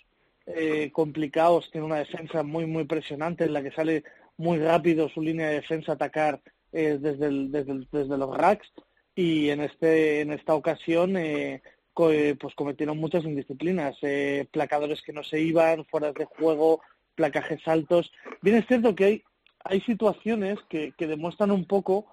eh, 0.48 0.90
complicados, 0.92 1.70
tiene 1.72 1.86
una 1.86 1.98
defensa 1.98 2.44
muy, 2.44 2.66
muy 2.66 2.86
presionante 2.86 3.46
en 3.46 3.54
la 3.54 3.62
que 3.62 3.72
sale 3.72 4.04
muy 4.38 4.58
rápido 4.58 5.08
su 5.10 5.22
línea 5.22 5.48
de 5.48 5.56
defensa 5.56 5.94
atacar 5.94 6.42
eh, 6.72 6.98
desde, 7.00 7.30
desde, 7.92 8.18
los 8.18 8.36
racks 8.36 8.72
y 9.16 9.50
en, 9.50 9.62
este, 9.62 10.22
en 10.22 10.32
esta 10.32 10.56
ocasión 10.56 11.16
eh, 11.16 11.62
pues 11.94 12.56
cometieron 12.56 12.98
muchas 12.98 13.24
indisciplinas, 13.24 13.98
placadores 14.50 15.04
que 15.04 15.14
no 15.14 15.24
se 15.24 15.40
iban, 15.40 15.86
fuera 15.86 16.12
de 16.12 16.26
juego, 16.26 16.82
placajes 17.14 17.62
altos. 17.68 18.12
Bien 18.42 18.58
es 18.58 18.66
cierto 18.66 18.96
que 18.96 19.06
hay, 19.06 19.24
hay 19.64 19.82
situaciones 19.82 20.58
que, 20.68 20.94
que 20.98 21.06
demuestran 21.06 21.52
un 21.52 21.66
poco 21.66 22.08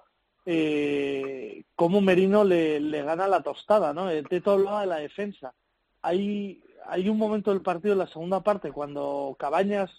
cómo 1.75 2.01
Merino 2.01 2.43
le, 2.43 2.79
le, 2.79 3.03
gana 3.03 3.27
la 3.27 3.41
tostada, 3.41 3.93
¿no? 3.93 4.07
De 4.07 4.41
todo 4.41 4.57
lado 4.57 4.79
de 4.79 4.85
la 4.87 4.97
defensa. 4.97 5.53
Hay 6.01 6.61
hay 6.89 7.07
un 7.07 7.17
momento 7.17 7.51
del 7.51 7.61
partido 7.61 7.95
la 7.95 8.07
segunda 8.07 8.41
parte 8.41 8.71
cuando 8.71 9.35
Cabañas 9.39 9.91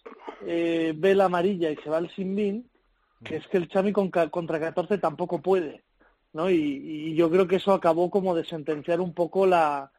eh, 0.46 0.92
ve 0.96 1.14
la 1.14 1.26
amarilla 1.26 1.70
y 1.70 1.76
se 1.76 1.88
va 1.88 1.98
al 1.98 2.10
Sinbin, 2.10 2.68
que 3.24 3.36
es 3.36 3.46
que 3.46 3.58
el 3.58 3.68
Chami 3.68 3.92
contra 3.92 4.60
14 4.60 4.98
tampoco 4.98 5.40
puede, 5.40 5.84
¿no? 6.32 6.50
Y, 6.50 7.14
yo 7.14 7.30
creo 7.30 7.46
que 7.46 7.56
eso 7.56 7.72
acabó 7.72 8.10
como 8.10 8.34
de 8.34 8.44
sentenciar 8.44 9.00
un 9.00 9.14
poco 9.14 9.46
la, 9.46 9.92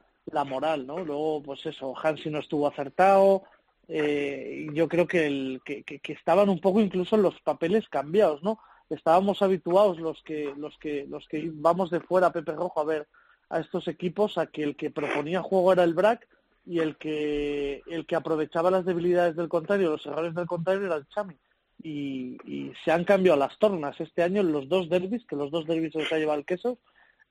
moral, 0.45 0.85
¿no? 0.85 0.99
Luego, 0.99 1.41
pues 1.43 1.65
eso, 1.65 1.93
Hansi 1.95 2.29
no 2.29 2.39
estuvo 2.39 2.67
acertado, 2.67 3.43
eh, 3.87 4.67
yo 4.73 4.87
creo 4.87 5.07
que, 5.07 5.27
el, 5.27 5.61
que, 5.63 6.01
estaban 6.03 6.49
un 6.49 6.59
poco 6.59 6.81
incluso 6.81 7.15
los 7.15 7.39
papeles 7.41 7.87
cambiados, 7.89 8.43
¿no? 8.43 8.59
Estábamos 8.91 9.41
habituados 9.41 9.99
los 9.99 10.21
que, 10.23 10.53
los 10.57 10.77
que, 10.77 11.05
los 11.09 11.27
que 11.27 11.49
vamos 11.53 11.89
de 11.89 12.01
fuera, 12.01 12.31
Pepe 12.31 12.51
Rojo, 12.51 12.79
a 12.79 12.85
ver 12.85 13.07
a 13.49 13.59
estos 13.59 13.87
equipos, 13.87 14.37
a 14.37 14.47
que 14.47 14.63
el 14.63 14.75
que 14.75 14.91
proponía 14.91 15.41
juego 15.41 15.73
era 15.73 15.83
el 15.83 15.93
BRAC, 15.93 16.27
y 16.65 16.79
el 16.79 16.97
que 16.97 17.81
el 17.87 18.05
que 18.05 18.15
aprovechaba 18.15 18.71
las 18.71 18.85
debilidades 18.85 19.35
del 19.35 19.49
contrario, 19.49 19.91
los 19.91 20.05
errores 20.05 20.35
del 20.35 20.45
contrario 20.45 20.85
era 20.85 20.95
el 20.95 21.07
Chami. 21.07 21.35
Y, 21.83 22.37
se 22.85 22.91
han 22.91 23.03
cambiado 23.03 23.37
las 23.37 23.57
tornas 23.57 23.99
este 23.99 24.23
año 24.23 24.41
en 24.41 24.51
los 24.51 24.69
dos 24.69 24.89
derbis, 24.89 25.25
que 25.25 25.35
los 25.35 25.51
dos 25.51 25.65
derbis 25.65 25.93
se 25.93 26.15
ha 26.15 26.19
llevado 26.19 26.39
el 26.39 26.45
queso. 26.45 26.77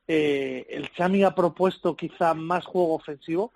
Eh, 0.09 0.67
el 0.69 0.91
Chami 0.93 1.23
ha 1.23 1.35
propuesto 1.35 1.97
quizá 1.97 2.35
más 2.35 2.65
juego 2.65 2.95
ofensivo, 2.95 3.53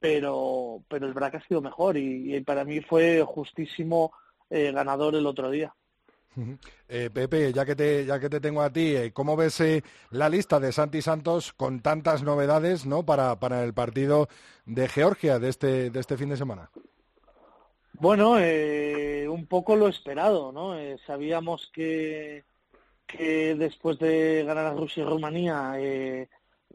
pero, 0.00 0.82
pero 0.88 1.06
el 1.06 1.12
Brac 1.12 1.34
ha 1.34 1.46
sido 1.46 1.60
mejor 1.60 1.96
y, 1.96 2.40
para 2.40 2.64
mí 2.64 2.80
fue 2.80 3.22
justísimo 3.26 4.12
eh, 4.48 4.72
ganador 4.72 5.14
el 5.14 5.26
otro 5.26 5.50
día. 5.50 5.74
Eh, 6.88 7.10
Pepe, 7.12 7.52
ya 7.52 7.64
que 7.64 7.74
te 7.74 8.06
ya 8.06 8.20
que 8.20 8.28
te 8.28 8.40
tengo 8.40 8.62
a 8.62 8.72
ti, 8.72 8.94
eh, 8.94 9.12
¿cómo 9.12 9.36
ves 9.36 9.60
eh, 9.60 9.82
la 10.10 10.28
lista 10.28 10.60
de 10.60 10.72
Santi 10.72 11.02
Santos 11.02 11.52
con 11.52 11.80
tantas 11.80 12.22
novedades, 12.22 12.86
no, 12.86 13.04
para, 13.04 13.40
para 13.40 13.64
el 13.64 13.74
partido 13.74 14.28
de 14.64 14.88
Georgia 14.88 15.38
de 15.38 15.48
este 15.48 15.90
de 15.90 16.00
este 16.00 16.16
fin 16.16 16.28
de 16.28 16.36
semana? 16.36 16.70
Bueno, 17.94 18.34
un 18.34 19.46
poco 19.46 19.74
lo 19.74 19.88
esperado, 19.88 20.52
¿no? 20.52 20.76
sabíamos 21.04 21.68
que 21.72 22.44
que 23.06 23.56
después 23.56 23.98
de 23.98 24.44
ganar 24.46 24.66
a 24.66 24.74
Rusia 24.74 25.02
y 25.02 25.06
Rumanía, 25.06 25.74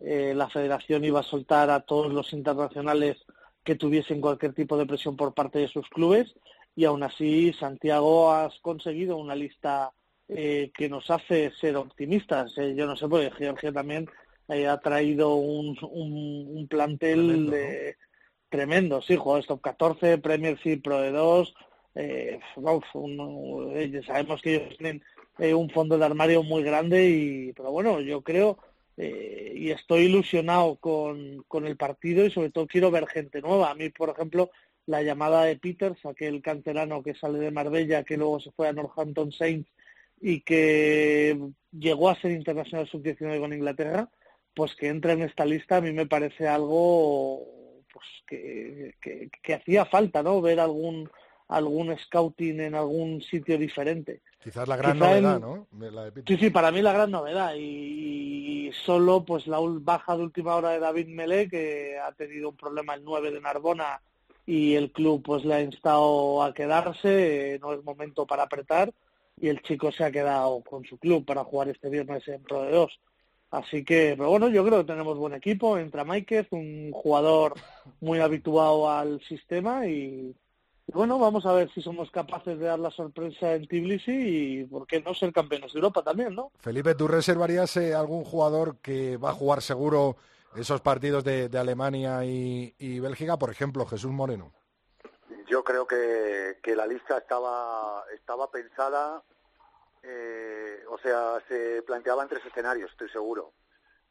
la 0.02 0.50
Federación 0.50 1.06
iba 1.06 1.22
a 1.22 1.24
soltar 1.24 1.70
a 1.70 1.80
todos 1.80 2.12
los 2.12 2.34
internacionales 2.34 3.18
que 3.64 3.76
tuviesen 3.76 4.20
cualquier 4.20 4.54
tipo 4.54 4.78
de 4.78 4.86
presión 4.86 5.16
por 5.16 5.34
parte 5.34 5.60
de 5.60 5.70
sus 5.70 5.88
clubes 5.88 6.36
y 6.76 6.86
aún 6.86 7.04
así 7.04 7.54
Santiago 7.54 8.32
has 8.32 8.60
conseguido 8.60 9.18
una 9.18 9.36
lista 9.36 9.94
eh, 10.28 10.72
que 10.76 10.90
nos 10.90 11.12
hace 11.12 11.52
ser 11.60 11.76
optimistas. 11.76 12.58
Eh, 12.58 12.74
yo 12.76 12.88
no 12.88 12.96
sé, 12.96 13.08
porque 13.08 13.32
Georgia 13.38 13.72
también 13.72 14.10
eh, 14.48 14.68
ha 14.68 14.80
traído 14.80 15.36
un, 15.36 15.78
un, 15.82 16.68
plantel 16.68 17.96
tremendo, 18.50 19.02
sí, 19.02 19.16
jugadores 19.16 19.48
top 19.48 19.62
14, 19.62 20.18
Premier 20.20 20.58
League 20.64 20.82
Pro 20.82 21.02
de 21.02 21.12
2, 21.12 21.54
sabemos 24.06 24.42
que 24.42 24.56
ellos 24.56 24.78
tienen 24.78 25.04
un 25.56 25.70
fondo 25.70 25.98
de 25.98 26.06
armario 26.06 26.44
muy 26.44 26.64
grande, 26.64 27.10
y 27.10 27.54
pero 27.54 27.72
bueno, 27.72 28.00
yo 28.00 28.22
creo 28.22 28.58
y 28.96 29.72
estoy 29.72 30.04
ilusionado 30.04 30.76
con, 30.76 31.44
con 31.48 31.66
el 31.66 31.78
partido 31.78 32.26
y 32.26 32.32
sobre 32.32 32.52
todo 32.52 32.68
quiero 32.68 32.92
ver 32.92 33.08
gente 33.08 33.42
nueva. 33.42 33.72
A 33.72 33.76
mí, 33.76 33.90
por 33.90 34.10
ejemplo, 34.10 34.52
la 34.86 35.02
llamada 35.02 35.46
de 35.46 35.58
Peters, 35.58 36.06
aquel 36.06 36.42
canterano 36.42 37.04
que 37.04 37.16
sale 37.16 37.40
de 37.40 37.52
Marbella, 37.52 38.04
que 38.04 38.18
luego 38.18 38.40
se 38.40 38.52
fue 38.52 38.68
a 38.68 38.74
Northampton 38.74 39.32
Saints 39.32 39.70
y 40.20 40.42
que 40.42 41.40
llegó 41.72 42.10
a 42.10 42.16
ser 42.16 42.32
internacional 42.32 42.88
sub-19 42.88 43.40
con 43.40 43.54
Inglaterra, 43.54 44.10
pues 44.54 44.76
que 44.76 44.88
entra 44.88 45.14
en 45.14 45.24
esta 45.24 45.46
lista 45.46 45.78
a 45.78 45.82
mí 45.82 45.92
me 45.92 46.06
parece 46.06 46.48
algo 46.48 47.46
pues 47.92 48.06
que, 48.28 48.96
que, 49.02 49.54
hacía 49.54 49.86
falta, 49.86 50.24
¿no? 50.24 50.42
Ver 50.42 50.60
algún 50.60 51.10
algún 51.50 51.96
scouting 51.96 52.62
en 52.62 52.74
algún 52.74 53.22
sitio 53.22 53.58
diferente. 53.58 54.22
Quizás 54.42 54.68
la 54.68 54.76
gran 54.76 54.98
novedad, 54.98 55.40
¿no? 55.40 55.68
sí, 56.26 56.38
sí, 56.38 56.50
para 56.50 56.72
mí 56.72 56.82
la 56.82 56.94
gran 56.94 57.12
novedad. 57.12 57.54
Y, 57.56 58.72
solo 58.74 59.24
pues 59.24 59.46
la 59.46 59.60
baja 59.62 60.18
de 60.18 60.24
última 60.24 60.56
hora 60.56 60.72
de 60.72 60.80
David 60.80 61.08
Melé, 61.10 61.48
que 61.48 62.00
ha 62.00 62.12
tenido 62.14 62.50
un 62.50 62.58
problema 62.58 62.96
el 62.96 63.04
9 63.04 63.30
de 63.30 63.42
Narbona 63.42 64.02
y 64.46 64.76
el 64.76 64.92
club 64.92 65.24
pues 65.24 65.46
le 65.46 65.54
ha 65.54 65.62
instado 65.62 66.44
a 66.44 66.54
quedarse, 66.54 67.60
no 67.62 67.74
es 67.74 67.84
momento 67.84 68.26
para 68.26 68.44
apretar 68.44 68.94
y 69.40 69.48
el 69.48 69.62
chico 69.62 69.92
se 69.92 70.04
ha 70.04 70.12
quedado 70.12 70.62
con 70.62 70.86
su 70.86 70.98
club 70.98 71.26
para 71.26 71.44
jugar 71.44 71.70
este 71.70 71.90
viernes 71.90 72.28
en 72.28 72.44
Pro 72.44 72.64
de 72.64 72.72
2. 72.72 73.00
Así 73.52 73.84
que, 73.86 74.16
pero 74.18 74.30
bueno, 74.30 74.50
yo 74.50 74.66
creo 74.66 74.80
que 74.80 74.92
tenemos 74.92 75.18
buen 75.18 75.34
equipo. 75.34 75.78
Entra 75.78 76.04
Máiquez, 76.04 76.48
un 76.52 76.92
jugador 76.92 77.54
muy 78.02 78.20
habituado 78.20 78.90
al 78.90 79.22
sistema 79.22 79.86
y, 79.86 80.36
bueno, 80.92 81.20
vamos 81.20 81.46
a 81.46 81.54
ver 81.54 81.70
si 81.72 81.82
somos 81.82 82.10
capaces 82.10 82.58
de 82.58 82.66
dar 82.66 82.80
la 82.80 82.90
sorpresa 82.90 83.54
en 83.54 83.68
Tbilisi 83.68 84.12
y 84.12 84.64
por 84.66 84.88
qué 84.88 85.02
no 85.02 85.14
ser 85.14 85.32
campeones 85.32 85.72
de 85.72 85.78
Europa 85.78 86.02
también, 86.02 86.34
¿no? 86.34 86.52
Felipe, 86.60 86.96
¿tú 86.96 87.08
reservarías 87.08 87.78
eh, 87.78 87.94
algún 87.94 88.24
jugador 88.24 88.78
que 88.78 89.18
va 89.18 89.30
a 89.30 89.34
jugar 89.34 89.62
seguro 89.62 90.18
esos 90.56 90.82
partidos 90.82 91.24
de, 91.24 91.50
de 91.50 91.58
Alemania 91.58 92.24
y, 92.24 93.00
Bélgica, 93.00 93.38
por 93.38 93.50
ejemplo, 93.50 93.86
Jesús 93.86 94.12
Moreno. 94.12 94.52
Yo 95.48 95.64
creo 95.64 95.86
que, 95.86 96.60
que 96.62 96.76
la 96.76 96.88
lista 96.88 97.18
estaba, 97.18 98.04
pensada, 98.52 99.22
eh, 100.02 100.84
o 100.90 100.98
sea, 100.98 101.42
se 101.48 101.82
planteaban 101.84 102.28
tres 102.28 102.46
escenarios, 102.46 102.92
estoy 102.92 103.10
seguro. 103.10 103.54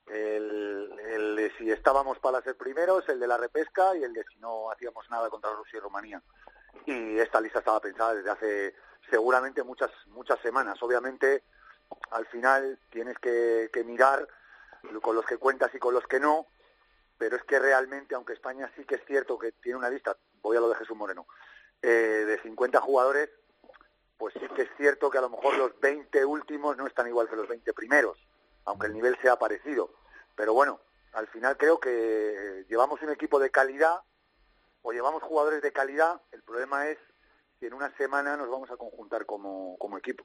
El, 0.07 0.90
de 1.36 1.53
si 1.57 1.70
estábamos 1.70 2.18
para 2.18 2.43
ser 2.43 2.57
primeros, 2.57 3.09
el 3.09 3.20
de 3.20 3.26
la 3.26 3.36
repesca 3.36 3.97
y 3.97 4.03
el 4.03 4.12
de 4.12 4.24
si 4.24 4.38
no 4.40 4.70
hacíamos 4.70 5.09
nada 5.11 5.30
contra 5.30 5.53
Rusia 5.53 5.78
y 5.78 5.80
Rumanía. 5.80 6.22
Y 6.86 7.18
esta 7.18 7.40
lista 7.40 7.61
estaba 7.61 7.80
pensada 7.80 8.14
desde 8.14 8.30
hace 8.30 8.74
seguramente 9.09 9.62
muchas 9.62 9.90
muchas 10.09 10.40
semanas. 10.40 10.82
Obviamente, 10.82 11.45
al 12.11 12.26
final 12.26 12.78
tienes 12.90 13.18
que 13.18 13.70
mirar 13.86 14.26
con 15.01 15.16
los 15.16 15.24
que 15.26 15.37
cuentas 15.37 15.74
y 15.74 15.78
con 15.78 15.95
los 15.95 16.07
que 16.07 16.20
no, 16.20 16.47
pero 17.18 17.37
es 17.37 17.45
que 17.45 17.59
realmente, 17.59 18.14
aunque 18.14 18.33
España 18.33 18.70
sí 18.76 18.85
que 18.85 18.97
es 18.97 19.05
cierto 19.07 19.39
que 19.39 19.53
tiene 19.53 19.78
una 19.78 19.91
lista, 19.91 20.16
voy 20.43 20.57
a 20.57 20.61
lo 20.61 20.68
de 20.68 20.74
Jesús 20.76 20.97
Moreno, 20.97 21.26
eh, 21.80 22.24
de 22.26 22.41
50 22.43 22.80
jugadores, 22.80 23.30
pues 24.18 24.35
sí 24.35 24.47
que 24.55 24.62
es 24.62 24.70
cierto 24.76 25.11
que 25.11 25.18
a 25.18 25.22
lo 25.22 25.30
mejor 25.30 25.57
los 25.57 25.78
20 25.80 26.24
últimos 26.24 26.76
no 26.76 26.87
están 26.87 27.09
igual 27.09 27.28
que 27.28 27.37
los 27.37 27.49
20 27.49 27.72
primeros, 27.74 28.18
aunque 28.64 28.87
el 28.87 28.95
nivel 28.95 29.16
sea 29.20 29.37
parecido. 29.37 29.93
Pero 30.37 30.55
bueno, 30.55 30.80
al 31.12 31.26
final 31.28 31.57
creo 31.57 31.78
que 31.80 32.64
llevamos 32.68 33.03
un 33.03 33.11
equipo 33.11 33.39
de 33.39 33.51
calidad 33.51 34.01
o 34.83 34.93
llevamos 34.93 35.22
jugadores 35.22 35.62
de 35.62 35.72
calidad, 35.72 36.20
el 36.33 36.43
problema 36.43 36.89
es 36.89 36.99
que 37.61 37.66
en 37.68 37.74
una 37.74 37.97
semana 37.97 38.37
nos 38.37 38.51
vamos 38.51 38.70
a 38.70 38.76
conjuntar 38.76 39.26
como, 39.26 39.76
como 39.78 39.99
equipo. 39.99 40.24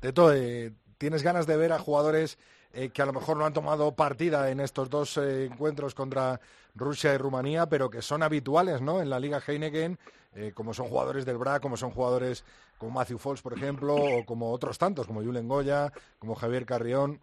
Teto, 0.00 0.32
eh, 0.32 0.72
¿tienes 0.98 1.22
ganas 1.22 1.46
de 1.46 1.56
ver 1.56 1.72
a 1.72 1.78
jugadores 1.78 2.38
eh, 2.72 2.90
que 2.90 3.02
a 3.02 3.06
lo 3.06 3.12
mejor 3.12 3.36
no 3.36 3.44
han 3.44 3.52
tomado 3.52 3.92
partida 3.92 4.50
en 4.50 4.60
estos 4.60 4.88
dos 4.88 5.16
eh, 5.16 5.46
encuentros 5.46 5.94
contra 5.94 6.40
Rusia 6.74 7.12
y 7.12 7.18
Rumanía, 7.18 7.66
pero 7.66 7.90
que 7.90 8.00
son 8.00 8.22
habituales 8.22 8.80
¿no? 8.80 9.00
en 9.00 9.10
la 9.10 9.18
Liga 9.18 9.42
Heineken, 9.44 9.98
eh, 10.36 10.52
como 10.54 10.72
son 10.72 10.88
jugadores 10.88 11.24
del 11.24 11.36
BRA, 11.36 11.58
como 11.58 11.76
son 11.76 11.90
jugadores 11.90 12.44
como 12.78 12.92
Matthew 12.92 13.18
Fox, 13.18 13.42
por 13.42 13.52
ejemplo, 13.54 13.94
o 13.94 14.24
como 14.24 14.52
otros 14.52 14.78
tantos, 14.78 15.06
como 15.06 15.22
Julen 15.22 15.48
Goya, 15.48 15.92
como 16.18 16.34
Javier 16.34 16.64
Carrión? 16.64 17.20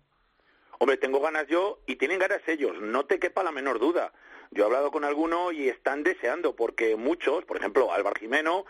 Hombre, 0.80 0.98
tengo 0.98 1.20
ganas 1.22 1.48
yo 1.48 1.80
y 1.88 1.96
tienen 1.96 2.20
ganas 2.20 2.42
ellos, 2.48 2.76
no 2.82 3.06
te 3.06 3.18
quepa 3.18 3.42
la 3.42 3.52
menor 3.52 3.80
duda. 3.80 4.12
Yo 4.52 4.64
he 4.64 4.66
hablado 4.66 4.92
con 4.92 5.04
alguno 5.04 5.52
y 5.52 5.70
están 5.70 6.04
deseando, 6.04 6.56
porque 6.56 6.96
muchos, 6.96 7.46
por 7.46 7.58
ejemplo, 7.58 7.92
Álvaro 7.92 8.20
Jimeno, 8.20 8.66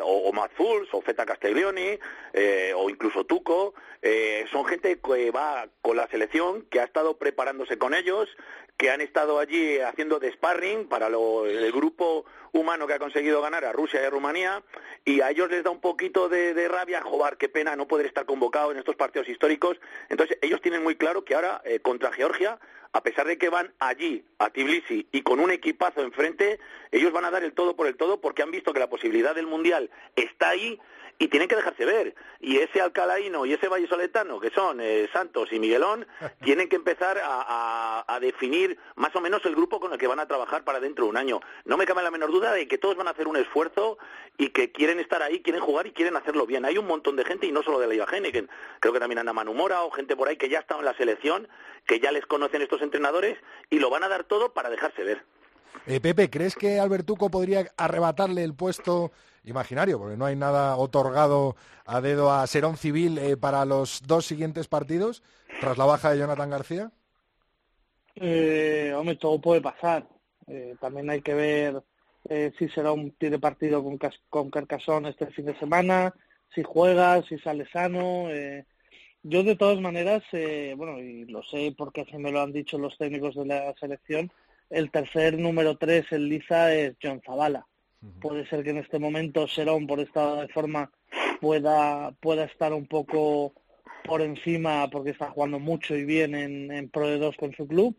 o, 0.00 0.28
o 0.28 0.32
Matt 0.32 0.52
Fools, 0.54 0.88
o 0.92 1.00
Feta 1.00 1.26
Castiglioni, 1.26 1.98
eh, 2.32 2.72
o 2.76 2.88
incluso 2.90 3.24
Tuco, 3.24 3.74
eh, 4.00 4.44
son 4.50 4.64
gente 4.64 5.00
que 5.00 5.30
va 5.30 5.68
con 5.80 5.96
la 5.96 6.08
selección, 6.08 6.62
que 6.70 6.80
ha 6.80 6.84
estado 6.84 7.16
preparándose 7.18 7.78
con 7.78 7.94
ellos, 7.94 8.28
que 8.76 8.90
han 8.90 9.00
estado 9.00 9.38
allí 9.38 9.78
haciendo 9.78 10.18
de 10.18 10.32
sparring 10.32 10.88
para 10.88 11.08
lo, 11.08 11.46
el 11.46 11.70
grupo 11.72 12.24
humano 12.52 12.86
que 12.86 12.94
ha 12.94 12.98
conseguido 12.98 13.40
ganar 13.40 13.64
a 13.64 13.72
Rusia 13.72 14.02
y 14.02 14.04
a 14.04 14.10
Rumanía, 14.10 14.62
y 15.04 15.20
a 15.20 15.30
ellos 15.30 15.50
les 15.50 15.62
da 15.62 15.70
un 15.70 15.80
poquito 15.80 16.28
de, 16.28 16.52
de 16.54 16.68
rabia, 16.68 17.00
joder, 17.02 17.36
qué 17.36 17.48
pena 17.48 17.76
no 17.76 17.86
poder 17.86 18.06
estar 18.06 18.26
convocado 18.26 18.72
en 18.72 18.78
estos 18.78 18.96
partidos 18.96 19.28
históricos. 19.28 19.78
Entonces, 20.08 20.38
ellos 20.42 20.60
tienen 20.60 20.82
muy 20.82 20.96
claro 20.96 21.24
que 21.24 21.34
ahora, 21.34 21.60
eh, 21.64 21.80
contra 21.80 22.12
Georgia, 22.12 22.58
a 22.92 23.02
pesar 23.02 23.26
de 23.26 23.38
que 23.38 23.48
van 23.48 23.72
allí, 23.78 24.24
a 24.38 24.50
Tbilisi, 24.50 25.06
y 25.12 25.22
con 25.22 25.40
un 25.40 25.50
equipazo 25.50 26.02
enfrente, 26.02 26.60
ellos 26.90 27.12
van 27.12 27.24
a 27.24 27.30
dar 27.30 27.42
el 27.42 27.52
todo 27.52 27.74
por 27.74 27.86
el 27.86 27.96
todo 27.96 28.20
porque 28.20 28.42
han 28.42 28.50
visto 28.50 28.72
que 28.72 28.80
la 28.80 28.90
posibilidad 28.90 29.34
del 29.34 29.46
Mundial 29.46 29.90
está 30.14 30.50
ahí 30.50 30.78
y 31.18 31.28
tienen 31.28 31.48
que 31.48 31.56
dejarse 31.56 31.84
ver. 31.84 32.14
Y 32.40 32.58
ese 32.58 32.80
alcalaíno 32.80 33.46
y 33.46 33.52
ese 33.52 33.68
vallesoletano, 33.68 34.40
que 34.40 34.50
son 34.50 34.80
eh, 34.80 35.08
Santos 35.12 35.52
y 35.52 35.58
Miguelón, 35.58 36.06
tienen 36.42 36.68
que 36.68 36.76
empezar 36.76 37.18
a, 37.18 37.24
a, 37.26 38.14
a, 38.14 38.20
definir 38.20 38.78
más 38.96 39.14
o 39.14 39.20
menos 39.20 39.44
el 39.44 39.54
grupo 39.54 39.80
con 39.80 39.92
el 39.92 39.98
que 39.98 40.06
van 40.06 40.20
a 40.20 40.26
trabajar 40.26 40.64
para 40.64 40.80
dentro 40.80 41.04
de 41.04 41.10
un 41.10 41.16
año. 41.16 41.40
No 41.64 41.76
me 41.76 41.86
cabe 41.86 42.02
la 42.02 42.10
menor 42.10 42.32
duda 42.32 42.52
de 42.52 42.66
que 42.66 42.78
todos 42.78 42.96
van 42.96 43.08
a 43.08 43.12
hacer 43.12 43.28
un 43.28 43.36
esfuerzo 43.36 43.98
y 44.38 44.48
que 44.48 44.72
quieren 44.72 44.98
estar 44.98 45.22
ahí, 45.22 45.42
quieren 45.42 45.62
jugar 45.62 45.86
y 45.86 45.92
quieren 45.92 46.16
hacerlo 46.16 46.46
bien. 46.46 46.64
Hay 46.64 46.78
un 46.78 46.86
montón 46.86 47.16
de 47.16 47.24
gente, 47.24 47.46
y 47.46 47.52
no 47.52 47.62
solo 47.62 47.78
de 47.78 47.86
la 47.86 48.04
Heineken, 48.04 48.48
creo 48.80 48.92
que 48.92 49.00
también 49.00 49.18
anda 49.18 49.32
Manu 49.32 49.54
Mora 49.54 49.82
o 49.82 49.90
gente 49.90 50.16
por 50.16 50.28
ahí 50.28 50.36
que 50.36 50.48
ya 50.48 50.58
ha 50.58 50.60
estado 50.62 50.80
en 50.80 50.86
la 50.86 50.96
selección, 50.96 51.48
que 51.86 52.00
ya 52.00 52.10
les 52.10 52.26
conocen 52.26 52.62
estos 52.62 52.82
entrenadores 52.82 53.38
y 53.70 53.78
lo 53.78 53.90
van 53.90 54.04
a 54.04 54.08
dar 54.08 54.24
todo 54.24 54.52
para 54.52 54.70
dejarse 54.70 55.04
ver. 55.04 55.24
Eh, 55.86 56.00
Pepe, 56.00 56.30
¿crees 56.30 56.54
que 56.54 56.78
Albertuco 56.78 57.30
podría 57.30 57.66
arrebatarle 57.76 58.44
el 58.44 58.54
puesto 58.54 59.10
imaginario? 59.44 59.98
Porque 59.98 60.16
no 60.16 60.26
hay 60.26 60.36
nada 60.36 60.76
otorgado 60.76 61.56
a 61.84 62.00
dedo 62.00 62.32
a 62.32 62.46
Serón 62.46 62.76
Civil 62.76 63.18
eh, 63.18 63.36
para 63.36 63.64
los 63.64 64.02
dos 64.06 64.26
siguientes 64.26 64.68
partidos, 64.68 65.22
tras 65.60 65.78
la 65.78 65.84
baja 65.84 66.10
de 66.10 66.18
Jonathan 66.18 66.50
García. 66.50 66.92
Eh, 68.14 68.92
hombre, 68.96 69.16
todo 69.16 69.40
puede 69.40 69.60
pasar. 69.60 70.06
Eh, 70.46 70.76
también 70.80 71.08
hay 71.08 71.22
que 71.22 71.34
ver 71.34 71.82
eh, 72.28 72.52
si 72.58 72.68
Serón 72.68 73.12
tiene 73.12 73.38
partido 73.38 73.82
con, 73.82 73.98
con 74.28 74.50
Carcasón 74.50 75.06
este 75.06 75.26
fin 75.28 75.46
de 75.46 75.58
semana, 75.58 76.14
si 76.54 76.62
juega, 76.62 77.22
si 77.22 77.38
sale 77.38 77.68
sano. 77.70 78.28
Eh, 78.30 78.66
yo 79.22 79.44
de 79.44 79.56
todas 79.56 79.80
maneras, 79.80 80.22
eh, 80.32 80.74
bueno, 80.76 80.98
y 80.98 81.24
lo 81.26 81.42
sé 81.44 81.74
porque 81.76 82.02
así 82.02 82.16
me 82.18 82.32
lo 82.32 82.40
han 82.40 82.52
dicho 82.52 82.76
los 82.76 82.98
técnicos 82.98 83.36
de 83.36 83.46
la 83.46 83.74
selección, 83.78 84.32
el 84.68 84.90
tercer 84.90 85.38
número 85.38 85.76
tres 85.76 86.06
en 86.10 86.28
liza 86.28 86.74
es 86.74 86.96
John 87.02 87.22
Zavala. 87.24 87.66
Puede 88.20 88.46
ser 88.48 88.64
que 88.64 88.70
en 88.70 88.78
este 88.78 88.98
momento 88.98 89.46
Serón, 89.46 89.86
por 89.86 90.00
estado 90.00 90.40
de 90.40 90.48
forma, 90.48 90.90
pueda, 91.40 92.12
pueda 92.20 92.44
estar 92.44 92.72
un 92.72 92.86
poco 92.86 93.54
por 94.04 94.22
encima 94.22 94.88
porque 94.90 95.10
está 95.10 95.30
jugando 95.30 95.58
mucho 95.58 95.94
y 95.94 96.04
bien 96.04 96.34
en, 96.34 96.72
en 96.72 96.88
Pro 96.88 97.06
de 97.06 97.18
2 97.18 97.36
con 97.36 97.52
su 97.54 97.66
club, 97.68 97.96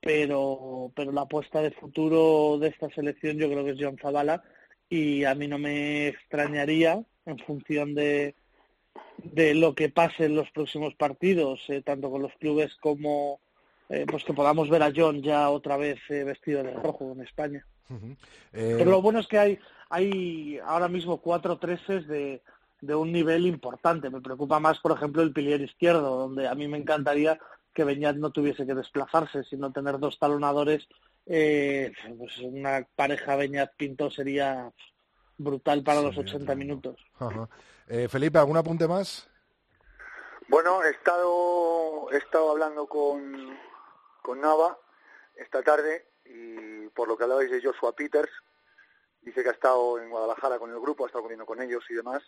pero, 0.00 0.92
pero 0.94 1.12
la 1.12 1.22
apuesta 1.22 1.62
de 1.62 1.70
futuro 1.70 2.58
de 2.58 2.68
esta 2.68 2.90
selección 2.90 3.38
yo 3.38 3.48
creo 3.48 3.64
que 3.64 3.70
es 3.72 3.78
John 3.80 3.98
Zavala 4.00 4.42
y 4.88 5.24
a 5.24 5.34
mí 5.34 5.48
no 5.48 5.58
me 5.58 6.08
extrañaría 6.08 7.02
en 7.24 7.38
función 7.38 7.94
de, 7.94 8.34
de 9.18 9.54
lo 9.54 9.74
que 9.74 9.88
pase 9.88 10.26
en 10.26 10.36
los 10.36 10.50
próximos 10.50 10.94
partidos, 10.94 11.60
eh, 11.68 11.82
tanto 11.82 12.10
con 12.10 12.22
los 12.22 12.32
clubes 12.34 12.74
como 12.76 13.40
eh, 13.88 14.04
pues 14.08 14.24
que 14.24 14.34
podamos 14.34 14.68
ver 14.68 14.82
a 14.82 14.92
John 14.94 15.22
ya 15.22 15.50
otra 15.50 15.76
vez 15.76 15.98
eh, 16.08 16.24
vestido 16.24 16.62
de 16.62 16.72
rojo 16.72 17.12
en 17.12 17.22
España. 17.22 17.66
Uh 17.88 18.14
Eh... 18.52 18.74
Pero 18.78 18.90
lo 18.90 19.02
bueno 19.02 19.20
es 19.20 19.26
que 19.26 19.38
hay, 19.38 19.58
hay 19.90 20.58
ahora 20.64 20.88
mismo 20.88 21.20
cuatro 21.20 21.58
treses 21.58 22.06
de, 22.06 22.42
de 22.80 22.94
un 22.94 23.12
nivel 23.12 23.46
importante. 23.46 24.10
Me 24.10 24.20
preocupa 24.20 24.60
más, 24.60 24.78
por 24.80 24.92
ejemplo, 24.92 25.22
el 25.22 25.32
pilier 25.32 25.60
izquierdo, 25.60 26.16
donde 26.16 26.48
a 26.48 26.54
mí 26.54 26.68
me 26.68 26.78
encantaría 26.78 27.38
que 27.72 27.84
Beñat 27.84 28.16
no 28.16 28.30
tuviese 28.30 28.66
que 28.66 28.74
desplazarse, 28.74 29.44
sino 29.44 29.72
tener 29.72 29.98
dos 29.98 30.18
talonadores. 30.18 30.88
Eh, 31.26 31.92
pues 32.16 32.38
una 32.38 32.86
pareja 32.96 33.36
Beñat-Pinto 33.36 34.10
sería 34.10 34.72
brutal 35.36 35.82
para 35.82 36.00
sí, 36.00 36.06
los 36.06 36.18
80 36.18 36.54
minutos. 36.54 36.96
Eh, 37.88 38.08
Felipe, 38.08 38.38
¿algún 38.38 38.56
apunte 38.56 38.88
más? 38.88 39.28
Bueno, 40.48 40.82
he 40.84 40.90
estado, 40.90 42.10
he 42.12 42.16
estado 42.16 42.52
hablando 42.52 42.86
con, 42.86 43.58
con 44.22 44.40
Nava 44.40 44.78
esta 45.34 45.62
tarde 45.62 46.06
y 46.24 46.75
por 46.94 47.08
lo 47.08 47.16
que 47.16 47.24
hablabais 47.24 47.50
de 47.50 47.62
Joshua 47.62 47.94
Peters, 47.94 48.30
dice 49.22 49.42
que 49.42 49.48
ha 49.48 49.52
estado 49.52 49.98
en 49.98 50.08
Guadalajara 50.08 50.58
con 50.58 50.70
el 50.70 50.80
grupo, 50.80 51.04
ha 51.04 51.08
estado 51.08 51.22
comiendo 51.22 51.46
con 51.46 51.60
ellos 51.60 51.84
y 51.90 51.94
demás, 51.94 52.22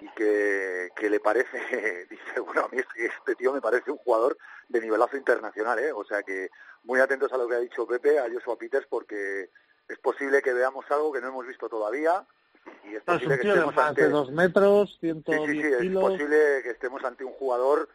y 0.00 0.08
que, 0.14 0.90
que 0.96 1.10
le 1.10 1.20
parece, 1.20 2.06
dice, 2.10 2.40
bueno, 2.40 2.62
a 2.62 2.68
mí 2.68 2.78
este 2.96 3.34
tío 3.36 3.52
me 3.52 3.60
parece 3.60 3.90
un 3.90 3.98
jugador 3.98 4.36
de 4.68 4.80
nivelazo 4.80 5.16
internacional, 5.16 5.78
¿eh? 5.78 5.92
o 5.92 6.04
sea 6.04 6.22
que 6.22 6.50
muy 6.84 7.00
atentos 7.00 7.32
a 7.32 7.36
lo 7.36 7.46
que 7.48 7.54
ha 7.54 7.60
dicho 7.60 7.86
Pepe, 7.86 8.18
a 8.18 8.30
Joshua 8.32 8.56
Peters, 8.56 8.86
porque 8.88 9.50
es 9.88 9.98
posible 9.98 10.42
que 10.42 10.52
veamos 10.52 10.84
algo 10.90 11.12
que 11.12 11.20
no 11.20 11.28
hemos 11.28 11.46
visto 11.46 11.68
todavía, 11.68 12.26
y 12.84 12.96
es 12.96 13.02
posible 13.02 13.38
que 13.38 13.48
estemos 13.48 13.76
ante 13.76 14.02
de 14.02 14.08
dos 14.08 14.30
metros, 14.32 14.96
110 15.00 15.40
sí, 15.40 15.62
sí, 15.62 15.62
sí, 15.62 15.78
kilos. 15.82 16.02
es 16.02 16.10
posible 16.10 16.62
que 16.62 16.70
estemos 16.70 17.04
ante 17.04 17.24
un 17.24 17.32
jugador 17.32 17.88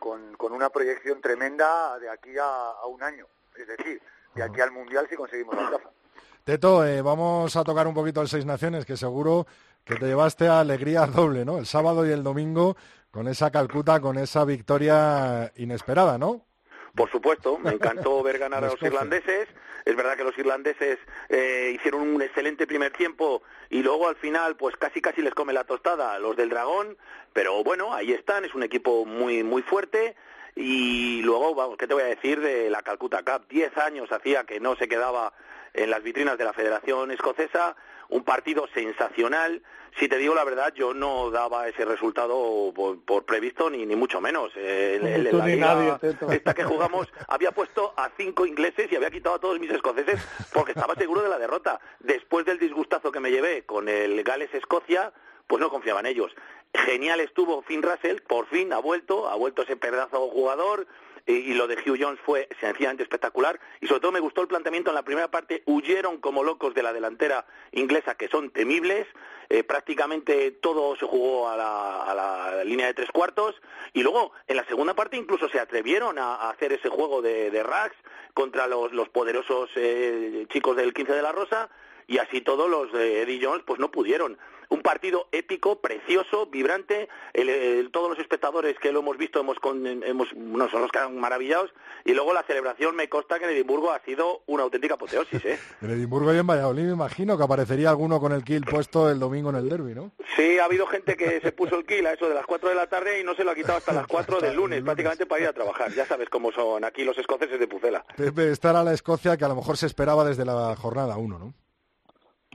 con, 0.00 0.34
con 0.36 0.52
una 0.52 0.70
proyección 0.70 1.20
tremenda 1.20 1.98
de 1.98 2.08
aquí 2.08 2.36
a, 2.38 2.70
a 2.70 2.86
un 2.86 3.02
año, 3.02 3.26
es 3.56 3.68
decir, 3.68 4.00
de 4.36 4.42
aquí 4.42 4.60
al 4.60 4.70
mundial 4.70 5.06
si 5.08 5.16
conseguimos 5.16 5.56
la 5.56 5.68
plaza. 5.68 5.90
Teto, 6.44 6.86
eh, 6.86 7.02
vamos 7.02 7.56
a 7.56 7.64
tocar 7.64 7.88
un 7.88 7.94
poquito 7.94 8.20
el 8.20 8.28
Seis 8.28 8.44
Naciones, 8.44 8.84
que 8.84 8.96
seguro 8.96 9.46
que 9.84 9.96
te 9.96 10.06
llevaste 10.06 10.46
a 10.46 10.60
alegría 10.60 11.06
doble, 11.06 11.44
¿no? 11.44 11.58
El 11.58 11.66
sábado 11.66 12.06
y 12.06 12.12
el 12.12 12.22
domingo 12.22 12.76
con 13.10 13.26
esa 13.28 13.50
Calcuta, 13.50 14.00
con 14.00 14.18
esa 14.18 14.44
victoria 14.44 15.52
inesperada, 15.56 16.18
¿no? 16.18 16.44
Por 16.94 17.10
supuesto, 17.10 17.58
me 17.58 17.70
encantó 17.74 18.22
ver 18.22 18.38
ganar 18.38 18.64
a 18.64 18.68
los 18.68 18.82
irlandeses. 18.82 19.48
Es 19.84 19.96
verdad 19.96 20.16
que 20.16 20.24
los 20.24 20.36
irlandeses 20.36 20.98
eh, 21.28 21.72
hicieron 21.74 22.02
un 22.02 22.20
excelente 22.20 22.66
primer 22.66 22.92
tiempo 22.92 23.42
y 23.70 23.82
luego 23.82 24.08
al 24.08 24.16
final, 24.16 24.56
pues 24.56 24.76
casi 24.76 25.00
casi 25.00 25.22
les 25.22 25.34
come 25.34 25.52
la 25.52 25.64
tostada 25.64 26.14
a 26.14 26.18
los 26.18 26.36
del 26.36 26.50
Dragón. 26.50 26.96
Pero 27.32 27.64
bueno, 27.64 27.94
ahí 27.94 28.12
están, 28.12 28.44
es 28.44 28.54
un 28.54 28.62
equipo 28.62 29.04
muy 29.04 29.42
muy 29.42 29.62
fuerte 29.62 30.16
Y 30.58 31.20
luego, 31.20 31.54
vamos, 31.54 31.76
¿qué 31.76 31.86
te 31.86 31.92
voy 31.92 32.02
a 32.02 32.06
decir 32.06 32.40
de 32.40 32.70
la 32.70 32.80
Calcutta 32.80 33.22
Cup? 33.22 33.46
Diez 33.46 33.76
años 33.76 34.10
hacía 34.10 34.44
que 34.44 34.58
no 34.58 34.74
se 34.74 34.88
quedaba 34.88 35.34
en 35.74 35.90
las 35.90 36.02
vitrinas 36.02 36.38
de 36.38 36.44
la 36.44 36.54
Federación 36.54 37.10
Escocesa, 37.10 37.76
un 38.08 38.24
partido 38.24 38.66
sensacional. 38.72 39.62
Si 39.98 40.08
te 40.08 40.16
digo 40.16 40.34
la 40.34 40.44
verdad, 40.44 40.72
yo 40.74 40.94
no 40.94 41.30
daba 41.30 41.68
ese 41.68 41.84
resultado 41.84 42.72
por, 42.74 43.24
previsto, 43.26 43.68
ni, 43.68 43.84
ni 43.84 43.96
mucho 43.96 44.22
menos. 44.22 44.50
Eh, 44.56 44.98
la 45.30 45.46
liga 45.46 46.00
esta 46.30 46.54
que 46.54 46.64
jugamos 46.64 47.06
había 47.28 47.52
puesto 47.52 47.92
a 47.94 48.10
cinco 48.16 48.46
ingleses 48.46 48.90
y 48.90 48.96
había 48.96 49.10
quitado 49.10 49.36
a 49.36 49.38
todos 49.38 49.60
mis 49.60 49.70
escoceses 49.70 50.26
porque 50.54 50.72
estaba 50.72 50.94
seguro 50.94 51.20
de 51.20 51.28
la 51.28 51.38
derrota. 51.38 51.80
Después 52.00 52.46
del 52.46 52.58
disgustazo 52.58 53.12
que 53.12 53.20
me 53.20 53.30
llevé 53.30 53.66
con 53.66 53.90
el 53.90 54.22
Gales-Escocia, 54.22 55.12
pues 55.46 55.60
no 55.60 55.68
confiaba 55.68 56.00
en 56.00 56.06
ellos. 56.06 56.32
Genial 56.84 57.20
estuvo 57.20 57.62
Finn 57.62 57.82
Russell, 57.82 58.20
por 58.22 58.46
fin 58.46 58.72
ha 58.72 58.78
vuelto, 58.78 59.28
ha 59.28 59.34
vuelto 59.36 59.62
ese 59.62 59.76
pedazo 59.76 60.28
jugador, 60.28 60.86
y, 61.26 61.54
lo 61.54 61.66
de 61.66 61.74
Hugh 61.74 61.98
Jones 62.00 62.20
fue 62.24 62.48
sencillamente 62.60 63.02
espectacular 63.02 63.58
y 63.80 63.88
sobre 63.88 64.00
todo 64.00 64.12
me 64.12 64.20
gustó 64.20 64.42
el 64.42 64.48
planteamiento 64.48 64.90
en 64.90 64.94
la 64.94 65.02
primera 65.02 65.28
parte, 65.28 65.62
huyeron 65.66 66.18
como 66.18 66.44
locos 66.44 66.72
de 66.74 66.84
la 66.84 66.92
delantera 66.92 67.46
inglesa 67.72 68.14
que 68.14 68.28
son 68.28 68.50
temibles, 68.50 69.08
eh, 69.48 69.64
prácticamente 69.64 70.52
todo 70.52 70.94
se 70.96 71.04
jugó 71.04 71.48
a 71.48 71.56
la, 71.56 72.62
línea 72.64 72.86
de 72.86 72.94
tres 72.94 73.10
cuartos 73.10 73.54
y 73.92 74.02
luego 74.02 74.32
en 74.46 74.56
la 74.56 74.64
segunda 74.66 74.94
parte 74.94 75.16
incluso 75.16 75.48
se 75.48 75.58
atrevieron 75.58 76.18
a, 76.18 76.48
hacer 76.48 76.72
ese 76.72 76.88
juego 76.88 77.22
de, 77.22 77.50
de 77.50 77.62
racks 77.62 77.96
contra 78.34 78.66
los, 78.66 79.08
poderosos 79.08 79.70
eh, 79.76 80.46
chicos 80.52 80.76
del 80.76 80.94
15 80.94 81.12
de 81.12 81.22
la 81.22 81.32
Rosa 81.32 81.68
y 82.06 82.18
así 82.18 82.40
todos 82.40 82.70
los 82.70 82.92
de 82.92 83.22
Eddie 83.22 83.44
Jones 83.44 83.62
pues 83.66 83.80
no 83.80 83.90
pudieron 83.90 84.38
un 84.68 84.82
partido 84.82 85.28
épico, 85.32 85.80
precioso, 85.80 86.46
vibrante. 86.46 87.08
todos 87.92 88.10
los 88.10 88.18
espectadores 88.18 88.78
que 88.78 88.92
lo 88.92 89.00
hemos 89.00 89.16
visto 89.16 89.40
hemos, 89.40 89.56
hemos 89.62 90.34
nos 90.34 90.72
hemos 90.72 90.90
quedado 90.90 91.10
maravillados. 91.10 91.72
Y 92.04 92.12
luego 92.12 92.32
la 92.32 92.42
celebración 92.44 92.94
me 92.96 93.08
consta 93.08 93.38
que 93.38 93.46
en 93.46 93.52
Edimburgo 93.52 93.90
ha 93.90 94.00
sido 94.00 94.42
una 94.46 94.62
auténtica 94.62 94.94
apoteosis. 94.94 95.44
¿eh? 95.44 95.58
en 95.82 95.90
Edimburgo 95.90 96.32
y 96.34 96.38
en 96.38 96.46
Valladolid 96.46 96.84
me 96.84 96.92
imagino 96.92 97.36
que 97.36 97.44
aparecería 97.44 97.90
alguno 97.90 98.20
con 98.20 98.32
el 98.32 98.44
kill 98.44 98.64
puesto 98.64 99.10
el 99.10 99.18
domingo 99.18 99.50
en 99.50 99.56
el 99.56 99.68
derby, 99.68 99.94
¿no? 99.94 100.12
Sí, 100.36 100.58
ha 100.58 100.64
habido 100.64 100.86
gente 100.86 101.16
que 101.16 101.40
se 101.40 101.52
puso 101.52 101.76
el 101.76 101.86
kill 101.86 102.06
a 102.06 102.12
eso 102.12 102.28
de 102.28 102.34
las 102.34 102.46
4 102.46 102.68
de 102.68 102.74
la 102.74 102.86
tarde 102.86 103.20
y 103.20 103.24
no 103.24 103.34
se 103.34 103.44
lo 103.44 103.50
ha 103.50 103.54
quitado 103.54 103.78
hasta 103.78 103.92
las 103.92 104.06
4 104.06 104.40
del 104.40 104.56
lunes, 104.56 104.82
prácticamente 104.82 105.26
para 105.26 105.42
ir 105.42 105.48
a 105.48 105.52
trabajar. 105.52 105.92
Ya 105.92 106.06
sabes 106.06 106.28
cómo 106.28 106.52
son 106.52 106.84
aquí 106.84 107.04
los 107.04 107.16
escoceses 107.18 107.58
de 107.58 107.66
Pucela. 107.66 108.04
Pepe, 108.16 108.50
esta 108.50 108.70
era 108.70 108.84
la 108.84 108.92
Escocia 108.92 109.36
que 109.36 109.44
a 109.44 109.48
lo 109.48 109.56
mejor 109.56 109.76
se 109.76 109.86
esperaba 109.86 110.24
desde 110.24 110.44
la 110.44 110.74
jornada 110.76 111.16
1, 111.16 111.38
¿no? 111.38 111.54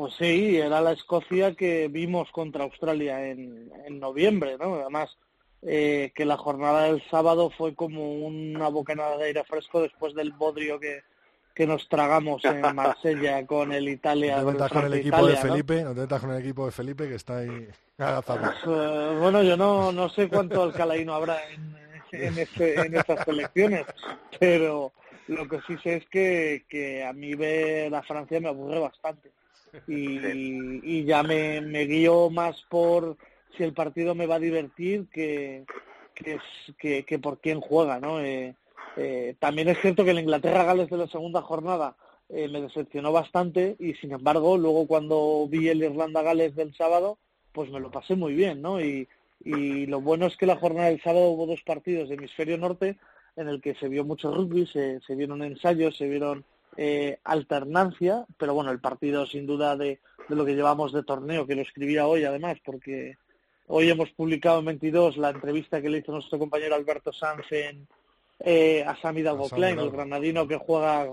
Pues 0.01 0.15
sí, 0.15 0.57
era 0.57 0.81
la 0.81 0.93
Escocia 0.93 1.53
que 1.53 1.87
vimos 1.87 2.31
contra 2.31 2.63
Australia 2.63 3.23
en, 3.27 3.71
en 3.85 3.99
noviembre, 3.99 4.57
¿no? 4.57 4.73
Además, 4.73 5.15
eh, 5.61 6.11
que 6.15 6.25
la 6.25 6.37
jornada 6.37 6.85
del 6.85 7.03
sábado 7.11 7.51
fue 7.55 7.75
como 7.75 8.11
una 8.15 8.67
bocanada 8.69 9.15
de 9.19 9.25
aire 9.25 9.43
fresco 9.43 9.79
después 9.79 10.15
del 10.15 10.31
bodrio 10.31 10.79
que, 10.79 11.03
que 11.53 11.67
nos 11.67 11.87
tragamos 11.87 12.43
en 12.45 12.61
Marsella 12.75 13.45
con 13.45 13.71
el 13.73 13.89
Italia. 13.89 14.41
No 14.41 14.55
te 14.55 14.73
con 14.73 14.85
el 14.85 14.93
equipo 14.95 15.27
de 15.27 15.37
Felipe, 15.37 15.83
no, 15.83 15.93
te 15.93 16.19
con 16.19 16.31
el 16.31 16.39
equipo 16.39 16.65
de 16.65 16.71
Felipe 16.71 17.07
que 17.07 17.15
está 17.15 17.37
ahí 17.37 17.67
agazado. 17.99 18.53
Pues, 18.65 19.19
bueno, 19.19 19.43
yo 19.43 19.55
no, 19.55 19.91
no 19.91 20.09
sé 20.09 20.27
cuánto 20.29 20.63
alcalaíno 20.63 21.13
habrá 21.13 21.47
en, 21.51 21.77
en, 22.11 22.39
este, 22.39 22.73
en 22.87 22.97
estas 22.97 23.23
selecciones, 23.23 23.85
pero 24.39 24.93
lo 25.27 25.47
que 25.47 25.59
sí 25.67 25.77
sé 25.83 25.97
es 25.97 26.09
que, 26.09 26.65
que 26.67 27.05
a 27.05 27.13
mí 27.13 27.35
ver 27.35 27.93
a 27.93 28.01
Francia 28.01 28.39
me 28.39 28.49
aburre 28.49 28.79
bastante 28.79 29.29
y, 29.87 31.03
ya 31.05 31.23
me, 31.23 31.61
me 31.61 31.85
guío 31.85 32.29
más 32.29 32.61
por 32.69 33.17
si 33.55 33.63
el 33.63 33.73
partido 33.73 34.15
me 34.15 34.27
va 34.27 34.35
a 34.35 34.39
divertir 34.39 35.07
que, 35.11 35.65
que, 36.77 37.03
que, 37.03 37.19
por 37.19 37.39
quién 37.39 37.61
juega, 37.61 37.99
¿no? 37.99 38.21
Eh, 38.21 38.55
eh, 38.97 39.35
también 39.39 39.69
es 39.69 39.79
cierto 39.79 40.03
que 40.03 40.11
el 40.11 40.19
Inglaterra-Gales 40.19 40.89
de 40.89 40.97
la 40.97 41.07
segunda 41.07 41.41
jornada 41.41 41.95
eh, 42.29 42.47
me 42.47 42.61
decepcionó 42.61 43.11
bastante 43.11 43.75
y 43.79 43.93
sin 43.95 44.11
embargo 44.11 44.57
luego 44.57 44.87
cuando 44.87 45.47
vi 45.49 45.69
el 45.69 45.83
Irlanda-Gales 45.83 46.55
del 46.55 46.73
sábado 46.75 47.17
pues 47.51 47.69
me 47.69 47.79
lo 47.79 47.91
pasé 47.91 48.15
muy 48.15 48.33
bien, 48.33 48.61
¿no? 48.61 48.81
Y, 48.81 49.07
y 49.43 49.85
lo 49.87 50.01
bueno 50.01 50.25
es 50.25 50.37
que 50.37 50.45
la 50.45 50.55
jornada 50.55 50.87
del 50.87 51.01
sábado 51.01 51.29
hubo 51.29 51.45
dos 51.45 51.61
partidos 51.63 52.09
de 52.09 52.15
hemisferio 52.15 52.57
norte 52.57 52.97
en 53.35 53.47
el 53.47 53.61
que 53.61 53.75
se 53.75 53.87
vio 53.87 54.03
mucho 54.03 54.33
rugby, 54.33 54.65
se, 54.67 54.99
se 55.01 55.15
vieron 55.15 55.43
ensayos, 55.43 55.97
se 55.97 56.07
vieron 56.07 56.45
eh, 56.77 57.19
alternancia, 57.23 58.25
pero 58.37 58.53
bueno, 58.53 58.71
el 58.71 58.79
partido 58.79 59.25
sin 59.25 59.45
duda 59.45 59.75
de, 59.75 59.99
de, 60.29 60.35
lo 60.35 60.45
que 60.45 60.55
llevamos 60.55 60.93
de 60.93 61.03
torneo, 61.03 61.45
que 61.45 61.55
lo 61.55 61.61
escribía 61.61 62.07
hoy 62.07 62.23
además, 62.23 62.57
porque 62.63 63.17
hoy 63.67 63.89
hemos 63.89 64.09
publicado 64.11 64.59
en 64.59 64.65
22 64.65 65.17
la 65.17 65.29
entrevista 65.29 65.81
que 65.81 65.89
le 65.89 65.99
hizo 65.99 66.11
nuestro 66.11 66.39
compañero 66.39 66.75
Alberto 66.75 67.11
Sanz 67.11 67.51
en, 67.51 67.87
eh, 68.39 68.83
a 68.85 68.95
Sam 68.95 69.17
Hidalgo 69.17 69.49
Klein, 69.49 69.79
el 69.79 69.91
granadino 69.91 70.47
que 70.47 70.57
juega 70.57 71.07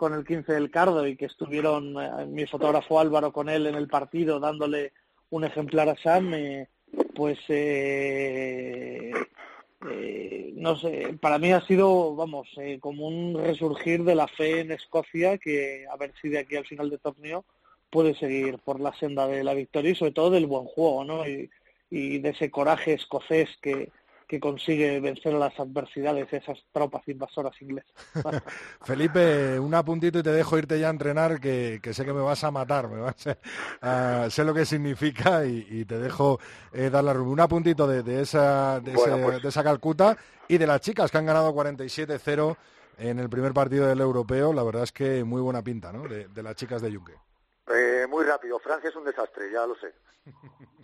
con 0.00 0.14
el 0.14 0.24
15 0.24 0.54
del 0.54 0.70
Cardo 0.70 1.06
y 1.06 1.14
que 1.14 1.26
estuvieron 1.26 1.94
eh, 2.00 2.24
mi 2.26 2.46
fotógrafo 2.46 2.98
Álvaro 2.98 3.32
con 3.32 3.50
él 3.50 3.66
en 3.66 3.74
el 3.74 3.86
partido 3.86 4.40
dándole 4.40 4.94
un 5.28 5.44
ejemplar 5.44 5.90
a 5.90 5.96
Sam, 5.96 6.32
eh, 6.32 6.68
pues 7.14 7.38
eh, 7.48 9.12
eh, 9.88 10.52
no 10.56 10.76
sé, 10.76 11.16
para 11.20 11.38
mí 11.38 11.52
ha 11.52 11.60
sido, 11.62 12.14
vamos, 12.14 12.48
eh, 12.58 12.78
como 12.80 13.06
un 13.06 13.34
resurgir 13.42 14.04
de 14.04 14.14
la 14.14 14.28
fe 14.28 14.60
en 14.60 14.72
Escocia, 14.72 15.38
que 15.38 15.86
a 15.90 15.96
ver 15.96 16.12
si 16.20 16.28
de 16.28 16.40
aquí 16.40 16.56
al 16.56 16.66
final 16.66 16.90
del 16.90 17.00
torneo 17.00 17.44
puede 17.88 18.14
seguir 18.14 18.58
por 18.58 18.78
la 18.80 18.92
senda 18.94 19.26
de 19.26 19.42
la 19.42 19.54
victoria 19.54 19.90
y 19.90 19.94
sobre 19.94 20.12
todo 20.12 20.30
del 20.30 20.46
buen 20.46 20.66
juego, 20.66 21.04
¿no? 21.04 21.26
Y, 21.26 21.50
y 21.90 22.18
de 22.18 22.30
ese 22.30 22.50
coraje 22.50 22.92
escocés 22.92 23.48
que, 23.60 23.90
que 24.30 24.38
consigue 24.38 25.00
vencer 25.00 25.32
las 25.32 25.58
adversidades 25.58 26.30
de 26.30 26.36
esas 26.36 26.56
tropas 26.72 27.02
invasoras 27.08 27.52
inglesas. 27.60 27.90
Felipe, 28.84 29.58
un 29.58 29.74
apuntito 29.74 30.20
y 30.20 30.22
te 30.22 30.30
dejo 30.30 30.56
irte 30.56 30.78
ya 30.78 30.86
a 30.86 30.90
entrenar, 30.90 31.40
que, 31.40 31.80
sé 31.92 32.04
que 32.04 32.12
me 32.12 32.20
vas 32.20 32.44
a 32.44 32.52
matar, 32.52 32.88
me 32.88 33.00
vas 33.00 33.26
a, 33.80 34.30
sé 34.30 34.44
lo 34.44 34.54
que 34.54 34.64
significa 34.64 35.44
y, 35.44 35.84
te 35.84 35.98
dejo 35.98 36.38
eh, 36.72 36.90
dar 36.90 37.02
la 37.02 37.10
Un 37.10 37.40
apuntito 37.40 37.88
de, 37.88 38.22
esa, 38.22 38.80
pues. 38.84 39.42
de, 39.42 39.48
esa 39.48 39.64
Calcuta 39.64 40.16
y 40.46 40.58
de 40.58 40.66
las 40.68 40.80
chicas 40.80 41.10
que 41.10 41.18
han 41.18 41.26
ganado 41.26 41.52
47-0 41.52 42.56
en 42.98 43.18
el 43.18 43.28
primer 43.28 43.52
partido 43.52 43.88
del 43.88 44.00
europeo. 44.00 44.52
La 44.52 44.62
verdad 44.62 44.84
es 44.84 44.92
que 44.92 45.24
muy 45.24 45.40
buena 45.40 45.62
pinta, 45.62 45.92
¿no? 45.92 46.06
De, 46.06 46.28
las 46.40 46.54
chicas 46.54 46.80
de 46.80 46.92
Yunque. 46.92 47.14
Eh, 47.66 48.06
muy 48.08 48.24
rápido. 48.24 48.60
Francia 48.60 48.90
es 48.90 48.94
un 48.94 49.04
desastre, 49.04 49.50
ya 49.50 49.66
lo 49.66 49.74
sé. 49.74 49.92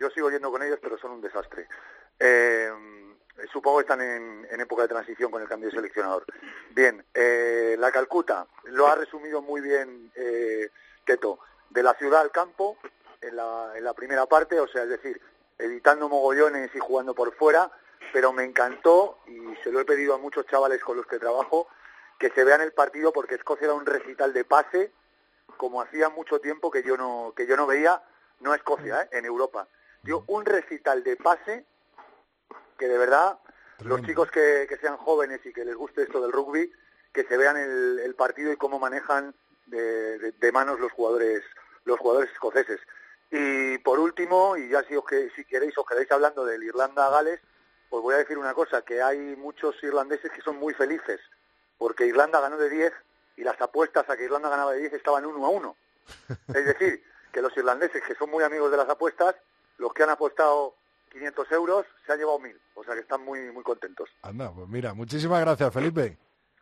Yo 0.01 0.11
sigo 0.11 0.33
yendo 0.33 0.51
con 0.51 0.65
ellos, 0.65 0.81
pero 0.83 0.99
son 0.99 1.13
un 1.13 1.21
desastre. 1.21 1.69
Eh, 2.19 2.71
supongo 3.53 3.79
que 3.79 3.83
están 3.83 4.01
en, 4.01 4.61
época 4.61 4.83
de 4.83 4.89
transición 4.89 5.31
con 5.31 5.43
el 5.43 5.49
cambio 5.49 5.69
de 5.69 5.77
seleccionador. 5.77 6.25
Bien, 6.71 7.05
eh, 7.15 7.77
la 7.79 7.93
Calcuta 7.93 8.47
lo 8.65 8.87
ha 8.87 8.95
resumido 8.95 9.43
muy 9.43 9.61
bien 9.61 10.11
eh, 10.15 10.71
Teto, 11.05 11.39
de 11.71 11.83
la 11.83 11.95
ciudad 11.95 12.21
al 12.21 12.33
campo 12.33 12.79
en 13.21 13.37
la, 13.37 13.73
en 13.77 13.85
la 13.85 13.95
primera 13.95 14.27
parte, 14.27 14.59
o 14.59 14.67
sea, 14.67 14.83
es 14.85 14.89
decir, 14.89 15.21
evitando 15.59 16.09
mogollones 16.09 16.75
y 16.75 16.79
jugando 16.79 17.15
por 17.15 17.35
fuera, 17.35 17.71
pero 18.13 18.33
me 18.33 18.45
encantó 18.45 19.19
y 19.27 19.55
se 19.63 19.71
lo 19.71 19.81
he 19.81 19.85
pedido 19.85 20.15
a 20.15 20.19
muchos 20.19 20.47
chavales 20.47 20.83
con 20.83 20.97
los 20.97 21.07
que 21.07 21.19
trabajo 21.19 21.69
que 22.19 22.31
se 22.31 22.45
vean 22.45 22.61
el 22.61 22.73
partido 22.73 23.13
porque 23.13 23.35
Escocia 23.35 23.67
era 23.67 23.75
un 23.75 23.87
recital 23.87 24.33
de 24.33 24.45
pase 24.45 24.93
como 25.57 25.81
hacía 25.81 26.09
mucho 26.09 26.41
tiempo 26.41 26.71
que 26.71 26.83
yo 26.83 26.97
no 26.97 27.33
que 27.37 27.47
yo 27.47 27.57
no 27.57 27.67
veía 27.67 28.03
no 28.41 28.55
Escocia 28.55 29.03
¿eh? 29.03 29.09
en 29.13 29.25
Europa 29.25 29.69
dio 30.03 30.25
un 30.27 30.45
recital 30.45 31.03
de 31.03 31.17
pase 31.17 31.67
que 32.77 32.89
de 32.89 32.99
verdad 32.99 33.39
los 33.85 34.03
chicos 34.03 34.31
que, 34.31 34.67
sean 34.81 34.97
jóvenes 34.97 35.41
y 35.45 35.53
que 35.53 35.65
les 35.65 35.75
guste 35.75 36.03
esto 36.03 36.21
del 36.21 36.33
rugby, 36.33 36.73
que 37.13 37.25
se 37.25 37.37
vean 37.37 37.57
el, 37.57 38.15
partido 38.15 38.53
y 38.53 38.57
cómo 38.57 38.79
manejan 38.79 39.35
de, 39.67 40.51
manos 40.53 40.81
los 40.81 40.93
jugadores 40.93 41.43
los 41.85 41.99
jugadores 42.01 42.31
escoceses. 42.33 42.81
Y 43.31 43.79
por 43.79 44.01
último, 44.01 44.57
y 44.57 44.69
ya 44.71 44.83
si, 44.85 44.97
os, 44.97 45.05
si 45.37 45.45
queréis 45.45 45.77
os 45.79 45.87
quedáis 45.87 46.11
hablando 46.11 46.45
del 46.45 46.65
Irlanda-Gales, 46.65 47.41
pues 47.89 48.03
voy 48.03 48.15
a 48.15 48.19
decir 48.19 48.39
una 48.39 48.55
cosa, 48.55 48.83
que 48.83 49.03
hay 49.03 49.37
muchos 49.37 49.81
irlandeses 49.83 50.33
que 50.33 50.43
son 50.43 50.57
muy 50.57 50.75
felices, 50.75 51.21
porque 51.79 52.07
Irlanda 52.07 52.41
ganó 52.41 52.57
de 52.57 52.69
10 52.69 52.93
y 53.37 53.45
las 53.45 53.61
apuestas 53.61 54.09
a 54.11 54.17
que 54.17 54.25
Irlanda 54.25 54.49
ganaba 54.49 54.73
de 54.73 54.81
10 54.81 54.95
estaban 54.95 55.27
uno 55.27 55.47
a 55.47 55.51
uno. 55.51 55.77
Es 56.49 56.65
decir, 56.65 57.05
que 57.33 57.43
los 57.43 57.57
irlandeses, 57.57 58.03
que 58.03 58.15
son 58.15 58.31
muy 58.31 58.43
amigos 58.43 58.71
de 58.71 58.79
las 58.79 58.89
apuestas, 58.89 59.37
los 59.79 59.93
que 59.93 60.03
han 60.03 60.11
apostado 60.11 60.75
500 61.17 61.53
euros, 61.53 61.87
se 62.05 62.13
ha 62.13 62.17
llevado 62.17 62.39
1.000. 62.39 62.55
O 62.75 62.85
sea 62.85 62.95
que 62.95 63.01
están 63.01 63.25
muy, 63.25 63.51
muy 63.51 63.63
contentos. 63.63 64.09
Anda, 64.23 64.53
pues 64.53 64.69
mira, 64.69 64.93
muchísimas 64.93 65.41
gracias, 65.41 65.73
Felipe. 65.73 66.19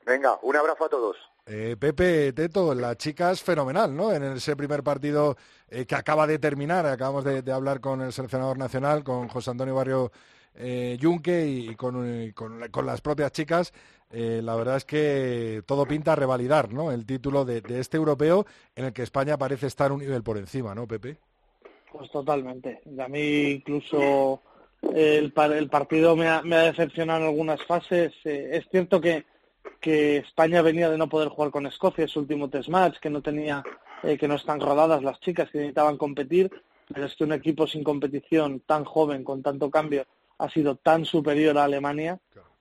Venga, 0.06 0.38
un 0.42 0.54
abrazo 0.56 0.84
a 0.84 0.88
todos. 0.88 1.16
Eh, 1.46 1.76
Pepe 1.78 2.32
Teto, 2.32 2.74
la 2.74 2.96
chica 2.96 3.30
es 3.30 3.42
fenomenal, 3.42 3.94
¿no? 3.94 4.12
En 4.12 4.22
ese 4.22 4.54
primer 4.54 4.82
partido 4.82 5.36
eh, 5.68 5.86
que 5.86 5.94
acaba 5.94 6.26
de 6.26 6.38
terminar, 6.38 6.86
acabamos 6.86 7.24
de, 7.24 7.52
hablar 7.52 7.80
con 7.80 8.00
el 8.00 8.12
seleccionador 8.12 8.58
nacional, 8.58 9.02
con 9.02 9.28
José 9.28 9.50
Antonio 9.50 9.74
Barrio 9.74 10.12
eh, 10.54 10.96
Yunque 11.00 11.46
y, 11.46 11.74
con, 11.74 12.32
con, 12.32 12.86
las 12.86 13.00
propias 13.00 13.32
chicas. 13.32 13.72
Eh, 14.10 14.40
la 14.42 14.54
verdad 14.54 14.76
es 14.76 14.84
que 14.84 15.62
todo 15.66 15.86
pinta 15.86 16.12
a 16.12 16.16
revalidar, 16.16 16.72
¿no? 16.72 16.92
El 16.92 17.04
título 17.04 17.44
de, 17.44 17.60
de 17.60 17.80
este 17.80 17.96
europeo 17.96 18.46
en 18.76 18.84
el 18.84 18.92
que 18.92 19.02
España 19.02 19.36
parece 19.36 19.66
estar 19.66 19.90
un 19.90 19.98
nivel 20.00 20.22
por 20.22 20.38
encima, 20.38 20.74
¿no, 20.74 20.86
Pepe? 20.86 21.18
Pues 21.96 22.10
totalmente. 22.10 22.80
A 22.98 23.06
mí 23.06 23.52
incluso 23.52 24.42
El, 24.82 25.32
el 25.36 25.68
partido 25.70 26.16
me 26.16 26.26
ha, 26.26 26.42
me 26.42 26.56
ha, 26.56 26.62
decepcionado 26.62 27.20
en 27.20 27.26
algunas 27.26 27.62
fases. 27.64 28.12
Eh, 28.24 28.50
es 28.52 28.68
cierto 28.68 29.00
que, 29.00 29.24
que 29.80 30.16
España 30.16 30.60
venía 30.60 30.90
de 30.90 30.98
no 30.98 31.08
poder 31.08 31.28
jugar 31.28 31.52
con 31.52 31.66
Escocia, 31.66 32.08
su 32.08 32.18
último 32.18 32.50
test 32.50 32.68
match, 32.68 32.98
que 32.98 33.10
no 33.10 33.22
tenía, 33.22 33.62
eh, 34.02 34.18
que 34.18 34.26
no 34.26 34.34
están 34.34 34.60
rodadas 34.60 35.04
las 35.04 35.20
chicas, 35.20 35.48
que 35.50 35.58
necesitaban 35.58 35.96
competir, 35.96 36.50
pero 36.92 37.06
es 37.06 37.14
que 37.14 37.24
un 37.24 37.32
equipo 37.32 37.66
sin 37.68 37.84
competición, 37.84 38.60
tan 38.66 38.84
joven, 38.84 39.22
con 39.22 39.42
tanto 39.42 39.70
cambio, 39.70 40.04
ha 40.38 40.50
sido 40.50 40.74
tan 40.74 41.04
superior 41.04 41.56
a 41.56 41.64
Alemania, 41.64 42.18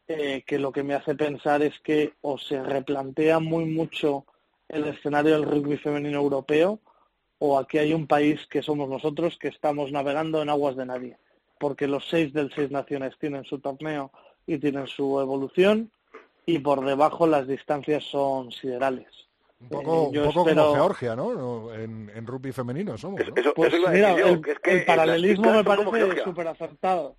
eh, 0.08 0.44
que 0.46 0.60
lo 0.60 0.72
que 0.72 0.84
me 0.84 0.94
hace 0.94 1.16
pensar 1.16 1.64
es 1.64 1.80
que 1.80 2.14
o 2.22 2.38
se 2.38 2.62
replantea 2.62 3.40
muy 3.40 3.66
mucho 3.66 4.26
el 4.70 4.86
escenario 4.86 5.34
del 5.34 5.50
rugby 5.50 5.78
femenino 5.78 6.20
europeo, 6.20 6.80
o 7.46 7.58
aquí 7.60 7.78
hay 7.78 7.94
un 7.94 8.08
país 8.08 8.46
que 8.48 8.62
somos 8.62 8.88
nosotros 8.88 9.38
que 9.38 9.50
estamos 9.50 9.92
navegando 9.92 10.42
en 10.42 10.48
aguas 10.50 10.78
de 10.78 10.86
nadie, 10.86 11.18
porque 11.60 11.88
los 11.88 12.08
seis 12.08 12.32
del 12.32 12.50
seis 12.56 12.72
naciones 12.72 13.18
tienen 13.20 13.44
su 13.44 13.60
torneo 13.60 14.12
y 14.48 14.58
tienen 14.60 14.88
su 14.88 15.20
evolución 15.20 15.92
y 16.46 16.60
por 16.60 16.86
debajo 16.86 17.28
las 17.28 17.46
distancias 17.46 18.06
son 18.06 18.50
siderales. 18.52 19.10
Un 19.60 19.68
poco, 19.70 20.08
Eh, 20.08 20.10
yo 20.14 20.22
un 20.22 20.28
poco 20.28 20.40
espero- 20.48 20.62
como 20.68 20.76
Georgia, 20.76 21.16
¿no? 21.18 21.74
En, 21.74 22.10
en 22.16 22.26
rugby 22.26 22.54
femenino 22.54 22.98
somos, 22.98 23.20
¿no? 23.28 23.36
Pues 23.56 23.74
mira, 23.92 24.12
el, 24.30 24.42
el 24.64 24.86
paralelismo 24.86 25.52
me 25.54 25.64
parece 25.66 26.24
súper 26.24 26.48
acertado. 26.48 27.16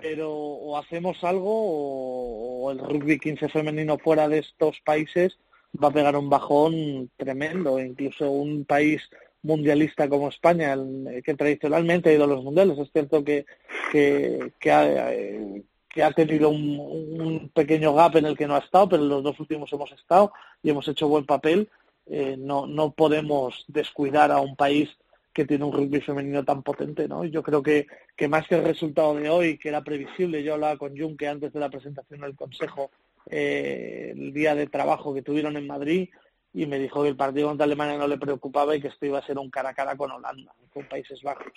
Pero 0.00 0.30
o 0.32 0.76
hacemos 0.78 1.22
algo 1.24 1.50
o, 1.50 2.64
o 2.66 2.70
el 2.70 2.78
rugby 2.78 3.18
15 3.18 3.48
femenino 3.50 3.98
fuera 3.98 4.26
de 4.28 4.38
estos 4.38 4.78
países 4.84 5.38
va 5.82 5.88
a 5.88 5.92
pegar 5.92 6.16
un 6.16 6.28
bajón 6.30 7.10
tremendo. 7.16 7.78
Incluso 7.78 8.30
un 8.30 8.64
país 8.66 9.00
mundialista 9.42 10.08
como 10.08 10.28
España, 10.28 10.72
el- 10.74 11.22
que 11.24 11.34
tradicionalmente 11.34 12.10
ha 12.10 12.14
ido 12.14 12.24
a 12.24 12.28
los 12.28 12.44
mundiales, 12.44 12.78
es 12.78 12.90
cierto 12.92 13.24
que, 13.24 13.46
que, 13.92 14.70
ha, 14.70 15.12
eh, 15.14 15.62
que 15.88 16.02
ha 16.02 16.12
tenido 16.12 16.50
un, 16.50 16.78
un 16.78 17.48
pequeño 17.50 17.94
gap 17.94 18.16
en 18.16 18.26
el 18.26 18.36
que 18.36 18.46
no 18.46 18.54
ha 18.54 18.58
estado, 18.60 18.88
pero 18.88 19.02
en 19.02 19.08
los 19.08 19.22
dos 19.22 19.40
últimos 19.40 19.72
hemos 19.72 19.90
estado 19.92 20.32
y 20.62 20.70
hemos 20.70 20.86
hecho 20.88 21.08
buen 21.08 21.24
papel. 21.26 21.68
Eh, 22.06 22.36
no, 22.38 22.66
no 22.66 22.92
podemos 22.92 23.64
descuidar 23.68 24.30
a 24.32 24.40
un 24.40 24.56
país 24.56 24.88
que 25.32 25.44
tiene 25.44 25.64
un 25.64 25.72
rugby 25.72 26.00
femenino 26.00 26.44
tan 26.44 26.62
potente, 26.64 27.06
¿no? 27.06 27.24
Yo 27.24 27.42
creo 27.42 27.62
que, 27.62 27.86
que 28.16 28.26
más 28.26 28.48
que 28.48 28.56
el 28.56 28.64
resultado 28.64 29.14
de 29.14 29.28
hoy, 29.30 29.58
que 29.58 29.68
era 29.68 29.84
previsible, 29.84 30.42
yo 30.42 30.54
hablaba 30.54 30.76
con 30.76 30.96
Junque 30.98 31.28
antes 31.28 31.52
de 31.52 31.60
la 31.60 31.70
presentación 31.70 32.20
del 32.20 32.34
Consejo, 32.34 32.90
eh, 33.30 34.12
el 34.16 34.32
día 34.32 34.56
de 34.56 34.66
trabajo 34.66 35.14
que 35.14 35.22
tuvieron 35.22 35.56
en 35.56 35.68
Madrid, 35.68 36.08
y 36.52 36.66
me 36.66 36.78
dijo 36.78 37.02
que 37.02 37.08
el 37.08 37.16
partido 37.16 37.48
contra 37.48 37.64
Alemania 37.64 37.96
no 37.96 38.08
le 38.08 38.18
preocupaba 38.18 38.74
y 38.74 38.80
que 38.80 38.88
esto 38.88 39.06
iba 39.06 39.18
a 39.18 39.26
ser 39.26 39.38
un 39.38 39.50
cara 39.50 39.70
a 39.70 39.74
cara 39.74 39.96
con 39.96 40.10
Holanda, 40.10 40.52
con 40.72 40.88
Países 40.88 41.22
Bajos. 41.22 41.52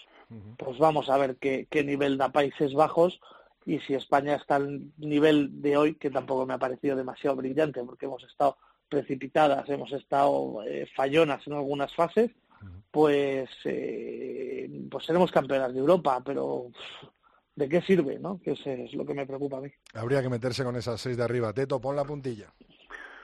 Pues 0.57 0.77
vamos 0.77 1.09
a 1.09 1.17
ver 1.17 1.37
qué, 1.37 1.67
qué 1.69 1.83
nivel 1.83 2.17
da 2.17 2.31
Países 2.31 2.73
Bajos 2.73 3.19
y 3.65 3.79
si 3.79 3.93
España 3.93 4.35
está 4.35 4.55
al 4.55 4.81
nivel 4.97 5.61
de 5.61 5.77
hoy, 5.77 5.95
que 5.95 6.09
tampoco 6.09 6.45
me 6.45 6.53
ha 6.53 6.59
parecido 6.59 6.95
demasiado 6.95 7.37
brillante, 7.37 7.83
porque 7.83 8.05
hemos 8.05 8.23
estado 8.23 8.57
precipitadas, 8.89 9.67
hemos 9.69 9.91
estado 9.91 10.63
eh, 10.65 10.87
fallonas 10.95 11.45
en 11.47 11.53
algunas 11.53 11.93
fases, 11.95 12.31
pues 12.91 13.49
eh, 13.65 14.69
pues 14.89 15.05
seremos 15.05 15.31
campeonas 15.31 15.73
de 15.73 15.79
Europa, 15.79 16.21
pero 16.23 16.67
¿de 17.55 17.67
qué 17.67 17.81
sirve, 17.81 18.19
no? 18.19 18.39
Que 18.39 18.51
eso 18.51 18.69
es 18.69 18.93
lo 18.93 19.05
que 19.05 19.13
me 19.13 19.25
preocupa 19.25 19.57
a 19.57 19.61
mí. 19.61 19.71
Habría 19.93 20.21
que 20.21 20.29
meterse 20.29 20.63
con 20.63 20.75
esas 20.75 21.01
seis 21.01 21.17
de 21.17 21.23
arriba. 21.23 21.53
Teto, 21.53 21.81
pon 21.81 21.95
la 21.95 22.05
puntilla. 22.05 22.53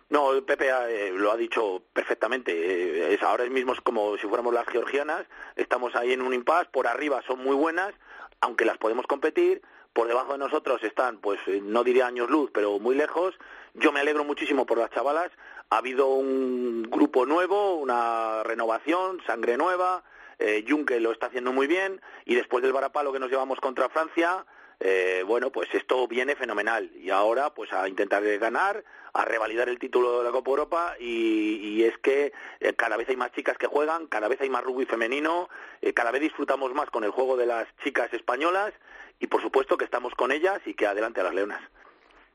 No, 0.09 0.31
Pepe 0.43 0.69
eh, 0.69 1.11
lo 1.11 1.31
ha 1.31 1.37
dicho 1.37 1.83
perfectamente. 1.93 2.51
Eh, 2.51 3.13
es, 3.13 3.21
ahora 3.21 3.45
mismo 3.45 3.73
es 3.73 3.81
como 3.81 4.17
si 4.17 4.27
fuéramos 4.27 4.53
las 4.53 4.67
georgianas. 4.67 5.25
Estamos 5.55 5.95
ahí 5.95 6.13
en 6.13 6.21
un 6.21 6.33
impasse. 6.33 6.69
Por 6.71 6.87
arriba 6.87 7.21
son 7.27 7.43
muy 7.43 7.55
buenas, 7.55 7.93
aunque 8.41 8.65
las 8.65 8.77
podemos 8.77 9.05
competir. 9.05 9.61
Por 9.93 10.07
debajo 10.07 10.33
de 10.33 10.39
nosotros 10.39 10.83
están, 10.83 11.17
pues 11.17 11.39
eh, 11.47 11.61
no 11.63 11.83
diría 11.83 12.07
años 12.07 12.29
luz, 12.29 12.49
pero 12.53 12.79
muy 12.79 12.95
lejos. 12.95 13.35
Yo 13.75 13.91
me 13.91 13.99
alegro 13.99 14.23
muchísimo 14.23 14.65
por 14.65 14.79
las 14.79 14.89
chavalas. 14.91 15.31
Ha 15.69 15.77
habido 15.77 16.07
un 16.07 16.83
grupo 16.89 17.27
nuevo, 17.27 17.75
una 17.75 18.41
renovación, 18.43 19.21
sangre 19.27 19.57
nueva. 19.57 20.03
Eh, 20.39 20.65
Junque 20.67 20.99
lo 20.99 21.11
está 21.11 21.27
haciendo 21.27 21.53
muy 21.53 21.67
bien. 21.67 22.01
Y 22.25 22.33
después 22.33 22.63
del 22.63 22.73
varapalo 22.73 23.13
que 23.13 23.19
nos 23.19 23.29
llevamos 23.29 23.59
contra 23.59 23.89
Francia, 23.89 24.45
eh, 24.79 25.23
bueno, 25.27 25.51
pues 25.51 25.67
esto 25.73 26.07
viene 26.07 26.35
fenomenal. 26.35 26.91
Y 26.95 27.09
ahora, 27.09 27.53
pues 27.53 27.71
a 27.73 27.87
intentar 27.87 28.23
ganar, 28.37 28.83
a 29.13 29.25
revalidar 29.25 29.67
el 29.67 29.79
título 29.79 30.19
de 30.19 30.23
la 30.23 30.31
Copa 30.31 30.49
Europa. 30.51 30.95
Y, 30.99 31.83
es 31.83 31.97
que 31.97 32.31
eh, 32.59 32.73
cada 32.73 32.97
vez 32.97 33.09
hay 33.09 33.15
más 33.15 33.31
chicas 33.31 33.57
que 33.57 33.67
juegan, 33.67 34.07
cada 34.07 34.27
vez 34.27 34.39
hay 34.41 34.49
más 34.49 34.63
rugby 34.63 34.85
femenino, 34.85 35.49
eh, 35.81 35.93
cada 35.93 36.11
vez 36.11 36.21
disfrutamos 36.21 36.73
más 36.73 36.89
con 36.89 37.03
el 37.03 37.11
juego 37.11 37.37
de 37.37 37.45
las 37.45 37.67
chicas 37.83 38.13
españolas. 38.13 38.73
Y 39.19 39.27
por 39.27 39.41
supuesto 39.41 39.77
que 39.77 39.85
estamos 39.85 40.13
con 40.15 40.31
ellas 40.31 40.61
y 40.65 40.73
que 40.73 40.87
adelante 40.87 41.19
a 41.19 41.25
las 41.25 41.33
leonas. 41.33 41.61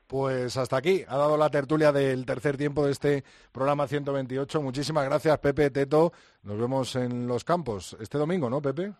Pues 0.07 0.55
hasta 0.57 0.77
aquí 0.77 1.03
ha 1.07 1.17
dado 1.17 1.35
la 1.35 1.49
tertulia 1.49 1.91
del 1.91 2.27
tercer 2.27 2.57
tiempo 2.57 2.85
de 2.85 2.91
este 2.91 3.23
programa 3.51 3.87
128. 3.87 4.61
Muchísimas 4.61 5.05
gracias, 5.05 5.39
Pepe, 5.39 5.71
Teto. 5.71 6.13
Nos 6.43 6.59
vemos 6.59 6.95
en 6.95 7.25
los 7.25 7.43
campos 7.43 7.97
este 7.99 8.19
domingo, 8.19 8.47
¿no, 8.47 8.61
Pepe? 8.61 8.93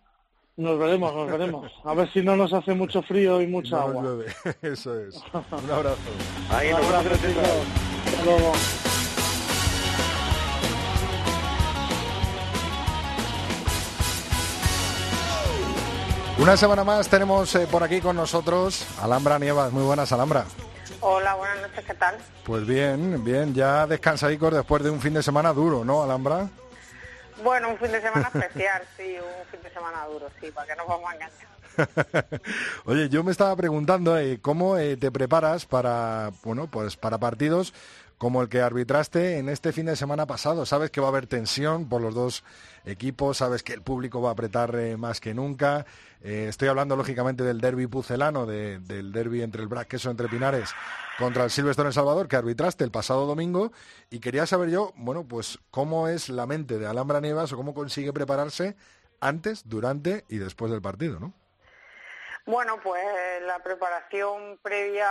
Nos 0.58 0.80
veremos, 0.80 1.14
nos 1.14 1.30
veremos. 1.30 1.72
A 1.84 1.94
ver 1.94 2.12
si 2.14 2.22
no 2.22 2.38
nos 2.38 2.54
hace 2.54 2.74
mucho 2.74 3.02
frío 3.04 3.42
y 3.42 3.48
mucha 3.48 3.76
No 3.76 3.82
agua. 3.82 4.04
llueve. 4.04 4.26
Eso 4.62 4.98
es. 5.00 5.16
Un 5.34 5.70
abrazo. 5.72 5.98
Ahí 6.50 6.70
Un 6.72 6.76
abrazo, 6.76 7.10
chicos. 7.18 7.44
Hasta 8.06 8.24
luego. 8.24 8.54
Una 16.38 16.58
semana 16.58 16.84
más 16.84 17.08
tenemos 17.08 17.56
eh, 17.56 17.66
por 17.70 17.82
aquí 17.84 18.02
con 18.02 18.16
nosotros 18.16 18.86
Alhambra 19.02 19.40
Nievas. 19.40 19.72
Muy 19.72 19.84
buenas, 19.84 20.12
Alhambra. 20.12 20.46
Hola, 21.00 21.36
buenas 21.36 21.62
noches, 21.62 21.86
¿qué 21.86 21.94
tal? 21.94 22.16
Pues 22.44 22.66
bien, 22.66 23.24
bien, 23.24 23.54
ya 23.54 23.88
descansadicos 23.88 24.54
después 24.54 24.84
de 24.84 24.90
un 24.90 25.00
fin 25.00 25.14
de 25.14 25.24
semana 25.24 25.54
duro, 25.54 25.86
¿no, 25.86 26.04
Alhambra? 26.04 26.50
Bueno, 27.44 27.70
un 27.70 27.78
fin 27.78 27.92
de 27.92 28.02
semana 28.02 28.32
especial, 28.34 28.84
sí, 28.98 29.16
un 29.18 29.46
fin 29.52 29.62
de 29.62 29.70
semana 29.72 30.06
duro, 30.06 30.30
sí, 30.40 30.52
para 30.52 30.68
que 30.68 30.76
nos 30.76 30.88
vamos 30.88 31.10
a 31.10 31.14
engañar. 31.14 31.32
Oye, 32.86 33.10
yo 33.10 33.24
me 33.24 33.32
estaba 33.32 33.56
preguntando 33.56 34.18
eh, 34.18 34.40
cómo 34.42 34.78
eh, 34.78 34.96
te 34.98 35.12
preparas 35.12 35.66
para, 35.66 36.32
bueno, 36.44 36.68
pues 36.68 36.96
para 36.96 37.18
partidos 37.18 37.74
como 38.18 38.42
el 38.42 38.50
que 38.50 38.62
arbitraste 38.62 39.38
en 39.38 39.50
este 39.50 39.74
fin 39.74 39.86
de 39.88 39.96
semana 39.96 40.26
pasado. 40.26 40.66
Sabes 40.66 40.90
que 40.90 41.02
va 41.02 41.08
a 41.08 41.10
haber 41.10 41.28
tensión 41.28 41.90
por 41.90 42.02
los 42.02 42.16
dos 42.16 42.44
equipos, 42.86 43.38
sabes 43.38 43.62
que 43.64 43.74
el 43.74 43.82
público 43.82 44.22
va 44.22 44.30
a 44.30 44.34
apretar 44.34 44.74
eh, 44.76 44.96
más 44.98 45.20
que 45.20 45.34
nunca. 45.34 45.86
Eh, 46.26 46.48
estoy 46.50 46.68
hablando 46.70 46.96
lógicamente 46.96 47.44
del 47.44 47.62
derby 47.62 47.86
pucelano, 47.86 48.48
de- 48.48 48.80
del 48.80 49.12
derby 49.12 49.44
entre 49.44 49.62
el 49.62 49.68
Brac 49.68 49.88
Queso 49.88 50.10
entre 50.10 50.28
Pinares 50.28 50.74
contra 51.20 51.44
el 51.44 51.52
Silvestre 51.52 51.86
en 51.86 51.94
Salvador, 51.94 52.28
que 52.28 52.36
arbitraste 52.36 52.84
el 52.84 52.90
pasado 52.90 53.28
domingo. 53.28 53.72
Y 54.10 54.20
quería 54.20 54.48
saber 54.48 54.70
yo, 54.70 54.92
bueno, 54.96 55.24
pues 55.28 55.60
cómo 55.70 56.08
es 56.08 56.30
la 56.30 56.48
mente 56.48 56.80
de 56.80 56.88
Alhambra 56.88 57.22
Nievas 57.22 57.54
o 57.54 57.58
cómo 57.58 57.76
consigue 57.76 58.12
prepararse 58.12 58.76
antes, 59.22 59.70
durante 59.70 60.26
y 60.28 60.38
después 60.40 60.72
del 60.72 60.82
partido, 60.82 61.20
¿no? 61.20 61.32
Bueno, 62.48 62.80
pues 62.82 63.04
la 63.44 63.60
preparación 63.60 64.60
previa, 64.64 65.10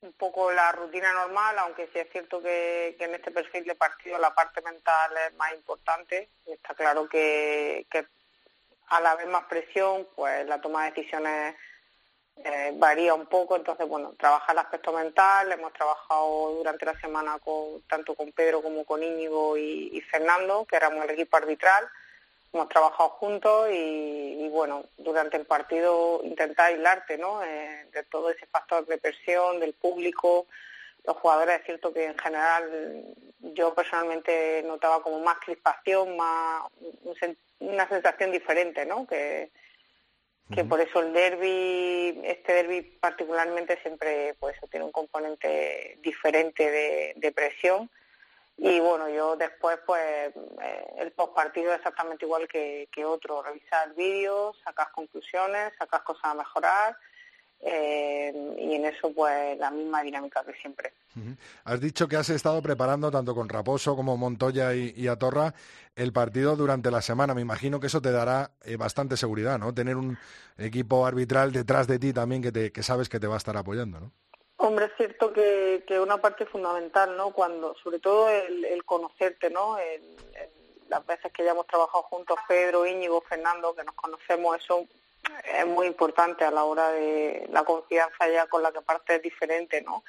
un 0.00 0.12
poco 0.14 0.52
la 0.52 0.72
rutina 0.72 1.12
normal, 1.12 1.58
aunque 1.58 1.88
sí 1.92 1.98
es 1.98 2.08
cierto 2.10 2.40
que, 2.42 2.96
que 2.98 3.04
en 3.04 3.14
este 3.14 3.30
perfil 3.30 3.64
de 3.64 3.74
partido 3.74 4.18
la 4.18 4.34
parte 4.34 4.62
mental 4.62 5.12
es 5.28 5.34
más 5.36 5.52
importante. 5.52 6.30
Está 6.46 6.74
claro 6.74 7.08
que, 7.08 7.86
que 7.90 8.06
a 8.88 9.00
la 9.00 9.16
vez 9.16 9.26
más 9.26 9.44
presión, 9.44 10.06
pues 10.14 10.46
la 10.46 10.60
toma 10.60 10.84
de 10.84 10.90
decisiones 10.92 11.54
eh, 12.44 12.72
varía 12.76 13.14
un 13.14 13.26
poco, 13.26 13.56
entonces 13.56 13.88
bueno, 13.88 14.14
trabaja 14.18 14.52
el 14.52 14.58
aspecto 14.58 14.92
mental, 14.92 15.50
hemos 15.50 15.72
trabajado 15.72 16.54
durante 16.56 16.86
la 16.86 16.98
semana 17.00 17.38
con, 17.38 17.82
tanto 17.88 18.14
con 18.14 18.30
Pedro 18.32 18.62
como 18.62 18.84
con 18.84 19.02
Íñigo 19.02 19.56
y, 19.56 19.90
y 19.92 20.00
Fernando, 20.02 20.64
que 20.64 20.76
éramos 20.76 21.04
el 21.04 21.10
equipo 21.10 21.36
arbitral, 21.36 21.88
hemos 22.52 22.68
trabajado 22.68 23.10
juntos 23.10 23.68
y, 23.70 24.44
y, 24.44 24.48
bueno, 24.50 24.84
durante 24.96 25.36
el 25.36 25.46
partido 25.46 26.20
intentar 26.22 26.66
aislarte, 26.66 27.18
¿no? 27.18 27.42
Eh, 27.42 27.86
de 27.92 28.02
todo 28.04 28.30
ese 28.30 28.46
factor 28.46 28.86
de 28.86 28.98
presión, 28.98 29.60
del 29.60 29.74
público, 29.74 30.46
los 31.08 31.16
jugadores, 31.16 31.58
es 31.60 31.64
cierto 31.64 31.92
que 31.92 32.04
en 32.04 32.18
general 32.18 33.04
yo 33.40 33.74
personalmente 33.74 34.62
notaba 34.66 35.02
como 35.02 35.20
más 35.20 35.38
crispación, 35.38 36.16
más 36.18 36.64
una 37.60 37.88
sensación 37.88 38.30
diferente, 38.30 38.84
¿no? 38.84 39.06
Que, 39.06 39.50
que 40.54 40.64
por 40.64 40.80
eso 40.80 41.00
el 41.00 41.14
derby, 41.14 42.20
este 42.24 42.52
derby 42.52 42.82
particularmente 43.00 43.80
siempre 43.80 44.34
pues 44.38 44.56
tiene 44.70 44.84
un 44.84 44.92
componente 44.92 45.98
diferente 46.02 46.70
de, 46.70 47.14
de 47.16 47.32
presión. 47.32 47.90
Y 48.58 48.80
bueno 48.80 49.08
yo 49.08 49.36
después 49.36 49.78
pues 49.86 50.02
eh, 50.02 50.86
el 50.98 51.12
postpartido 51.12 51.72
es 51.72 51.78
exactamente 51.78 52.26
igual 52.26 52.46
que, 52.48 52.88
que 52.92 53.04
otro, 53.04 53.42
revisar 53.42 53.88
el 53.88 53.94
vídeo, 53.94 54.54
sacar 54.62 54.90
conclusiones, 54.92 55.72
sacar 55.78 56.02
cosas 56.02 56.24
a 56.24 56.34
mejorar 56.34 56.96
eh, 57.60 58.32
y 58.58 58.74
en 58.74 58.84
eso 58.84 59.12
pues 59.12 59.58
la 59.58 59.70
misma 59.70 60.02
dinámica 60.02 60.44
que 60.44 60.52
siempre. 60.54 60.92
Has 61.64 61.80
dicho 61.80 62.06
que 62.06 62.16
has 62.16 62.30
estado 62.30 62.62
preparando 62.62 63.10
tanto 63.10 63.34
con 63.34 63.48
Raposo 63.48 63.96
como 63.96 64.16
Montoya 64.16 64.74
y, 64.74 65.08
Atorra 65.08 65.54
el 65.96 66.12
partido 66.12 66.54
durante 66.54 66.90
la 66.90 67.02
semana. 67.02 67.34
Me 67.34 67.40
imagino 67.40 67.80
que 67.80 67.88
eso 67.88 68.00
te 68.00 68.12
dará 68.12 68.52
eh, 68.64 68.76
bastante 68.76 69.16
seguridad, 69.16 69.58
¿no? 69.58 69.74
Tener 69.74 69.96
un 69.96 70.16
equipo 70.56 71.04
arbitral 71.06 71.50
detrás 71.50 71.88
de 71.88 71.98
ti 71.98 72.12
también 72.12 72.42
que, 72.42 72.52
te, 72.52 72.70
que 72.70 72.82
sabes 72.84 73.08
que 73.08 73.18
te 73.18 73.26
va 73.26 73.34
a 73.34 73.38
estar 73.38 73.56
apoyando, 73.56 73.98
¿no? 73.98 74.12
Hombre, 74.58 74.86
es 74.86 74.92
cierto 74.96 75.32
que, 75.32 75.84
que 75.86 75.98
una 75.98 76.18
parte 76.18 76.44
fundamental, 76.46 77.16
¿no? 77.16 77.30
Cuando, 77.30 77.74
sobre 77.82 77.98
todo 78.00 78.28
el, 78.28 78.84
conocerte, 78.84 79.50
¿no? 79.50 79.76
las 80.88 81.06
veces 81.06 81.32
que 81.32 81.44
ya 81.44 81.50
hemos 81.50 81.66
trabajado 81.66 82.02
juntos, 82.04 82.38
Pedro, 82.48 82.86
Íñigo, 82.86 83.20
Fernando, 83.20 83.74
que 83.74 83.84
nos 83.84 83.94
conocemos, 83.94 84.56
eso 84.56 84.86
es 85.54 85.66
muy 85.66 85.86
importante 85.86 86.44
a 86.44 86.50
la 86.50 86.64
hora 86.64 86.90
de 86.90 87.46
la 87.50 87.64
confianza 87.64 88.28
ya 88.28 88.46
con 88.46 88.62
la 88.62 88.72
que 88.72 88.80
parte 88.82 89.16
es 89.16 89.22
diferente, 89.22 89.82
¿no? 89.82 90.04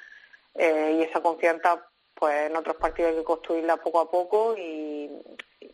Eh, 0.54 0.96
y 0.98 1.02
esa 1.02 1.20
confianza, 1.20 1.86
pues 2.14 2.50
en 2.50 2.56
otros 2.56 2.76
partidos 2.76 3.10
hay 3.10 3.18
que 3.18 3.24
construirla 3.24 3.76
poco 3.76 4.00
a 4.00 4.10
poco 4.10 4.56
y, 4.56 5.10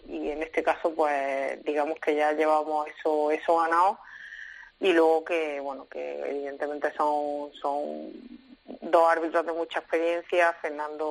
y 0.06 0.30
en 0.30 0.42
este 0.42 0.62
caso, 0.62 0.94
pues 0.94 1.62
digamos 1.64 1.98
que 1.98 2.14
ya 2.14 2.32
llevamos 2.32 2.88
eso, 2.88 3.30
eso 3.30 3.56
ganado 3.56 3.98
y 4.80 4.92
luego 4.92 5.24
que, 5.24 5.60
bueno, 5.60 5.86
que 5.88 6.20
evidentemente 6.20 6.92
son, 6.96 7.52
son 7.54 8.12
dos 8.80 9.10
árbitros 9.10 9.46
de 9.46 9.52
mucha 9.52 9.78
experiencia, 9.78 10.52
Fernando 10.60 11.06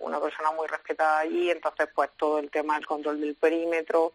una 0.00 0.20
persona 0.20 0.52
muy 0.52 0.66
respetada 0.66 1.20
allí, 1.20 1.50
entonces 1.50 1.88
pues 1.94 2.10
todo 2.16 2.38
el 2.38 2.50
tema 2.50 2.74
del 2.74 2.86
control 2.86 3.20
del 3.20 3.34
perímetro, 3.34 4.12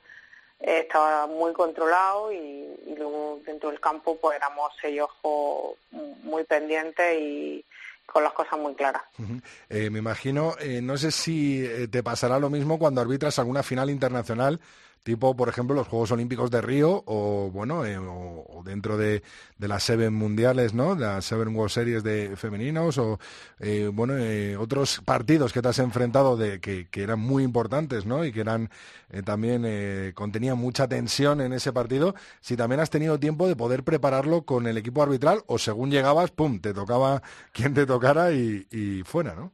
estaba 0.62 1.28
muy 1.28 1.54
controlado 1.54 2.32
y, 2.32 2.68
luego 2.98 3.40
dentro 3.46 3.70
del 3.70 3.80
campo 3.80 4.18
pues 4.22 4.38
éramos 4.38 4.72
seis 4.80 5.02
ojos 5.02 5.78
muy 6.24 6.44
pendientes 6.44 7.20
y 7.20 7.66
con 8.06 8.24
las 8.24 8.34
cosas 8.34 8.60
muy 8.60 8.76
claras. 8.76 9.02
Eh, 9.70 9.90
me 9.90 10.00
imagino, 10.00 10.56
eh, 10.60 10.82
no 10.82 10.98
sé 10.98 11.12
si 11.12 11.66
eh, 11.66 11.88
te 11.88 12.04
pasará 12.04 12.38
lo 12.40 12.50
mismo 12.50 12.78
cuando 12.78 13.02
arbitras 13.02 13.40
alguna 13.40 13.64
final 13.64 13.90
internacional 13.90 14.60
tipo 15.04 15.36
por 15.36 15.50
ejemplo 15.50 15.76
los 15.76 15.88
Juegos 15.88 16.12
Olímpicos 16.12 16.52
de 16.52 16.62
Río 16.62 17.04
o 17.06 17.50
bueno 17.52 17.86
eh, 17.86 17.98
o, 17.98 18.62
dentro 18.64 18.98
de, 18.98 19.24
las 19.58 19.84
Seven 19.84 20.14
mundiales 20.14 20.74
no 20.74 20.96
las 20.96 21.26
Seven 21.26 21.56
World 21.56 21.72
Series 21.72 22.04
de 22.04 22.36
femeninos 22.36 22.98
o 22.98 23.20
eh, 23.60 23.90
bueno 23.92 24.18
eh, 24.18 24.56
otros 24.58 25.02
partidos 25.04 25.54
que 25.54 25.62
te 25.62 25.70
has 25.70 25.80
enfrentado 25.80 26.38
de 26.38 26.60
que, 26.60 26.88
eran 26.94 27.20
muy 27.20 27.44
importantes 27.44 28.06
no 28.06 28.24
y 28.26 28.32
que 28.32 28.42
eran 28.42 28.70
también 29.26 30.14
contenían 30.14 30.58
mucha 30.58 30.88
tensión 30.88 31.42
en 31.42 31.52
ese 31.52 31.74
partido. 31.74 32.16
Si 32.40 32.56
también 32.56 32.80
has 32.80 32.90
tenido 32.90 33.20
tiempo 33.20 33.48
de 33.48 33.56
poder 33.56 33.84
prepararlo 33.84 34.44
con 34.44 34.68
el 34.68 34.78
equipo 34.78 35.02
arbitral 35.02 35.44
o 35.48 35.58
según 35.58 35.90
llegabas 35.90 36.32
pum 36.32 36.62
te 36.62 36.74
tocaba 36.74 37.22
quien 37.52 37.74
te 37.74 37.86
tocara 37.86 38.32
y, 38.32 38.68
y 38.70 39.04
fuera 39.04 39.34
no 39.34 39.52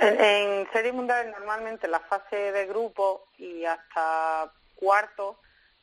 en, 0.00 0.70
series 0.72 0.94
mundiales 0.94 1.32
normalmente 1.32 1.88
la 1.88 2.00
fase 2.00 2.52
de 2.52 2.66
grupo 2.66 3.26
y 3.36 3.64
hasta 3.64 4.52
cuarto 4.78 5.38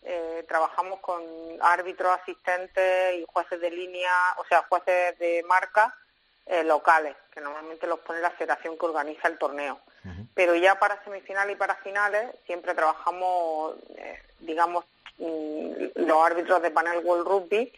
eh, 0.08 0.46
trabajamos 0.48 1.00
con 1.00 1.24
árbitros, 1.62 2.20
asistentes 2.22 3.16
y 3.18 3.26
jueces 3.28 3.60
de 3.60 3.72
línea, 3.72 4.12
o 4.38 4.46
sea, 4.46 4.64
jueces 4.70 5.18
de 5.18 5.44
marca 5.48 5.96
eh, 6.46 6.64
locales, 6.64 7.16
que 7.32 7.42
normalmente 7.42 7.88
los 7.88 8.00
pone 8.02 8.20
la 8.20 8.30
federación 8.30 8.78
que 8.78 8.86
organiza 8.86 9.28
el 9.28 9.40
torneo. 9.40 9.80
Pero 10.36 10.54
ya 10.54 10.78
para 10.78 11.04
semifinales 11.04 11.56
y 11.56 11.58
para 11.58 11.76
finales 11.78 12.36
siempre 12.46 12.76
trabajamos, 12.76 13.78
eh, 13.98 14.22
digamos, 14.42 14.86
mm, 15.18 15.74
los 15.96 16.24
árbitros 16.24 16.62
de 16.62 16.70
panel 16.70 17.04
World 17.04 17.28
Rugby, 17.28 17.74